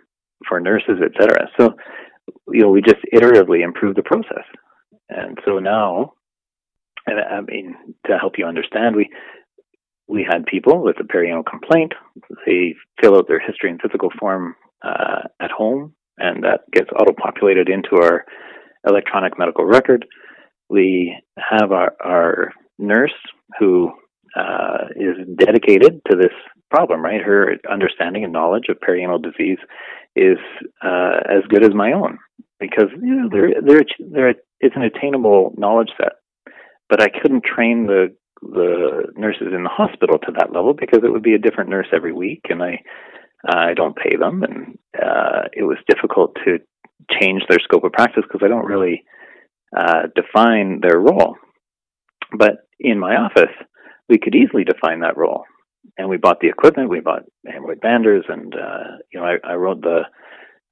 for 0.48 0.60
nurses, 0.60 1.00
etc. 1.02 1.48
So, 1.58 1.74
you 2.48 2.62
know, 2.62 2.70
we 2.70 2.82
just 2.82 3.00
iteratively 3.14 3.64
improve 3.64 3.94
the 3.94 4.02
process. 4.02 4.44
And 5.08 5.38
so 5.44 5.58
now, 5.58 6.12
and 7.06 7.18
I 7.18 7.40
mean, 7.40 7.74
to 8.06 8.18
help 8.18 8.34
you 8.38 8.46
understand, 8.46 8.96
we 8.96 9.08
we 10.06 10.26
had 10.28 10.46
people 10.46 10.82
with 10.82 10.96
a 11.00 11.04
perianal 11.04 11.44
complaint. 11.46 11.92
They 12.46 12.74
fill 13.00 13.16
out 13.16 13.26
their 13.26 13.40
history 13.40 13.70
and 13.70 13.80
physical 13.80 14.10
form 14.18 14.54
uh, 14.82 15.22
at 15.40 15.50
home, 15.50 15.94
and 16.18 16.44
that 16.44 16.60
gets 16.72 16.90
auto-populated 16.90 17.68
into 17.68 17.96
our 18.02 18.24
electronic 18.86 19.38
medical 19.38 19.64
record. 19.64 20.04
We 20.68 21.16
have 21.38 21.72
our, 21.72 21.94
our 22.04 22.52
nurse 22.78 23.14
who 23.58 23.92
uh, 24.36 24.88
is 24.96 25.16
dedicated 25.38 26.00
to 26.10 26.16
this 26.16 26.32
problem, 26.70 27.02
right? 27.02 27.20
Her 27.20 27.54
understanding 27.70 28.24
and 28.24 28.32
knowledge 28.32 28.64
of 28.68 28.78
perianal 28.80 29.22
disease 29.22 29.58
is 30.16 30.38
uh, 30.82 31.18
as 31.28 31.42
good 31.48 31.64
as 31.64 31.74
my 31.74 31.92
own 31.92 32.18
because 32.60 32.88
you 33.00 33.14
know 33.14 33.28
there 33.30 34.34
it's 34.60 34.76
an 34.76 34.82
attainable 34.82 35.54
knowledge 35.56 35.90
set, 35.96 36.12
but 36.88 37.02
I 37.02 37.08
couldn't 37.08 37.44
train 37.44 37.86
the 37.86 38.14
the 38.42 39.12
nurses 39.16 39.48
in 39.54 39.62
the 39.62 39.70
hospital 39.70 40.18
to 40.18 40.32
that 40.38 40.52
level 40.52 40.74
because 40.74 41.00
it 41.02 41.10
would 41.10 41.22
be 41.22 41.34
a 41.34 41.38
different 41.38 41.70
nurse 41.70 41.86
every 41.92 42.12
week, 42.12 42.42
and 42.48 42.62
I 42.62 42.80
I 43.46 43.74
don't 43.74 43.96
pay 43.96 44.16
them, 44.16 44.42
and 44.42 44.78
uh, 45.00 45.48
it 45.52 45.62
was 45.62 45.78
difficult 45.88 46.36
to 46.44 46.58
change 47.20 47.42
their 47.48 47.58
scope 47.62 47.84
of 47.84 47.92
practice 47.92 48.24
because 48.26 48.44
I 48.44 48.48
don't 48.48 48.66
really 48.66 49.04
uh, 49.76 50.04
define 50.14 50.80
their 50.80 50.98
role. 50.98 51.36
But 52.36 52.66
in 52.80 52.98
my 52.98 53.16
office, 53.16 53.54
we 54.08 54.18
could 54.18 54.34
easily 54.34 54.64
define 54.64 55.00
that 55.00 55.16
role, 55.16 55.44
and 55.96 56.08
we 56.08 56.16
bought 56.16 56.40
the 56.40 56.48
equipment, 56.48 56.90
we 56.90 57.00
bought 57.00 57.22
hemorrhoid 57.46 57.80
banders, 57.80 58.28
and 58.28 58.54
uh, 58.54 58.98
you 59.12 59.20
know 59.20 59.26
I, 59.26 59.52
I 59.52 59.54
wrote 59.54 59.80
the 59.82 60.00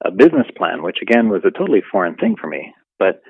a 0.05 0.11
business 0.11 0.47
plan, 0.57 0.83
which 0.83 0.99
again 1.01 1.29
was 1.29 1.43
a 1.45 1.57
totally 1.57 1.83
foreign 1.91 2.17
thing 2.17 2.35
for 2.41 2.49
me, 2.49 2.75
but 2.99 3.23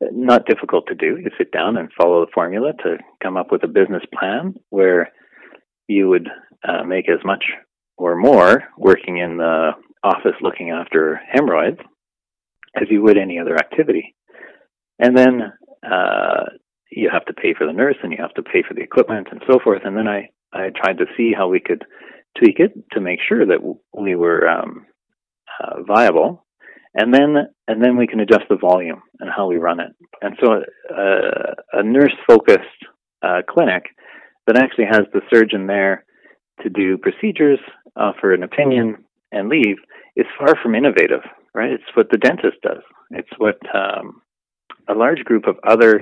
not 0.00 0.46
difficult 0.46 0.86
to 0.88 0.94
do. 0.94 1.18
You 1.18 1.30
sit 1.36 1.50
down 1.52 1.76
and 1.76 1.88
follow 2.00 2.24
the 2.24 2.30
formula 2.32 2.72
to 2.84 2.98
come 3.22 3.36
up 3.36 3.50
with 3.50 3.64
a 3.64 3.68
business 3.68 4.02
plan 4.16 4.54
where 4.70 5.10
you 5.88 6.08
would 6.08 6.28
uh, 6.68 6.84
make 6.84 7.08
as 7.08 7.24
much 7.24 7.44
or 7.96 8.16
more 8.16 8.64
working 8.76 9.18
in 9.18 9.38
the 9.38 9.70
office 10.04 10.36
looking 10.40 10.70
after 10.70 11.20
hemorrhoids 11.32 11.80
as 12.76 12.86
you 12.90 13.02
would 13.02 13.18
any 13.18 13.38
other 13.38 13.56
activity. 13.56 14.14
And 15.00 15.16
then 15.16 15.52
uh, 15.84 16.44
you 16.90 17.10
have 17.12 17.24
to 17.26 17.32
pay 17.32 17.54
for 17.54 17.66
the 17.66 17.72
nurse 17.72 17.96
and 18.02 18.12
you 18.12 18.18
have 18.20 18.34
to 18.34 18.42
pay 18.42 18.62
for 18.66 18.74
the 18.74 18.82
equipment 18.82 19.28
and 19.30 19.42
so 19.46 19.58
forth. 19.62 19.82
And 19.84 19.96
then 19.96 20.08
I, 20.08 20.30
I 20.52 20.70
tried 20.74 20.98
to 20.98 21.06
see 21.16 21.32
how 21.36 21.48
we 21.48 21.60
could 21.60 21.84
tweak 22.38 22.58
it 22.60 22.72
to 22.92 23.00
make 23.00 23.20
sure 23.26 23.44
that 23.46 23.60
we 23.96 24.14
were 24.14 24.48
um, 24.48 24.86
uh, 25.62 25.82
viable. 25.82 26.44
And 26.94 27.12
then, 27.12 27.36
and 27.68 27.82
then 27.82 27.96
we 27.96 28.06
can 28.06 28.20
adjust 28.20 28.44
the 28.48 28.56
volume 28.56 29.02
and 29.20 29.30
how 29.34 29.46
we 29.46 29.56
run 29.56 29.80
it. 29.80 29.92
And 30.22 30.36
so, 30.40 30.62
uh, 30.92 31.54
a 31.72 31.82
nurse-focused 31.82 32.86
uh, 33.22 33.42
clinic 33.48 33.84
that 34.46 34.56
actually 34.56 34.86
has 34.86 35.02
the 35.12 35.20
surgeon 35.32 35.66
there 35.66 36.04
to 36.62 36.70
do 36.70 36.96
procedures, 36.98 37.60
offer 37.96 38.32
an 38.32 38.42
opinion, 38.42 39.04
and 39.30 39.48
leave 39.48 39.76
is 40.16 40.26
far 40.38 40.56
from 40.60 40.74
innovative, 40.74 41.20
right? 41.54 41.70
It's 41.70 41.94
what 41.94 42.10
the 42.10 42.16
dentist 42.16 42.56
does. 42.62 42.82
It's 43.10 43.28
what 43.36 43.58
um, 43.74 44.22
a 44.88 44.94
large 44.94 45.24
group 45.24 45.46
of 45.46 45.56
other 45.66 46.00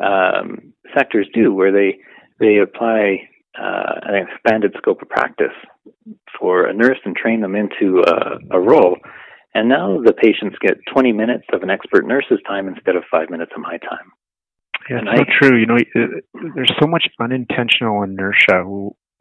um, 0.00 0.72
sectors 0.96 1.26
do, 1.34 1.52
where 1.52 1.72
they 1.72 1.98
they 2.38 2.58
apply 2.58 3.28
uh, 3.58 4.00
an 4.02 4.14
expanded 4.14 4.74
scope 4.78 5.02
of 5.02 5.08
practice 5.08 5.54
for 6.38 6.66
a 6.66 6.72
nurse 6.72 6.98
and 7.04 7.16
train 7.16 7.40
them 7.40 7.54
into 7.54 8.02
a, 8.06 8.56
a 8.56 8.60
role. 8.60 8.96
And 9.54 9.68
now 9.68 10.00
the 10.02 10.12
patients 10.12 10.56
get 10.60 10.78
20 10.92 11.12
minutes 11.12 11.44
of 11.52 11.62
an 11.62 11.70
expert 11.70 12.06
nurse's 12.06 12.38
time 12.46 12.68
instead 12.68 12.96
of 12.96 13.02
five 13.10 13.30
minutes 13.30 13.52
of 13.54 13.62
my 13.62 13.78
time. 13.78 14.12
Yeah, 14.88 15.00
it's 15.02 15.18
so 15.18 15.48
true. 15.48 15.58
You 15.58 15.66
know, 15.66 15.76
there's 16.54 16.72
so 16.80 16.86
much 16.86 17.04
unintentional 17.20 18.02
inertia 18.02 18.64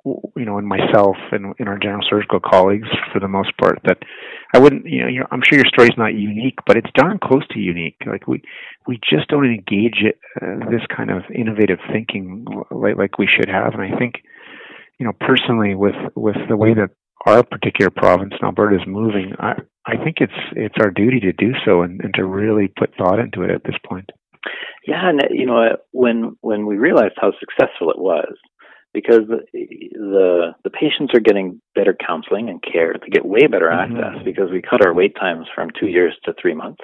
you 0.06 0.45
know, 0.45 0.58
in 0.58 0.66
myself 0.66 1.18
and 1.32 1.54
in 1.60 1.68
our 1.68 1.78
general 1.78 2.06
surgical 2.10 2.39
colleagues 2.39 2.88
for 3.12 3.20
the 3.20 3.28
most 3.28 3.52
part 3.58 3.80
that 3.86 3.97
I 4.54 4.60
wouldn't, 4.60 4.86
you 4.86 5.06
know, 5.06 5.28
I'm 5.32 5.41
sure 5.43 5.58
your 5.58 5.68
story's 5.68 5.97
not 5.97 6.14
unique, 6.14 6.58
but 6.66 6.78
it's 6.78 6.89
darn 6.95 7.20
close 7.24 7.47
to 7.52 7.60
unique. 7.60 7.97
Like 8.06 8.28
we, 8.28 8.41
we 8.88 9.00
just 9.08 9.28
don't 9.30 9.45
engage 9.45 10.02
it, 10.02 10.20
uh, 10.41 10.70
this 10.70 10.82
kind 10.95 11.12
of 11.12 11.24
innovative 11.34 11.80
thinking 11.91 12.45
like, 12.72 12.97
like 12.97 13.18
we 13.18 13.28
should 13.28 13.50
have. 13.50 13.74
And 13.74 13.82
I 13.82 13.97
think, 13.97 14.16
you 15.00 15.06
know, 15.06 15.14
personally 15.20 15.76
with, 15.76 15.95
with 16.16 16.36
the 16.50 16.58
way 16.58 16.74
that 16.74 16.89
our 17.26 17.43
particular 17.43 17.91
province 17.91 18.34
in 18.39 18.45
Alberta 18.45 18.78
is 18.78 18.88
moving, 18.88 19.34
I, 19.39 19.54
I 19.86 19.97
think 20.04 20.18
it's, 20.20 20.34
it's 20.56 20.76
our 20.82 20.89
duty 20.89 21.20
to 21.22 21.34
do 21.34 21.52
so 21.66 21.82
and, 21.84 22.02
and 22.02 22.14
to 22.16 22.26
really 22.26 22.68
put 22.68 22.95
thought 22.97 23.20
into 23.20 23.43
it 23.43 23.52
at 23.52 23.64
this 23.64 23.78
point. 23.88 24.10
Yeah, 24.88 25.10
and 25.10 25.22
you 25.32 25.45
know, 25.45 25.76
when 25.91 26.38
when 26.39 26.66
we 26.66 26.78
realized 26.78 27.16
how 27.18 27.34
successful 27.38 27.91
it 27.91 28.00
was, 28.00 28.34
because 28.94 29.22
the, 29.28 29.46
the 29.54 30.56
the 30.64 30.70
patients 30.70 31.14
are 31.14 31.20
getting 31.20 31.62
better 31.76 31.96
counseling 32.06 32.50
and 32.50 32.62
care. 32.62 32.94
They 33.00 33.10
get 33.10 33.26
way 33.26 33.48
better 33.48 33.70
mm-hmm. 33.70 33.98
access 33.98 34.24
because 34.24 34.50
we 34.52 34.62
cut 34.62 34.86
our 34.86 34.94
wait 34.94 35.16
times 35.16 35.48
from 35.54 35.70
two 35.80 35.88
years 35.88 36.16
to 36.26 36.34
three 36.42 36.54
months. 36.56 36.82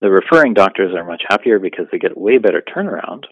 The 0.00 0.10
referring 0.10 0.54
doctors 0.54 0.94
are 0.94 1.04
much 1.04 1.22
happier 1.28 1.58
because 1.58 1.86
they 1.90 1.98
get 1.98 2.16
way 2.16 2.38
better 2.38 2.62
turnaround. 2.62 3.24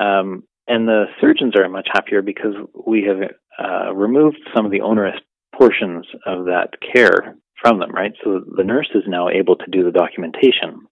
Um, 0.00 0.44
and 0.66 0.88
the 0.88 1.06
surgeons 1.20 1.54
are 1.56 1.68
much 1.68 1.88
happier 1.92 2.22
because 2.22 2.54
we 2.86 3.04
have 3.04 3.30
uh, 3.58 3.94
removed 3.94 4.38
some 4.54 4.64
of 4.64 4.70
the 4.70 4.80
onerous 4.80 5.20
portions 5.56 6.06
of 6.26 6.46
that 6.46 6.70
care 6.94 7.36
from 7.60 7.80
them, 7.80 7.92
right? 7.92 8.12
So 8.22 8.40
the 8.56 8.64
nurse 8.64 8.88
is 8.94 9.02
now 9.06 9.28
able 9.28 9.56
to 9.56 9.70
do 9.70 9.84
the 9.84 9.90
documentation. 9.90 10.86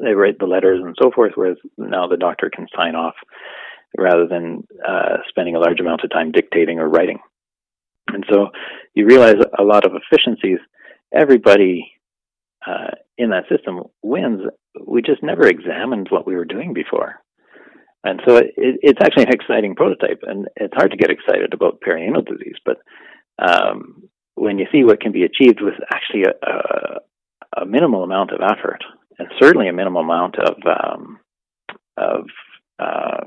They 0.00 0.12
write 0.12 0.38
the 0.38 0.46
letters 0.46 0.80
and 0.82 0.96
so 1.00 1.10
forth, 1.10 1.32
whereas 1.34 1.56
now 1.76 2.06
the 2.08 2.16
doctor 2.16 2.50
can 2.54 2.66
sign 2.76 2.94
off 2.94 3.14
rather 3.96 4.26
than 4.26 4.66
uh, 4.86 5.18
spending 5.28 5.56
a 5.56 5.60
large 5.60 5.80
amount 5.80 6.02
of 6.04 6.10
time 6.10 6.32
dictating 6.32 6.78
or 6.78 6.88
writing. 6.88 7.18
And 8.08 8.24
so 8.30 8.48
you 8.94 9.06
realize 9.06 9.36
a 9.58 9.62
lot 9.62 9.84
of 9.84 9.92
efficiencies. 9.94 10.58
Everybody 11.12 11.92
uh, 12.66 12.90
in 13.18 13.30
that 13.30 13.44
system 13.48 13.82
wins. 14.02 14.42
We 14.86 15.02
just 15.02 15.22
never 15.22 15.46
examined 15.46 16.08
what 16.10 16.26
we 16.26 16.34
were 16.34 16.44
doing 16.44 16.72
before. 16.72 17.20
And 18.02 18.20
so 18.26 18.36
it, 18.36 18.52
it's 18.56 19.00
actually 19.02 19.24
an 19.24 19.32
exciting 19.32 19.74
prototype, 19.74 20.20
and 20.22 20.46
it's 20.56 20.74
hard 20.74 20.90
to 20.90 20.96
get 20.96 21.10
excited 21.10 21.54
about 21.54 21.80
perianal 21.80 22.26
disease, 22.26 22.56
but 22.64 22.78
um, 23.38 24.08
when 24.34 24.58
you 24.58 24.66
see 24.70 24.84
what 24.84 25.00
can 25.00 25.12
be 25.12 25.24
achieved 25.24 25.60
with 25.60 25.74
actually 25.92 26.24
a, 26.24 26.46
a, 26.46 27.62
a, 27.62 27.66
minimal 27.66 28.02
amount 28.02 28.30
of 28.30 28.40
effort, 28.42 28.84
and 29.18 29.28
certainly 29.40 29.68
a 29.68 29.72
minimal 29.72 30.02
amount 30.02 30.36
of 30.38 30.56
um, 30.66 31.18
of 31.96 32.26
uh, 32.78 33.24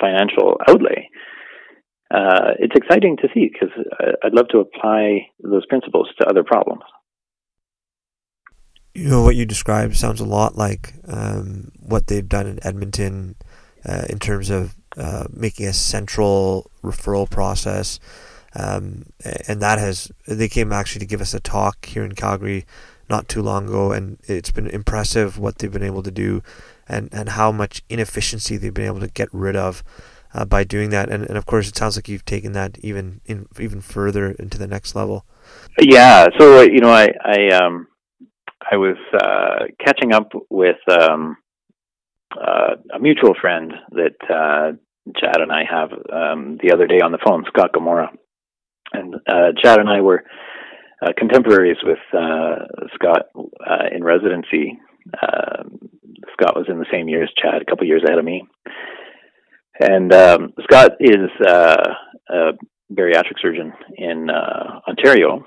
financial 0.00 0.56
outlay. 0.68 1.08
Uh, 2.12 2.54
it's 2.58 2.74
exciting 2.74 3.16
to 3.18 3.28
see 3.32 3.48
because 3.52 3.70
I'd 4.24 4.34
love 4.34 4.48
to 4.48 4.58
apply 4.58 5.28
those 5.42 5.64
principles 5.66 6.08
to 6.20 6.26
other 6.28 6.42
problems. 6.42 6.82
You 8.94 9.08
know 9.08 9.22
what 9.22 9.36
you 9.36 9.46
described 9.46 9.96
sounds 9.96 10.20
a 10.20 10.24
lot 10.24 10.56
like 10.56 10.94
um, 11.06 11.70
what 11.78 12.08
they've 12.08 12.28
done 12.28 12.48
in 12.48 12.58
Edmonton 12.66 13.36
uh, 13.88 14.06
in 14.08 14.18
terms 14.18 14.50
of 14.50 14.74
uh, 14.96 15.26
making 15.32 15.66
a 15.66 15.72
central 15.72 16.68
referral 16.82 17.30
process, 17.30 18.00
um, 18.56 19.06
and 19.46 19.62
that 19.62 19.78
has 19.78 20.10
they 20.26 20.48
came 20.48 20.72
actually 20.72 20.98
to 21.00 21.06
give 21.06 21.20
us 21.20 21.32
a 21.32 21.38
talk 21.38 21.86
here 21.86 22.04
in 22.04 22.16
Calgary 22.16 22.66
not 23.08 23.28
too 23.28 23.42
long 23.42 23.68
ago, 23.68 23.92
and 23.92 24.18
it's 24.24 24.50
been 24.50 24.66
impressive 24.66 25.38
what 25.38 25.58
they've 25.58 25.72
been 25.72 25.84
able 25.84 26.02
to 26.02 26.10
do 26.10 26.42
and, 26.90 27.08
and 27.12 27.30
how 27.30 27.52
much 27.52 27.82
inefficiency 27.88 28.56
they've 28.56 28.74
been 28.74 28.86
able 28.86 29.00
to 29.00 29.08
get 29.08 29.28
rid 29.32 29.56
of 29.56 29.82
uh, 30.34 30.44
by 30.44 30.64
doing 30.64 30.90
that. 30.90 31.08
And, 31.08 31.24
and 31.24 31.38
of 31.38 31.46
course, 31.46 31.68
it 31.68 31.76
sounds 31.76 31.96
like 31.96 32.08
you've 32.08 32.24
taken 32.24 32.52
that 32.52 32.78
even 32.80 33.20
in, 33.24 33.46
even 33.58 33.80
further 33.80 34.32
into 34.32 34.58
the 34.58 34.66
next 34.66 34.94
level. 34.94 35.24
Yeah. 35.80 36.26
So 36.38 36.60
you 36.62 36.80
know, 36.80 36.90
I 36.90 37.08
I 37.24 37.48
um 37.54 37.86
I 38.70 38.76
was 38.76 38.96
uh, 39.14 39.66
catching 39.84 40.12
up 40.12 40.32
with 40.48 40.76
um, 40.88 41.36
uh, 42.36 42.76
a 42.94 43.00
mutual 43.00 43.34
friend 43.40 43.72
that 43.92 44.16
uh, 44.28 44.72
Chad 45.18 45.40
and 45.40 45.50
I 45.50 45.62
have 45.68 45.90
um, 46.12 46.58
the 46.62 46.72
other 46.72 46.86
day 46.86 47.00
on 47.00 47.10
the 47.10 47.18
phone, 47.24 47.44
Scott 47.48 47.70
Gmora, 47.74 48.08
and 48.92 49.14
uh, 49.26 49.52
Chad 49.60 49.80
and 49.80 49.88
I 49.88 50.00
were 50.00 50.22
uh, 51.02 51.12
contemporaries 51.16 51.78
with 51.82 51.98
uh, 52.12 52.66
Scott 52.94 53.22
uh, 53.36 53.86
in 53.90 54.04
residency. 54.04 54.78
Um, 55.20 55.78
Scott 56.40 56.56
was 56.56 56.66
in 56.68 56.78
the 56.78 56.86
same 56.92 57.08
year 57.08 57.22
as 57.22 57.30
Chad, 57.36 57.62
a 57.62 57.64
couple 57.64 57.86
years 57.86 58.02
ahead 58.06 58.18
of 58.18 58.24
me. 58.24 58.44
And 59.80 60.12
um, 60.12 60.52
Scott 60.64 60.92
is 61.00 61.30
uh, 61.46 61.94
a 62.28 62.52
bariatric 62.92 63.40
surgeon 63.40 63.72
in 63.96 64.28
uh, 64.30 64.80
Ontario. 64.88 65.44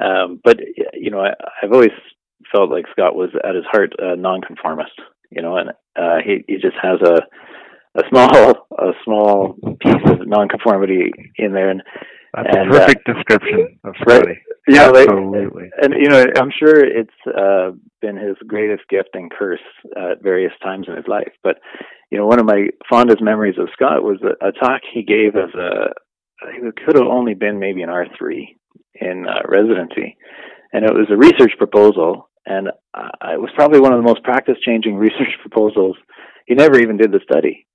Um, 0.00 0.40
but 0.42 0.58
you 0.94 1.10
know, 1.10 1.20
I, 1.20 1.34
have 1.60 1.72
always 1.72 1.90
felt 2.54 2.70
like 2.70 2.84
Scott 2.92 3.14
was 3.14 3.30
at 3.44 3.54
his 3.54 3.64
heart 3.70 3.92
a 3.98 4.16
nonconformist. 4.16 4.92
You 5.30 5.42
know, 5.42 5.56
and 5.56 5.70
uh, 5.96 6.18
he 6.24 6.44
he 6.46 6.54
just 6.54 6.76
has 6.80 7.00
a 7.02 7.20
a 7.98 8.02
small 8.08 8.68
a 8.78 8.92
small 9.04 9.54
piece 9.80 10.10
of 10.10 10.26
nonconformity 10.26 11.10
in 11.36 11.52
there, 11.52 11.70
and 11.70 11.82
that's 12.34 12.56
and, 12.56 12.72
a 12.72 12.74
uh, 12.74 12.78
perfect 12.78 13.08
uh, 13.08 13.12
description 13.14 13.78
of 13.84 13.94
Scotty. 14.00 14.26
Right, 14.26 14.38
yeah, 14.68 14.88
absolutely. 14.88 15.64
Like, 15.64 15.72
and 15.82 15.94
you 15.94 16.08
know, 16.08 16.24
I'm 16.36 16.52
sure 16.56 16.84
it's 16.84 17.10
uh, 17.26 17.72
been 18.00 18.16
his 18.16 18.36
greatest 18.46 18.88
gift 18.88 19.10
and 19.14 19.30
curse 19.30 19.60
at 19.96 20.22
various 20.22 20.52
times 20.62 20.86
in 20.88 20.96
his 20.96 21.06
life. 21.08 21.32
But 21.42 21.56
you 22.10 22.18
know, 22.18 22.26
one 22.26 22.38
of 22.38 22.46
my 22.46 22.68
fondest 22.88 23.22
memories 23.22 23.58
of 23.58 23.68
Scott 23.72 24.02
was 24.02 24.20
a, 24.22 24.46
a 24.46 24.52
talk 24.52 24.82
he 24.92 25.02
gave 25.02 25.34
as 25.36 25.52
a 25.54 25.88
it 26.44 26.74
could 26.84 26.96
have 26.96 27.06
only 27.06 27.34
been 27.34 27.58
maybe 27.58 27.82
an 27.82 27.88
R 27.90 28.06
three 28.18 28.56
in 28.94 29.26
uh, 29.28 29.42
residency, 29.48 30.16
and 30.72 30.84
it 30.84 30.92
was 30.92 31.08
a 31.10 31.16
research 31.16 31.52
proposal, 31.58 32.28
and 32.46 32.68
uh, 32.94 33.08
it 33.32 33.40
was 33.40 33.50
probably 33.54 33.80
one 33.80 33.92
of 33.92 33.98
the 33.98 34.08
most 34.08 34.22
practice-changing 34.22 34.94
research 34.96 35.38
proposals. 35.40 35.96
He 36.46 36.54
never 36.54 36.78
even 36.78 36.96
did 36.96 37.12
the 37.12 37.20
study, 37.22 37.66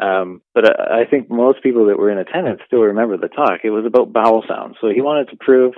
um, 0.00 0.42
but 0.54 0.64
I, 0.68 1.02
I 1.02 1.04
think 1.04 1.30
most 1.30 1.62
people 1.62 1.86
that 1.86 1.98
were 1.98 2.10
in 2.10 2.18
attendance 2.18 2.60
still 2.66 2.80
remember 2.80 3.16
the 3.16 3.28
talk. 3.28 3.60
It 3.64 3.70
was 3.70 3.84
about 3.86 4.12
bowel 4.12 4.44
sounds, 4.48 4.76
so 4.80 4.88
he 4.88 5.00
wanted 5.00 5.30
to 5.30 5.36
prove 5.40 5.74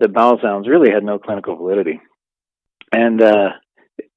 that 0.00 0.12
bowel 0.12 0.38
sounds 0.42 0.68
really 0.68 0.90
had 0.90 1.04
no 1.04 1.18
clinical 1.18 1.56
validity, 1.56 2.00
and 2.92 3.22
uh, 3.22 3.50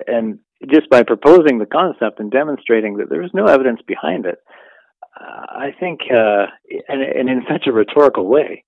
and 0.08 0.40
just 0.70 0.90
by 0.90 1.04
proposing 1.04 1.58
the 1.58 1.66
concept 1.66 2.20
and 2.20 2.32
demonstrating 2.32 2.98
that 2.98 3.10
there 3.10 3.22
was 3.22 3.32
no 3.34 3.46
evidence 3.46 3.80
behind 3.88 4.26
it, 4.26 4.40
uh, 5.20 5.46
I 5.50 5.70
think, 5.80 6.02
uh, 6.12 6.48
and, 6.88 7.02
and 7.02 7.30
in 7.30 7.44
such 7.50 7.66
a 7.68 7.72
rhetorical 7.72 8.28
way, 8.28 8.66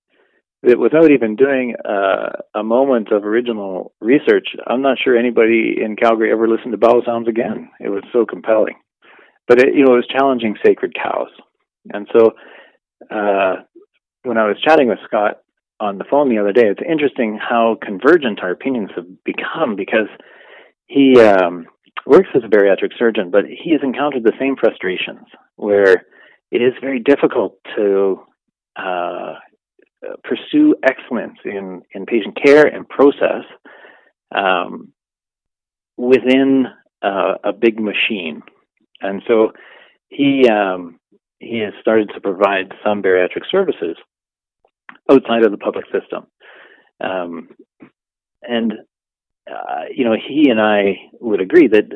that 0.63 0.79
without 0.79 1.11
even 1.11 1.35
doing 1.35 1.75
uh, 1.83 2.29
a 2.55 2.63
moment 2.63 3.11
of 3.11 3.25
original 3.25 3.93
research, 3.99 4.47
I'm 4.67 4.81
not 4.81 4.99
sure 5.03 5.17
anybody 5.17 5.75
in 5.83 5.95
Calgary 5.95 6.31
ever 6.31 6.47
listened 6.47 6.71
to 6.71 6.77
bowel 6.77 7.01
sounds 7.05 7.27
again. 7.27 7.69
It 7.79 7.89
was 7.89 8.03
so 8.13 8.25
compelling, 8.25 8.75
but 9.47 9.59
it, 9.59 9.75
you 9.75 9.83
know, 9.83 9.93
it 9.93 9.97
was 9.97 10.07
challenging 10.07 10.55
sacred 10.65 10.93
cows, 10.95 11.29
and 11.93 12.07
so 12.13 12.31
uh, 13.09 13.55
when 14.23 14.37
I 14.37 14.47
was 14.47 14.57
chatting 14.63 14.87
with 14.87 14.99
Scott 15.05 15.41
on 15.81 15.97
the 15.97 16.05
phone 16.09 16.29
the 16.29 16.37
other 16.37 16.53
day, 16.53 16.67
it's 16.67 16.81
interesting 16.87 17.37
how 17.41 17.75
convergent 17.81 18.41
our 18.43 18.51
opinions 18.51 18.91
have 18.95 19.07
become 19.23 19.75
because 19.75 20.07
he 20.85 21.19
um, 21.19 21.65
works 22.05 22.29
as 22.35 22.43
a 22.43 22.47
bariatric 22.47 22.91
surgeon, 22.97 23.31
but 23.31 23.45
he 23.45 23.71
has 23.71 23.81
encountered 23.83 24.23
the 24.23 24.37
same 24.39 24.55
frustrations 24.55 25.25
where 25.55 26.05
it 26.51 26.61
is 26.61 26.73
very 26.79 26.99
difficult 26.99 27.57
to 27.75 28.21
uh, 28.75 29.33
pursue 30.23 30.75
excellence 30.83 31.39
in, 31.43 31.81
in 31.95 32.05
patient 32.05 32.37
care 32.41 32.67
and 32.67 32.87
process 32.87 33.43
um, 34.35 34.93
within 35.97 36.67
uh, 37.01 37.33
a 37.43 37.53
big 37.53 37.79
machine. 37.79 38.43
And 39.01 39.23
so 39.27 39.51
he 40.09 40.47
um, 40.47 40.99
he 41.39 41.57
has 41.59 41.73
started 41.81 42.11
to 42.13 42.21
provide 42.21 42.71
some 42.85 43.01
bariatric 43.01 43.49
services 43.49 43.97
outside 45.09 45.45
of 45.45 45.51
the 45.51 45.57
public 45.57 45.85
system. 45.85 46.27
Um, 47.03 47.49
and 48.43 48.73
uh, 49.49 49.85
you 49.93 50.05
know, 50.05 50.15
he 50.15 50.49
and 50.49 50.61
I 50.61 50.95
would 51.19 51.41
agree 51.41 51.67
that 51.67 51.89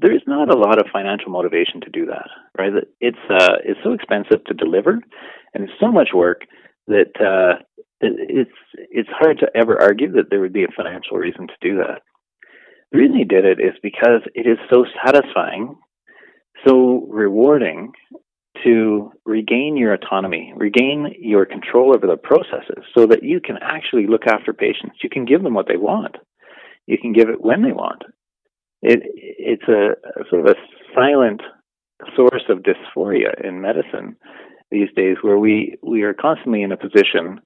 there 0.00 0.12
is 0.12 0.22
not 0.26 0.52
a 0.52 0.58
lot 0.58 0.78
of 0.78 0.90
financial 0.92 1.30
motivation 1.30 1.80
to 1.82 1.90
do 1.90 2.06
that, 2.06 2.28
right? 2.58 2.72
It's 3.00 3.18
uh, 3.30 3.56
it's 3.64 3.80
so 3.84 3.92
expensive 3.92 4.44
to 4.46 4.54
deliver, 4.54 4.98
and 5.54 5.64
it's 5.64 5.80
so 5.80 5.92
much 5.92 6.10
work 6.14 6.42
that 6.88 7.12
uh, 7.20 7.62
it's 8.00 8.50
it's 8.74 9.08
hard 9.12 9.38
to 9.38 9.48
ever 9.54 9.80
argue 9.80 10.10
that 10.12 10.30
there 10.30 10.40
would 10.40 10.52
be 10.52 10.64
a 10.64 10.76
financial 10.76 11.16
reason 11.16 11.46
to 11.46 11.54
do 11.60 11.76
that. 11.76 12.02
The 12.92 12.98
reason 12.98 13.16
he 13.16 13.24
did 13.24 13.44
it 13.44 13.60
is 13.60 13.74
because 13.82 14.22
it 14.34 14.46
is 14.48 14.58
so 14.68 14.84
satisfying, 15.04 15.76
so 16.66 17.06
rewarding 17.08 17.92
to 18.64 19.12
regain 19.24 19.76
your 19.76 19.92
autonomy, 19.92 20.52
regain 20.56 21.14
your 21.18 21.46
control 21.46 21.94
over 21.94 22.06
the 22.06 22.16
processes, 22.16 22.84
so 22.94 23.06
that 23.06 23.22
you 23.22 23.40
can 23.40 23.56
actually 23.62 24.06
look 24.06 24.26
after 24.26 24.52
patients. 24.52 24.96
You 25.02 25.08
can 25.08 25.24
give 25.24 25.42
them 25.42 25.54
what 25.54 25.68
they 25.68 25.76
want 25.76 26.16
you 26.90 26.98
can 26.98 27.12
give 27.12 27.28
it 27.28 27.40
when 27.40 27.62
they 27.62 27.72
want. 27.72 28.02
It 28.82 29.00
it's 29.14 29.68
a, 29.68 29.92
a 30.20 30.24
sort 30.28 30.46
of 30.46 30.56
a 30.56 30.60
silent 30.94 31.40
source 32.16 32.42
of 32.48 32.64
dysphoria 32.64 33.32
in 33.44 33.60
medicine 33.60 34.16
these 34.70 34.88
days, 34.96 35.16
where 35.22 35.38
we 35.38 35.76
we 35.82 36.02
are 36.02 36.14
constantly 36.14 36.62
in 36.62 36.72
a 36.72 36.76
position 36.76 37.40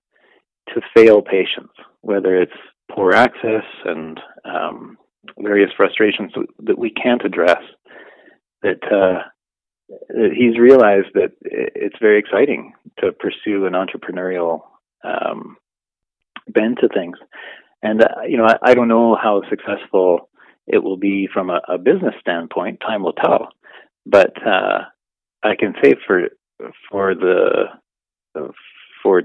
to 0.72 0.80
fail 0.96 1.20
patients, 1.20 1.74
whether 2.00 2.40
it's 2.40 2.52
poor 2.90 3.12
access 3.12 3.64
and 3.84 4.18
um, 4.44 4.96
various 5.38 5.70
frustrations 5.76 6.32
that 6.60 6.78
we 6.78 6.90
can't 6.90 7.24
address. 7.24 7.60
That, 8.62 8.82
uh, 8.90 9.28
he's 9.88 10.58
realized 10.58 11.08
that 11.14 11.32
it's 11.42 11.96
very 12.00 12.18
exciting 12.18 12.72
to 12.98 13.12
pursue 13.12 13.66
an 13.66 13.74
entrepreneurial 13.74 14.62
um, 15.02 15.56
bend 16.48 16.78
to 16.80 16.88
things. 16.88 17.16
And 17.82 18.02
uh, 18.02 18.22
you 18.26 18.38
know, 18.38 18.46
I, 18.46 18.70
I, 18.70 18.74
don't 18.74 18.88
know 18.88 19.14
how 19.14 19.42
successful 19.50 20.30
it 20.66 20.82
will 20.82 20.96
be 20.96 21.28
from 21.32 21.50
a, 21.50 21.60
a 21.68 21.78
business 21.78 22.14
standpoint. 22.20 22.80
Time 22.80 23.02
will 23.02 23.12
tell. 23.12 23.48
But 24.06 24.32
uh, 24.46 24.84
I 25.42 25.54
can 25.58 25.74
say 25.82 25.94
for 26.06 26.28
for 26.90 27.14
the 27.14 27.64
for 29.02 29.22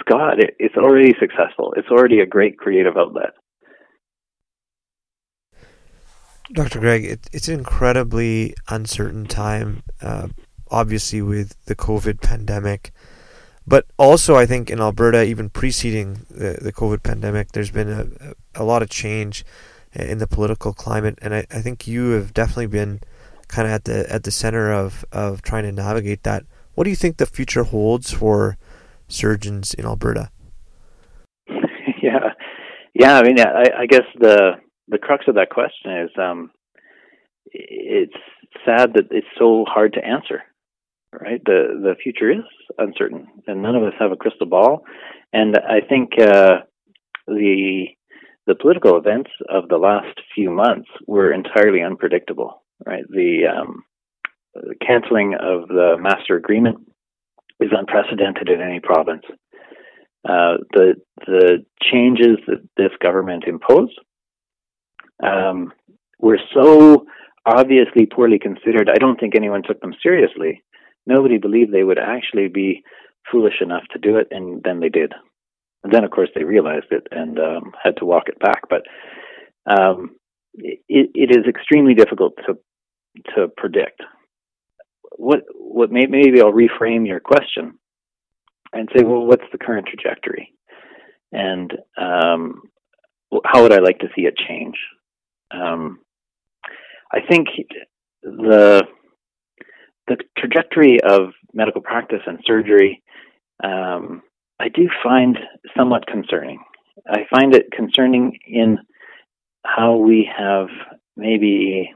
Scott, 0.00 0.40
it, 0.40 0.56
it's 0.58 0.76
already 0.76 1.14
successful. 1.18 1.72
It's 1.76 1.88
already 1.88 2.20
a 2.20 2.26
great 2.26 2.58
creative 2.58 2.96
outlet. 2.96 3.32
Dr. 6.52 6.80
Greg, 6.80 7.04
it, 7.04 7.28
it's 7.32 7.48
an 7.48 7.58
incredibly 7.58 8.54
uncertain 8.68 9.26
time, 9.26 9.82
uh, 10.02 10.28
obviously, 10.70 11.22
with 11.22 11.54
the 11.66 11.76
COVID 11.76 12.20
pandemic. 12.20 12.92
But 13.66 13.86
also, 13.98 14.34
I 14.34 14.46
think 14.46 14.68
in 14.68 14.80
Alberta, 14.80 15.22
even 15.24 15.48
preceding 15.48 16.26
the, 16.28 16.58
the 16.60 16.72
COVID 16.72 17.02
pandemic, 17.04 17.52
there's 17.52 17.70
been 17.70 17.88
a, 17.88 18.34
a 18.60 18.64
lot 18.64 18.82
of 18.82 18.90
change 18.90 19.44
in 19.92 20.18
the 20.18 20.26
political 20.26 20.72
climate, 20.72 21.18
and 21.22 21.34
I, 21.34 21.46
I 21.50 21.60
think 21.60 21.86
you 21.86 22.10
have 22.10 22.34
definitely 22.34 22.66
been 22.66 23.00
kind 23.48 23.66
of 23.66 23.74
at 23.74 23.84
the 23.84 24.12
at 24.12 24.22
the 24.22 24.30
center 24.30 24.72
of, 24.72 25.04
of 25.10 25.42
trying 25.42 25.64
to 25.64 25.72
navigate 25.72 26.22
that. 26.22 26.44
What 26.74 26.84
do 26.84 26.90
you 26.90 26.96
think 26.96 27.16
the 27.16 27.26
future 27.26 27.64
holds 27.64 28.12
for 28.12 28.56
surgeons 29.08 29.74
in 29.74 29.84
Alberta? 29.84 30.30
yeah, 32.02 32.32
yeah. 32.94 33.18
I 33.18 33.22
mean, 33.22 33.40
I, 33.40 33.64
I 33.80 33.86
guess 33.86 34.04
the 34.18 34.52
the 34.90 34.98
crux 34.98 35.24
of 35.28 35.36
that 35.36 35.50
question 35.50 35.92
is 35.92 36.10
um, 36.18 36.50
it's 37.46 38.12
sad 38.64 38.94
that 38.94 39.08
it's 39.10 39.26
so 39.38 39.64
hard 39.66 39.94
to 39.94 40.04
answer 40.04 40.42
right? 41.12 41.42
The 41.44 41.80
the 41.82 41.94
future 42.02 42.30
is 42.30 42.44
uncertain, 42.78 43.26
and 43.46 43.62
none 43.62 43.76
of 43.76 43.82
us 43.82 43.94
have 43.98 44.12
a 44.12 44.16
crystal 44.16 44.46
ball. 44.46 44.84
And 45.32 45.56
I 45.56 45.80
think 45.86 46.12
uh, 46.20 46.60
the 47.26 47.86
the 48.46 48.54
political 48.54 48.96
events 48.96 49.30
of 49.48 49.68
the 49.68 49.76
last 49.78 50.18
few 50.34 50.50
months 50.50 50.88
were 51.06 51.32
entirely 51.32 51.82
unpredictable, 51.82 52.62
right? 52.84 53.04
The, 53.08 53.42
um, 53.46 53.84
the 54.54 54.74
canceling 54.84 55.34
of 55.34 55.68
the 55.68 55.96
master 56.00 56.36
agreement 56.36 56.78
is 57.60 57.70
unprecedented 57.70 58.48
in 58.48 58.60
any 58.60 58.80
province. 58.80 59.22
Uh, 60.24 60.58
the 60.72 60.94
the 61.26 61.64
changes 61.82 62.38
that 62.46 62.66
this 62.76 62.90
government 63.02 63.44
imposed 63.46 63.98
um, 65.22 65.72
were 66.18 66.38
so 66.54 67.06
obviously 67.46 68.06
poorly 68.06 68.38
considered. 68.38 68.88
I 68.88 68.98
don't 68.98 69.18
think 69.18 69.34
anyone 69.34 69.62
took 69.62 69.80
them 69.80 69.94
seriously 70.02 70.62
nobody 71.06 71.38
believed 71.38 71.72
they 71.72 71.84
would 71.84 71.98
actually 71.98 72.48
be 72.48 72.82
foolish 73.30 73.60
enough 73.60 73.82
to 73.92 73.98
do 73.98 74.16
it, 74.16 74.28
and 74.30 74.62
then 74.62 74.80
they 74.80 74.88
did. 74.88 75.12
And 75.82 75.92
then, 75.92 76.04
of 76.04 76.10
course, 76.10 76.28
they 76.34 76.44
realized 76.44 76.86
it 76.90 77.06
and 77.10 77.38
um, 77.38 77.72
had 77.82 77.96
to 77.98 78.04
walk 78.04 78.28
it 78.28 78.38
back. 78.38 78.62
But 78.68 78.82
um, 79.66 80.16
it, 80.54 80.78
it 80.88 81.30
is 81.30 81.46
extremely 81.48 81.94
difficult 81.94 82.34
to 82.46 82.58
to 83.34 83.48
predict. 83.56 84.02
What 85.16 85.40
what 85.54 85.90
may, 85.90 86.06
maybe 86.06 86.40
I'll 86.40 86.52
reframe 86.52 87.06
your 87.06 87.20
question 87.20 87.78
and 88.72 88.88
say, 88.96 89.02
well, 89.02 89.26
what's 89.26 89.50
the 89.52 89.58
current 89.58 89.88
trajectory, 89.88 90.52
and 91.32 91.72
um, 91.96 92.62
how 93.44 93.62
would 93.62 93.72
I 93.72 93.78
like 93.78 93.98
to 94.00 94.08
see 94.14 94.22
it 94.22 94.34
change? 94.36 94.76
Um, 95.50 96.00
I 97.12 97.18
think 97.28 97.48
the 98.22 98.82
the 100.06 100.16
trajectory 100.36 101.00
of 101.00 101.30
medical 101.52 101.80
practice 101.80 102.22
and 102.26 102.38
surgery, 102.44 103.02
um, 103.62 104.22
I 104.58 104.68
do 104.68 104.88
find 105.04 105.38
somewhat 105.76 106.06
concerning. 106.06 106.58
I 107.08 107.20
find 107.30 107.54
it 107.54 107.70
concerning 107.70 108.36
in 108.46 108.78
how 109.64 109.96
we 109.96 110.28
have 110.36 110.68
maybe 111.16 111.92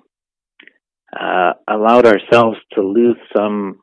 uh, 1.19 1.53
allowed 1.69 2.07
ourselves 2.07 2.59
to 2.73 2.83
lose 2.83 3.17
some 3.37 3.81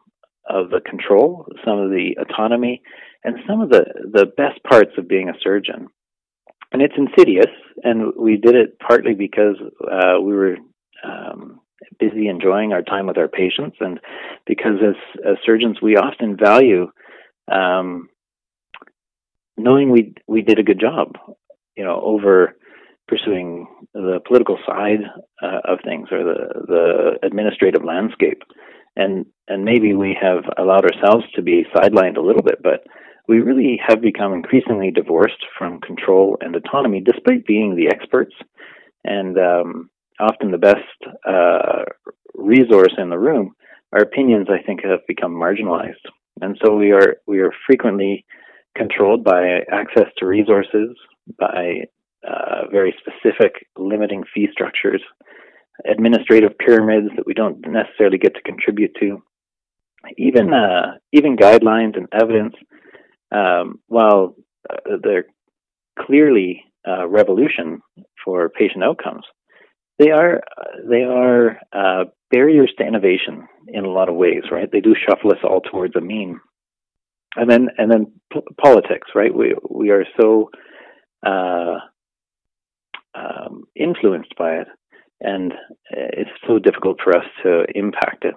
of 0.49 0.69
the 0.69 0.81
control, 0.81 1.45
some 1.65 1.79
of 1.79 1.89
the 1.89 2.17
autonomy, 2.19 2.81
and 3.23 3.37
some 3.47 3.61
of 3.61 3.69
the, 3.69 3.85
the 4.11 4.25
best 4.37 4.63
parts 4.63 4.91
of 4.97 5.07
being 5.07 5.29
a 5.29 5.39
surgeon. 5.41 5.87
And 6.71 6.81
it's 6.81 6.93
insidious, 6.97 7.51
and 7.83 8.13
we 8.17 8.37
did 8.37 8.55
it 8.55 8.79
partly 8.79 9.13
because 9.13 9.55
uh, 9.91 10.21
we 10.21 10.33
were 10.33 10.55
um, 11.03 11.59
busy 11.99 12.27
enjoying 12.27 12.71
our 12.71 12.81
time 12.81 13.07
with 13.07 13.17
our 13.17 13.27
patients, 13.27 13.77
and 13.79 13.99
because 14.45 14.77
as, 14.81 14.95
as 15.25 15.35
surgeons 15.45 15.81
we 15.81 15.97
often 15.97 16.37
value 16.37 16.87
um, 17.51 18.09
knowing 19.57 19.91
we 19.91 20.13
we 20.27 20.41
did 20.41 20.59
a 20.59 20.63
good 20.63 20.79
job, 20.79 21.15
you 21.75 21.83
know, 21.83 22.01
over 22.03 22.55
pursuing 23.07 23.67
the 23.93 24.19
political 24.25 24.57
side 24.65 25.01
uh, 25.41 25.59
of 25.65 25.79
things 25.83 26.07
or 26.11 26.23
the 26.23 26.37
the 26.67 27.27
administrative 27.27 27.83
landscape, 27.83 28.43
and 28.95 29.25
and 29.47 29.65
maybe 29.65 29.93
we 29.93 30.17
have 30.19 30.43
allowed 30.57 30.85
ourselves 30.85 31.25
to 31.35 31.41
be 31.41 31.65
sidelined 31.75 32.17
a 32.17 32.21
little 32.21 32.43
bit, 32.43 32.61
but 32.63 32.85
we 33.31 33.39
really 33.39 33.79
have 33.87 34.01
become 34.01 34.33
increasingly 34.33 34.91
divorced 34.91 35.41
from 35.57 35.79
control 35.79 36.37
and 36.41 36.53
autonomy, 36.53 36.99
despite 36.99 37.45
being 37.45 37.77
the 37.77 37.87
experts 37.87 38.35
and 39.05 39.37
um, 39.37 39.89
often 40.19 40.51
the 40.51 40.57
best 40.57 40.97
uh, 41.25 41.83
resource 42.33 42.93
in 42.97 43.09
the 43.09 43.17
room. 43.17 43.53
Our 43.93 44.01
opinions, 44.01 44.47
I 44.49 44.61
think, 44.61 44.83
have 44.83 45.07
become 45.07 45.33
marginalized, 45.33 46.05
and 46.41 46.59
so 46.61 46.75
we 46.75 46.91
are 46.91 47.15
we 47.25 47.39
are 47.39 47.53
frequently 47.65 48.25
controlled 48.75 49.23
by 49.23 49.61
access 49.71 50.09
to 50.17 50.25
resources, 50.25 50.89
by 51.39 51.83
uh, 52.27 52.67
very 52.69 52.93
specific 52.99 53.65
limiting 53.77 54.23
fee 54.33 54.49
structures, 54.51 55.01
administrative 55.89 56.57
pyramids 56.57 57.07
that 57.15 57.25
we 57.25 57.33
don't 57.33 57.65
necessarily 57.65 58.17
get 58.17 58.35
to 58.35 58.41
contribute 58.41 58.93
to, 58.99 59.23
even 60.17 60.53
uh, 60.53 60.97
even 61.13 61.37
guidelines 61.37 61.95
and 61.95 62.09
evidence. 62.11 62.55
Um, 63.31 63.79
while 63.87 64.35
uh, 64.69 64.97
they're 65.01 65.25
clearly 65.99 66.63
a 66.85 67.07
revolution 67.07 67.81
for 68.23 68.49
patient 68.49 68.83
outcomes, 68.83 69.23
they 69.99 70.11
are 70.11 70.41
they 70.89 71.03
are 71.03 71.59
uh, 71.73 72.05
barriers 72.31 72.71
to 72.77 72.85
innovation 72.85 73.47
in 73.67 73.85
a 73.85 73.89
lot 73.91 74.09
of 74.09 74.15
ways, 74.15 74.43
right? 74.51 74.69
They 74.71 74.81
do 74.81 74.95
shuffle 74.95 75.31
us 75.31 75.37
all 75.43 75.61
towards 75.61 75.95
a 75.95 76.01
mean, 76.01 76.39
and 77.35 77.49
then 77.49 77.69
and 77.77 77.91
then 77.91 78.13
p- 78.33 78.41
politics, 78.61 79.09
right? 79.15 79.33
We 79.33 79.55
we 79.69 79.91
are 79.91 80.05
so 80.19 80.49
uh, 81.25 81.79
um, 83.13 83.63
influenced 83.75 84.35
by 84.37 84.55
it, 84.55 84.67
and 85.19 85.53
it's 85.89 86.29
so 86.47 86.59
difficult 86.59 86.99
for 87.03 87.15
us 87.15 87.25
to 87.43 87.65
impact 87.75 88.25
it. 88.25 88.35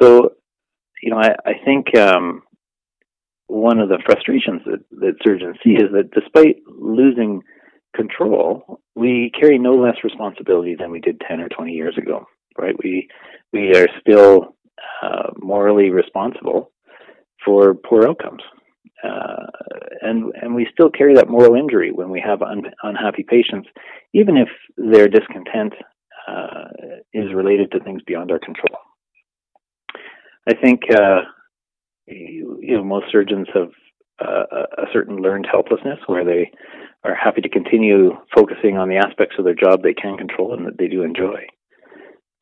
So, 0.00 0.32
you 1.02 1.10
know, 1.10 1.18
I, 1.18 1.34
I 1.44 1.52
think 1.64 1.96
um, 1.96 2.42
one 3.52 3.78
of 3.78 3.90
the 3.90 3.98
frustrations 4.06 4.62
that, 4.64 4.80
that 4.92 5.14
surgeons 5.22 5.56
see 5.62 5.72
is 5.72 5.92
that 5.92 6.10
despite 6.12 6.56
losing 6.66 7.42
control, 7.94 8.80
we 8.94 9.30
carry 9.38 9.58
no 9.58 9.74
less 9.74 9.96
responsibility 10.02 10.74
than 10.74 10.90
we 10.90 11.00
did 11.00 11.20
10 11.28 11.40
or 11.40 11.48
20 11.50 11.72
years 11.72 11.96
ago, 11.98 12.24
right? 12.58 12.74
We, 12.82 13.08
we 13.52 13.74
are 13.76 13.88
still 14.00 14.56
uh, 15.02 15.30
morally 15.36 15.90
responsible 15.90 16.70
for 17.44 17.74
poor 17.74 18.08
outcomes. 18.08 18.42
Uh, 19.04 19.46
and 20.00 20.32
and 20.40 20.54
we 20.54 20.66
still 20.72 20.88
carry 20.88 21.14
that 21.14 21.28
moral 21.28 21.56
injury 21.56 21.90
when 21.90 22.08
we 22.08 22.22
have 22.24 22.40
un, 22.40 22.62
unhappy 22.84 23.24
patients, 23.28 23.68
even 24.14 24.36
if 24.36 24.48
their 24.76 25.08
discontent 25.08 25.74
uh, 26.28 26.68
is 27.12 27.34
related 27.34 27.70
to 27.72 27.80
things 27.80 28.00
beyond 28.06 28.30
our 28.30 28.38
control. 28.38 28.78
I 30.48 30.54
think 30.54 30.82
uh, 30.94 31.22
you, 32.14 32.76
know 32.76 32.84
most 32.84 33.06
surgeons 33.10 33.48
have 33.54 33.70
uh, 34.20 34.44
a 34.78 34.86
certain 34.92 35.16
learned 35.16 35.46
helplessness 35.50 35.98
where 36.06 36.24
they 36.24 36.50
are 37.04 37.14
happy 37.14 37.40
to 37.40 37.48
continue 37.48 38.12
focusing 38.34 38.78
on 38.78 38.88
the 38.88 38.96
aspects 38.96 39.36
of 39.38 39.44
their 39.44 39.54
job 39.54 39.82
they 39.82 39.94
can 39.94 40.16
control 40.16 40.54
and 40.54 40.66
that 40.66 40.78
they 40.78 40.88
do 40.88 41.02
enjoy. 41.02 41.46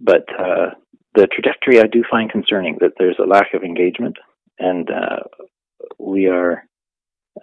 But 0.01 0.27
uh, 0.39 0.71
the 1.15 1.27
trajectory 1.27 1.81
I 1.81 1.87
do 1.87 2.05
find 2.11 2.31
concerning 2.31 2.79
that 2.81 2.93
there's 2.99 3.19
a 3.19 3.27
lack 3.27 3.55
of 3.55 3.63
engagement 3.63 4.17
and 4.59 4.89
uh, 4.91 5.23
we 5.99 6.27
are 6.27 6.65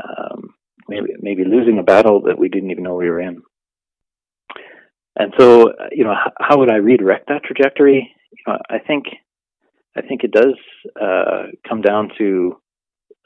um, 0.04 0.54
maybe 0.88 1.08
maybe 1.20 1.44
losing 1.44 1.80
a 1.80 1.84
battle 1.84 2.22
that 2.24 2.38
we 2.38 2.50
didn't 2.50 2.72
even 2.72 2.84
know 2.84 2.96
we 2.96 3.10
were 3.10 3.22
in. 3.22 3.42
And 5.20 5.34
so, 5.40 5.74
you 5.92 6.04
know, 6.04 6.14
how, 6.14 6.32
how 6.40 6.60
would 6.60 6.72
I 6.72 6.76
redirect 6.76 7.28
that 7.28 7.44
trajectory? 7.44 8.14
You 8.32 8.54
know, 8.54 8.60
I 8.70 8.80
think 8.80 9.06
I 9.98 10.02
think 10.02 10.24
it 10.24 10.32
does 10.32 10.56
uh, 11.02 11.47
come 11.78 11.82
down 11.82 12.10
to 12.18 12.58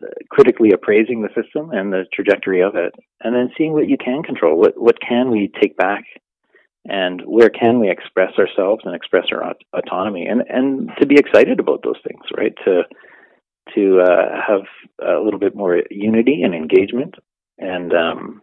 uh, 0.03 0.07
critically 0.29 0.71
appraising 0.71 1.21
the 1.21 1.29
system 1.29 1.71
and 1.71 1.91
the 1.91 2.05
trajectory 2.13 2.61
of 2.61 2.75
it, 2.75 2.93
and 3.21 3.35
then 3.35 3.51
seeing 3.57 3.73
what 3.73 3.87
you 3.87 3.97
can 3.97 4.23
control. 4.23 4.57
What 4.57 4.73
what 4.79 4.97
can 5.01 5.31
we 5.31 5.51
take 5.61 5.77
back, 5.77 6.03
and 6.85 7.21
where 7.25 7.49
can 7.49 7.79
we 7.79 7.89
express 7.89 8.33
ourselves 8.37 8.81
and 8.85 8.95
express 8.95 9.25
our 9.31 9.43
aut- 9.43 9.63
autonomy, 9.73 10.25
and 10.25 10.41
and 10.49 10.89
to 10.99 11.05
be 11.05 11.15
excited 11.15 11.59
about 11.59 11.81
those 11.83 11.99
things, 12.07 12.23
right? 12.37 12.53
To 12.65 12.83
to 13.75 14.01
uh, 14.01 14.41
have 14.47 14.61
a 15.01 15.23
little 15.23 15.39
bit 15.39 15.55
more 15.55 15.81
unity 15.89 16.41
and 16.43 16.53
engagement 16.53 17.15
and 17.57 17.93
um, 17.93 18.41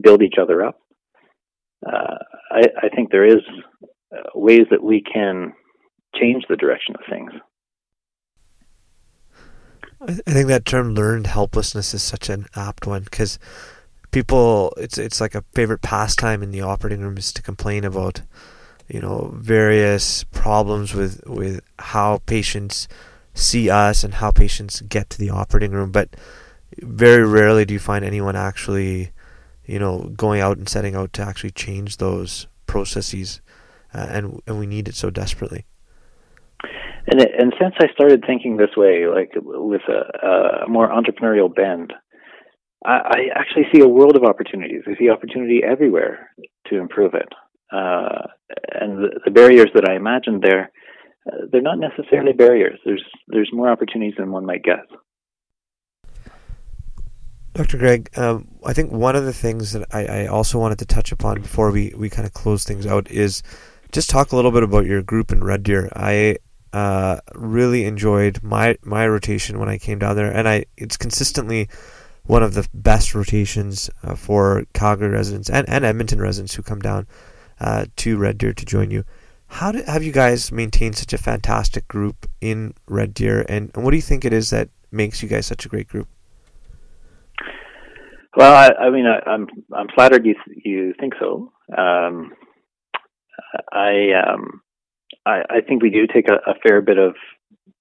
build 0.00 0.22
each 0.22 0.36
other 0.40 0.64
up. 0.64 0.80
Uh, 1.86 2.16
I, 2.50 2.62
I, 2.84 2.88
think 2.88 3.10
there 3.10 3.26
is 3.26 3.42
uh, 4.10 4.30
ways 4.34 4.62
that 4.70 4.82
we 4.82 5.02
can 5.02 5.52
change 6.18 6.44
the 6.48 6.56
direction 6.56 6.94
of 6.96 7.02
things. 7.08 7.32
I 10.00 10.12
think 10.12 10.48
that 10.48 10.64
term 10.64 10.94
"learned 10.94 11.26
helplessness" 11.26 11.94
is 11.94 12.02
such 12.02 12.28
an 12.28 12.46
apt 12.54 12.86
one 12.86 13.02
because 13.04 13.38
people, 14.10 14.74
it's 14.76 14.98
it's 14.98 15.20
like 15.20 15.34
a 15.34 15.44
favorite 15.54 15.82
pastime 15.82 16.42
in 16.42 16.50
the 16.50 16.60
operating 16.60 17.00
room 17.00 17.16
is 17.16 17.32
to 17.32 17.42
complain 17.42 17.84
about, 17.84 18.22
you 18.88 19.00
know, 19.00 19.32
various 19.34 20.24
problems 20.24 20.94
with 20.94 21.22
with 21.26 21.60
how 21.78 22.18
patients 22.26 22.88
see 23.34 23.70
us 23.70 24.04
and 24.04 24.14
how 24.14 24.30
patients 24.30 24.82
get 24.82 25.10
to 25.10 25.18
the 25.18 25.30
operating 25.30 25.72
room. 25.72 25.90
But 25.92 26.14
very 26.78 27.24
rarely 27.26 27.64
do 27.64 27.74
you 27.74 27.80
find 27.80 28.04
anyone 28.04 28.36
actually, 28.36 29.12
you 29.64 29.78
know, 29.78 30.12
going 30.16 30.40
out 30.40 30.58
and 30.58 30.68
setting 30.68 30.94
out 30.94 31.12
to 31.14 31.22
actually 31.22 31.52
change 31.52 31.96
those 31.96 32.46
processes, 32.66 33.40
uh, 33.94 34.06
and 34.10 34.42
and 34.46 34.58
we 34.58 34.66
need 34.66 34.88
it 34.88 34.94
so 34.94 35.10
desperately. 35.10 35.64
And 37.08 37.20
it, 37.20 37.30
and 37.38 37.54
since 37.60 37.74
I 37.78 37.92
started 37.92 38.24
thinking 38.26 38.56
this 38.56 38.76
way, 38.76 39.06
like 39.06 39.30
with 39.36 39.82
a, 39.88 40.64
a 40.64 40.68
more 40.68 40.88
entrepreneurial 40.88 41.54
bend, 41.54 41.92
I, 42.84 42.92
I, 42.92 43.20
actually 43.34 43.66
see 43.72 43.80
a 43.80 43.88
world 43.88 44.16
of 44.16 44.24
opportunities. 44.24 44.82
I 44.86 44.98
see 44.98 45.08
opportunity 45.08 45.60
everywhere 45.64 46.30
to 46.68 46.78
improve 46.78 47.14
it. 47.14 47.28
Uh, 47.72 48.26
and 48.72 48.98
the, 48.98 49.20
the 49.24 49.30
barriers 49.30 49.70
that 49.74 49.88
I 49.88 49.96
imagined 49.96 50.42
there 50.42 50.70
uh, 51.26 51.46
they're 51.50 51.62
not 51.62 51.78
necessarily 51.78 52.32
barriers. 52.32 52.78
There's 52.84 53.04
there's 53.28 53.50
more 53.52 53.70
opportunities 53.70 54.14
than 54.18 54.30
one 54.30 54.46
might 54.46 54.62
guess. 54.62 54.86
Dr. 57.54 57.78
Greg, 57.78 58.10
um, 58.18 58.48
I 58.66 58.74
think 58.74 58.92
one 58.92 59.16
of 59.16 59.24
the 59.24 59.32
things 59.32 59.72
that 59.72 59.86
I, 59.90 60.04
I, 60.04 60.26
also 60.26 60.58
wanted 60.58 60.78
to 60.80 60.84
touch 60.84 61.10
upon 61.10 61.40
before 61.40 61.70
we, 61.70 61.90
we 61.96 62.10
kind 62.10 62.26
of 62.26 62.34
close 62.34 62.64
things 62.64 62.86
out 62.86 63.10
is 63.10 63.42
just 63.92 64.10
talk 64.10 64.32
a 64.32 64.36
little 64.36 64.50
bit 64.50 64.62
about 64.62 64.84
your 64.84 65.02
group 65.02 65.32
in 65.32 65.42
Red 65.42 65.62
Deer. 65.62 65.88
I 65.96 66.36
uh, 66.76 67.20
really 67.34 67.86
enjoyed 67.86 68.42
my 68.42 68.76
my 68.82 69.08
rotation 69.08 69.58
when 69.58 69.70
I 69.70 69.78
came 69.78 69.98
down 69.98 70.14
there, 70.14 70.30
and 70.30 70.46
I 70.46 70.66
it's 70.76 70.98
consistently 70.98 71.70
one 72.24 72.42
of 72.42 72.52
the 72.52 72.68
best 72.74 73.14
rotations 73.14 73.88
uh, 74.02 74.14
for 74.14 74.64
Calgary 74.74 75.08
residents 75.08 75.48
and, 75.48 75.66
and 75.70 75.86
Edmonton 75.86 76.20
residents 76.20 76.54
who 76.54 76.62
come 76.62 76.80
down 76.80 77.06
uh, 77.60 77.86
to 77.96 78.18
Red 78.18 78.36
Deer 78.36 78.52
to 78.52 78.64
join 78.66 78.90
you. 78.90 79.04
How 79.46 79.72
do, 79.72 79.82
have 79.84 80.02
you 80.02 80.12
guys 80.12 80.52
maintained 80.52 80.96
such 80.96 81.14
a 81.14 81.18
fantastic 81.18 81.88
group 81.88 82.26
in 82.42 82.74
Red 82.86 83.14
Deer, 83.14 83.46
and, 83.48 83.70
and 83.74 83.82
what 83.82 83.92
do 83.92 83.96
you 83.96 84.02
think 84.02 84.26
it 84.26 84.34
is 84.34 84.50
that 84.50 84.68
makes 84.92 85.22
you 85.22 85.30
guys 85.30 85.46
such 85.46 85.64
a 85.64 85.70
great 85.70 85.88
group? 85.88 86.08
Well, 88.36 88.52
I, 88.52 88.84
I 88.84 88.90
mean, 88.90 89.06
I, 89.06 89.16
am 89.32 89.46
I'm, 89.72 89.78
I'm 89.78 89.86
flattered 89.94 90.26
you 90.26 90.34
you 90.62 90.92
think 91.00 91.14
so. 91.18 91.52
Um, 91.74 92.32
I 93.72 94.10
um, 94.28 94.60
I, 95.26 95.42
I 95.50 95.60
think 95.60 95.82
we 95.82 95.90
do 95.90 96.06
take 96.06 96.28
a, 96.28 96.50
a 96.50 96.54
fair 96.62 96.80
bit 96.80 96.98
of 96.98 97.14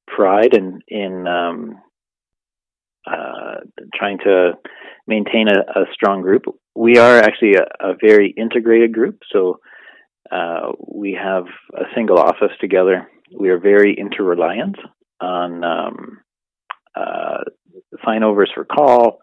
pride 0.07 0.53
in 0.53 0.81
in 0.87 1.27
um, 1.27 1.81
uh, 3.07 3.57
trying 3.93 4.17
to 4.19 4.53
maintain 5.07 5.47
a, 5.47 5.79
a, 5.79 5.85
strong 5.93 6.21
group. 6.21 6.43
We 6.75 6.97
are 6.97 7.19
actually 7.19 7.53
a, 7.53 7.65
a 7.79 7.93
very 8.01 8.31
integrated 8.31 8.93
group, 8.93 9.19
so 9.31 9.59
uh, 10.31 10.71
we 10.87 11.13
have 11.13 11.45
a 11.75 11.83
single 11.93 12.17
office 12.17 12.51
together. 12.59 13.07
We 13.37 13.49
are 13.49 13.59
very 13.59 13.95
interreliant 13.95 14.75
on 15.21 15.63
um, 15.63 16.19
uh, 16.95 17.43
for 18.53 18.65
call. 18.65 19.19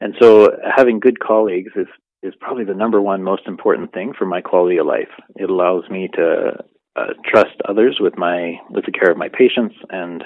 And 0.00 0.14
so 0.20 0.50
having 0.76 1.00
good 1.00 1.18
colleagues 1.20 1.72
is, 1.76 1.86
is 2.22 2.34
probably 2.40 2.64
the 2.64 2.74
number 2.74 3.00
one 3.00 3.22
most 3.22 3.46
important 3.46 3.92
thing 3.92 4.12
for 4.16 4.26
my 4.26 4.40
quality 4.40 4.78
of 4.78 4.86
life. 4.86 5.08
It 5.36 5.50
allows 5.50 5.88
me 5.90 6.08
to 6.14 6.52
uh, 6.98 7.12
trust 7.24 7.56
others 7.68 7.98
with 8.00 8.16
my 8.16 8.56
with 8.70 8.84
the 8.86 8.92
care 8.92 9.10
of 9.10 9.16
my 9.16 9.28
patients 9.28 9.74
and 9.90 10.24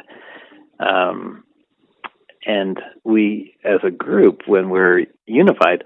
um, 0.81 1.45
and 2.45 2.81
we 3.05 3.57
as 3.64 3.81
a 3.85 3.91
group 3.91 4.43
when 4.47 4.70
we're 4.70 5.07
unified 5.27 5.85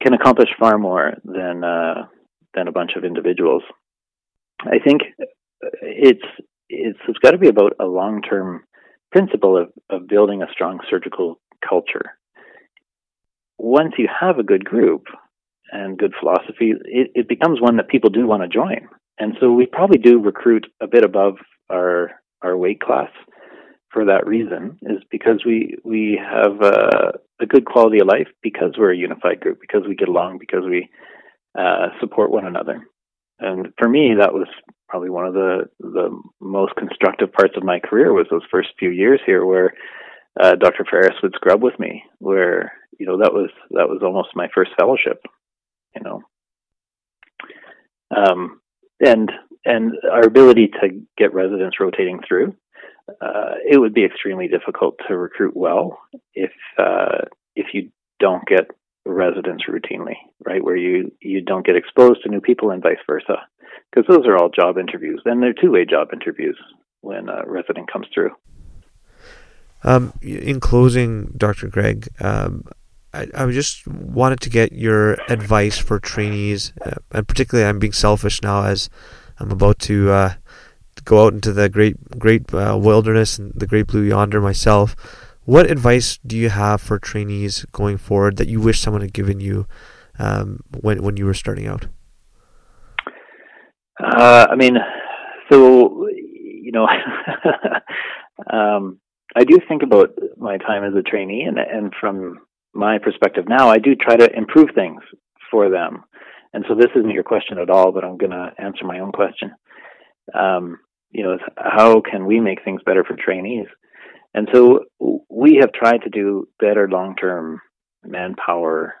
can 0.00 0.14
accomplish 0.14 0.48
far 0.58 0.78
more 0.78 1.14
than 1.24 1.64
uh, 1.64 2.06
than 2.54 2.68
a 2.68 2.72
bunch 2.72 2.92
of 2.96 3.04
individuals. 3.04 3.62
I 4.60 4.78
think 4.84 5.02
it's 5.82 6.24
it's, 6.68 6.98
it's 7.06 7.18
got 7.18 7.32
to 7.32 7.38
be 7.38 7.48
about 7.48 7.74
a 7.78 7.84
long 7.84 8.22
term 8.22 8.64
principle 9.12 9.56
of, 9.56 9.72
of 9.88 10.08
building 10.08 10.42
a 10.42 10.52
strong 10.52 10.80
surgical 10.90 11.38
culture. 11.66 12.18
Once 13.58 13.94
you 13.98 14.08
have 14.20 14.38
a 14.38 14.42
good 14.42 14.64
group 14.64 15.06
and 15.72 15.98
good 15.98 16.12
philosophy, 16.18 16.74
it, 16.84 17.10
it 17.14 17.28
becomes 17.28 17.60
one 17.60 17.76
that 17.76 17.88
people 17.88 18.10
do 18.10 18.26
want 18.26 18.42
to 18.42 18.48
join. 18.48 18.88
And 19.18 19.34
so 19.40 19.52
we 19.52 19.66
probably 19.66 19.98
do 19.98 20.20
recruit 20.20 20.66
a 20.80 20.86
bit 20.86 21.04
above 21.04 21.36
our 21.70 22.10
our 22.42 22.56
weight 22.56 22.80
class 22.80 23.10
for 23.90 24.04
that 24.04 24.26
reason 24.26 24.78
is 24.82 25.02
because 25.10 25.42
we 25.46 25.76
we 25.84 26.20
have 26.22 26.60
a 26.60 27.46
good 27.48 27.64
quality 27.64 28.00
of 28.00 28.06
life 28.06 28.28
because 28.42 28.74
we're 28.76 28.92
a 28.92 28.96
unified 28.96 29.40
group 29.40 29.58
because 29.60 29.82
we 29.88 29.94
get 29.94 30.08
along 30.08 30.38
because 30.38 30.64
we 30.64 30.88
uh, 31.58 31.88
support 31.98 32.30
one 32.30 32.44
another 32.44 32.86
and 33.40 33.72
for 33.78 33.88
me 33.88 34.14
that 34.18 34.34
was 34.34 34.48
probably 34.88 35.08
one 35.10 35.26
of 35.26 35.32
the 35.32 35.64
the 35.80 36.10
most 36.40 36.74
constructive 36.76 37.32
parts 37.32 37.54
of 37.56 37.62
my 37.62 37.80
career 37.80 38.12
was 38.12 38.26
those 38.30 38.42
first 38.50 38.68
few 38.78 38.90
years 38.90 39.20
here 39.24 39.46
where 39.46 39.72
uh, 40.38 40.54
Dr. 40.56 40.84
Ferris 40.84 41.16
would 41.22 41.32
scrub 41.34 41.62
with 41.62 41.78
me 41.78 42.02
where 42.18 42.72
you 42.98 43.06
know 43.06 43.18
that 43.18 43.32
was 43.32 43.50
that 43.70 43.88
was 43.88 44.00
almost 44.02 44.28
my 44.34 44.48
first 44.54 44.72
fellowship 44.78 45.22
you 45.94 46.02
know 46.02 46.20
um, 48.14 48.60
and 49.00 49.30
and 49.64 49.92
our 50.10 50.24
ability 50.24 50.68
to 50.80 51.00
get 51.18 51.34
residents 51.34 51.80
rotating 51.80 52.20
through 52.26 52.54
uh, 53.20 53.54
it 53.68 53.78
would 53.78 53.94
be 53.94 54.04
extremely 54.04 54.48
difficult 54.48 54.96
to 55.08 55.16
recruit 55.16 55.56
well 55.56 55.98
if 56.34 56.52
uh, 56.78 57.18
if 57.54 57.66
you 57.72 57.90
don't 58.18 58.46
get 58.46 58.70
residents 59.04 59.64
routinely, 59.68 60.16
right? 60.44 60.62
Where 60.62 60.76
you 60.76 61.12
you 61.20 61.40
don't 61.40 61.64
get 61.64 61.76
exposed 61.76 62.22
to 62.22 62.28
new 62.28 62.40
people 62.40 62.70
and 62.70 62.82
vice 62.82 62.98
versa, 63.06 63.46
because 63.90 64.06
those 64.08 64.26
are 64.26 64.36
all 64.36 64.48
job 64.48 64.78
interviews, 64.78 65.22
and 65.24 65.42
they're 65.42 65.52
two 65.52 65.70
way 65.70 65.84
job 65.84 66.08
interviews 66.12 66.58
when 67.02 67.28
a 67.28 67.42
resident 67.46 67.90
comes 67.90 68.06
through. 68.12 68.30
Um, 69.84 70.12
in 70.20 70.58
closing, 70.58 71.32
Dr. 71.36 71.68
Greg, 71.68 72.08
um, 72.18 72.64
I, 73.16 73.28
I 73.34 73.50
just 73.50 73.86
wanted 73.86 74.40
to 74.40 74.50
get 74.50 74.72
your 74.72 75.14
advice 75.30 75.78
for 75.78 75.98
trainees, 75.98 76.72
uh, 76.84 76.96
and 77.12 77.26
particularly 77.26 77.68
I'm 77.68 77.78
being 77.78 77.92
selfish 77.92 78.42
now 78.42 78.64
as 78.64 78.90
I'm 79.38 79.50
about 79.50 79.78
to 79.80 80.10
uh, 80.10 80.34
go 81.04 81.24
out 81.24 81.32
into 81.32 81.52
the 81.52 81.68
great 81.68 81.96
great 82.18 82.52
uh, 82.52 82.78
wilderness 82.80 83.38
and 83.38 83.52
the 83.54 83.66
great 83.66 83.86
blue 83.86 84.02
yonder 84.02 84.40
myself. 84.40 84.94
What 85.44 85.70
advice 85.70 86.18
do 86.26 86.36
you 86.36 86.50
have 86.50 86.80
for 86.82 86.98
trainees 86.98 87.64
going 87.72 87.98
forward 87.98 88.36
that 88.36 88.48
you 88.48 88.60
wish 88.60 88.80
someone 88.80 89.00
had 89.00 89.12
given 89.12 89.40
you 89.40 89.66
um, 90.18 90.60
when 90.80 91.02
when 91.02 91.16
you 91.16 91.24
were 91.24 91.34
starting 91.34 91.66
out? 91.66 91.86
Uh, 93.98 94.46
I 94.50 94.56
mean, 94.56 94.76
so 95.50 96.06
you 96.10 96.72
know, 96.72 96.86
um, 98.52 98.98
I 99.34 99.44
do 99.44 99.58
think 99.66 99.82
about 99.82 100.10
my 100.36 100.58
time 100.58 100.84
as 100.84 100.94
a 100.94 101.02
trainee, 101.02 101.42
and 101.42 101.58
and 101.58 101.94
from 101.98 102.40
my 102.76 102.98
perspective 102.98 103.44
now, 103.48 103.68
I 103.68 103.78
do 103.78 103.94
try 103.94 104.16
to 104.16 104.36
improve 104.36 104.68
things 104.74 105.02
for 105.50 105.70
them. 105.70 106.04
And 106.52 106.64
so 106.68 106.74
this 106.74 106.90
isn't 106.96 107.10
your 107.10 107.22
question 107.22 107.58
at 107.58 107.70
all, 107.70 107.92
but 107.92 108.04
I'm 108.04 108.16
going 108.16 108.30
to 108.30 108.50
answer 108.58 108.84
my 108.84 109.00
own 109.00 109.12
question. 109.12 109.52
Um, 110.34 110.78
you 111.10 111.22
know, 111.22 111.38
how 111.56 112.00
can 112.00 112.26
we 112.26 112.40
make 112.40 112.64
things 112.64 112.80
better 112.84 113.04
for 113.04 113.16
trainees? 113.16 113.66
And 114.34 114.48
so 114.52 114.84
we 115.30 115.58
have 115.60 115.72
tried 115.72 116.02
to 116.02 116.10
do 116.10 116.48
better 116.60 116.88
long 116.88 117.16
term 117.16 117.60
manpower 118.04 118.94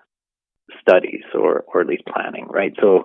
studies 0.80 1.24
or, 1.34 1.64
or 1.72 1.80
at 1.80 1.86
least 1.86 2.04
planning, 2.12 2.46
right? 2.48 2.72
So 2.80 3.04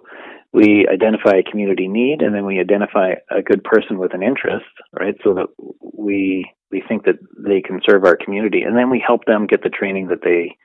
we 0.54 0.86
identify 0.92 1.38
a 1.38 1.50
community 1.50 1.88
need 1.88 2.22
and 2.22 2.36
then 2.36 2.46
we 2.46 2.60
identify 2.60 3.14
a 3.30 3.42
good 3.42 3.64
person 3.64 3.98
with 3.98 4.14
an 4.14 4.22
interest, 4.24 4.66
right? 4.92 5.16
So 5.24 5.34
that 5.36 5.48
we 5.82 6.52
we 6.72 6.84
think 6.88 7.06
that 7.06 7.20
they 7.38 7.62
can 7.62 7.82
serve 7.88 8.06
our 8.06 8.18
community 8.18 8.62
and 8.62 8.76
then 8.76 8.90
we 8.90 9.04
help 9.06 9.26
them 9.26 9.48
get 9.48 9.64
the 9.64 9.70
training 9.70 10.08
that 10.08 10.24
they 10.24 10.58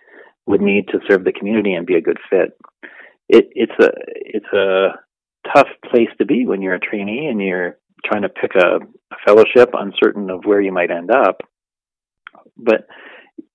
would 0.46 0.60
need 0.60 0.88
to 0.88 1.00
serve 1.08 1.24
the 1.24 1.32
community 1.32 1.74
and 1.74 1.86
be 1.86 1.96
a 1.96 2.00
good 2.00 2.18
fit. 2.30 2.56
It, 3.28 3.48
it's 3.52 3.72
a 3.80 3.90
it's 4.14 4.52
a 4.52 4.88
tough 5.54 5.68
place 5.90 6.08
to 6.18 6.26
be 6.26 6.46
when 6.46 6.62
you're 6.62 6.74
a 6.74 6.80
trainee 6.80 7.26
and 7.26 7.40
you're 7.40 7.78
trying 8.04 8.22
to 8.22 8.28
pick 8.28 8.52
a, 8.54 8.76
a 8.76 9.16
fellowship, 9.24 9.70
uncertain 9.72 10.30
of 10.30 10.44
where 10.44 10.60
you 10.60 10.72
might 10.72 10.90
end 10.90 11.10
up. 11.10 11.40
But 12.56 12.86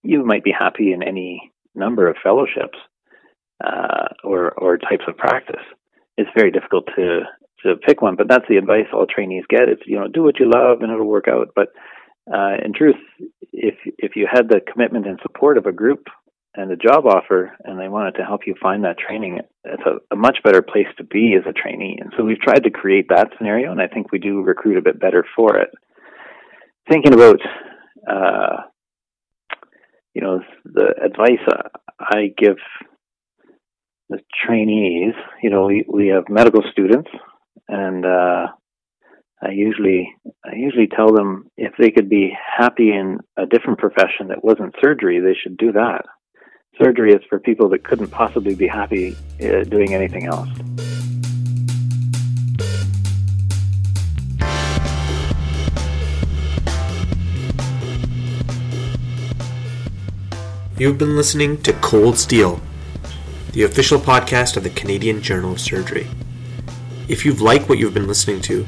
you 0.04 0.26
might 0.26 0.44
be 0.44 0.54
happy 0.58 0.94
in 0.94 1.04
any 1.04 1.52
number 1.74 2.08
of 2.08 2.18
fellowships 2.22 2.78
uh, 3.64 4.10
or 4.24 4.52
or 4.52 4.78
types 4.78 5.04
of 5.08 5.18
practice. 5.18 5.64
It's 6.22 6.30
very 6.36 6.52
difficult 6.52 6.86
to 6.96 7.22
to 7.64 7.76
pick 7.76 8.02
one, 8.02 8.16
but 8.16 8.28
that's 8.28 8.46
the 8.50 8.58
advice 8.58 8.88
all 8.94 9.06
trainees 9.06 9.44
get. 9.50 9.70
It's 9.70 9.82
you 9.86 10.00
know 10.00 10.08
do 10.08 10.24
what 10.24 10.40
you 10.40 10.50
love 10.50 10.82
and 10.82 10.92
it'll 10.92 11.06
work 11.06 11.28
out. 11.28 11.50
But 11.56 11.70
uh, 12.32 12.56
in 12.64 12.74
truth, 12.74 12.96
if 13.52 13.76
if 13.98 14.16
you 14.16 14.28
had 14.32 14.48
the 14.50 14.62
commitment 14.72 15.08
and 15.08 15.20
support 15.22 15.58
of 15.58 15.66
a 15.66 15.72
group 15.72 16.08
and 16.56 16.72
a 16.72 16.76
job 16.76 17.06
offer, 17.06 17.56
and 17.64 17.80
they 17.80 17.88
wanted 17.88 18.16
to 18.16 18.26
help 18.26 18.42
you 18.46 18.56
find 18.62 18.84
that 18.84 18.98
training, 18.98 19.40
it's 19.64 19.84
a, 19.86 20.14
a, 20.14 20.18
much 20.18 20.38
better 20.44 20.62
place 20.62 20.88
to 20.98 21.04
be 21.04 21.34
as 21.34 21.50
a 21.50 21.54
trainee. 21.54 21.98
And 22.02 22.12
so 22.18 22.26
we've 22.26 22.42
tried 22.42 22.66
to 22.66 22.70
create 22.70 23.08
that 23.08 23.30
scenario, 23.38 23.72
and 23.72 23.82
I 23.82 23.88
think 23.88 24.12
we 24.12 24.20
do 24.20 24.42
recruit 24.42 24.78
a 24.78 24.82
bit 24.82 25.00
better 25.00 25.26
for 25.34 25.56
it. 25.56 25.70
Thinking 26.90 27.14
about, 27.14 27.40
uh, 28.06 28.64
you 30.14 30.22
know, 30.22 30.42
the 30.66 30.94
advice 31.02 31.40
I 32.02 32.34
give 32.38 32.58
the 34.12 34.20
trainees, 34.46 35.16
you 35.42 35.50
know, 35.50 35.66
we, 35.66 35.86
we 35.88 36.08
have 36.08 36.26
medical 36.30 36.62
students, 36.72 37.10
and 37.68 38.06
uh, 38.06 38.48
I 39.42 39.50
usually 39.52 40.14
I 40.46 40.56
usually 40.56 40.88
tell 40.88 41.12
them 41.12 41.50
if 41.58 41.74
they 41.80 41.90
could 41.90 42.10
be 42.10 42.32
happy 42.58 42.92
in 42.92 43.20
a 43.38 43.46
different 43.46 43.80
profession 43.80 44.28
that 44.28 44.44
wasn't 44.44 44.76
surgery, 44.82 45.20
they 45.20 45.34
should 45.42 45.58
do 45.58 45.72
that 45.72 46.06
surgery 46.82 47.14
is 47.14 47.22
for 47.30 47.40
people 47.40 47.70
that 47.70 47.84
couldn't 47.84 48.10
possibly 48.10 48.56
be 48.56 48.68
happy 48.68 49.16
uh, 49.42 49.64
doing 49.66 49.94
anything 49.94 50.26
else. 50.26 50.50
You've 60.78 60.98
been 60.98 61.16
listening 61.16 61.62
to 61.62 61.74
Cold 61.74 62.18
Steel, 62.18 62.60
the 63.54 63.64
official 63.64 64.00
podcast 64.00 64.58
of 64.58 64.64
the 64.64 64.70
Canadian 64.70 65.22
Journal 65.22 65.54
of 65.54 65.60
Surgery. 65.60 66.08
If 67.08 67.26
you've 67.26 67.42
liked 67.42 67.68
what 67.68 67.78
you've 67.78 67.94
been 67.94 68.08
listening 68.08 68.42
to, 68.44 68.66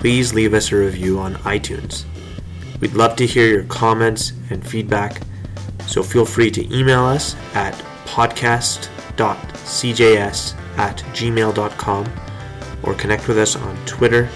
please 0.00 0.34
leave 0.34 0.54
us 0.54 0.72
a 0.72 0.76
review 0.76 1.18
on 1.18 1.34
iTunes. 1.36 2.04
We'd 2.80 2.94
love 2.94 3.16
to 3.16 3.26
hear 3.26 3.46
your 3.46 3.64
comments 3.64 4.32
and 4.50 4.66
feedback 4.66 5.22
so 5.86 6.02
feel 6.02 6.24
free 6.24 6.50
to 6.50 6.74
email 6.76 7.04
us 7.04 7.36
at 7.54 7.74
podcast.cjs 8.06 8.78
at 10.78 10.96
gmail.com 10.96 12.12
or 12.82 12.94
connect 12.94 13.28
with 13.28 13.38
us 13.38 13.56
on 13.56 13.76
Twitter 13.84 14.28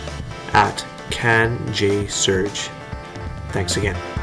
at 0.53 0.85
CanJSurge. 1.11 2.71
Thanks 3.53 3.77
again. 3.77 4.16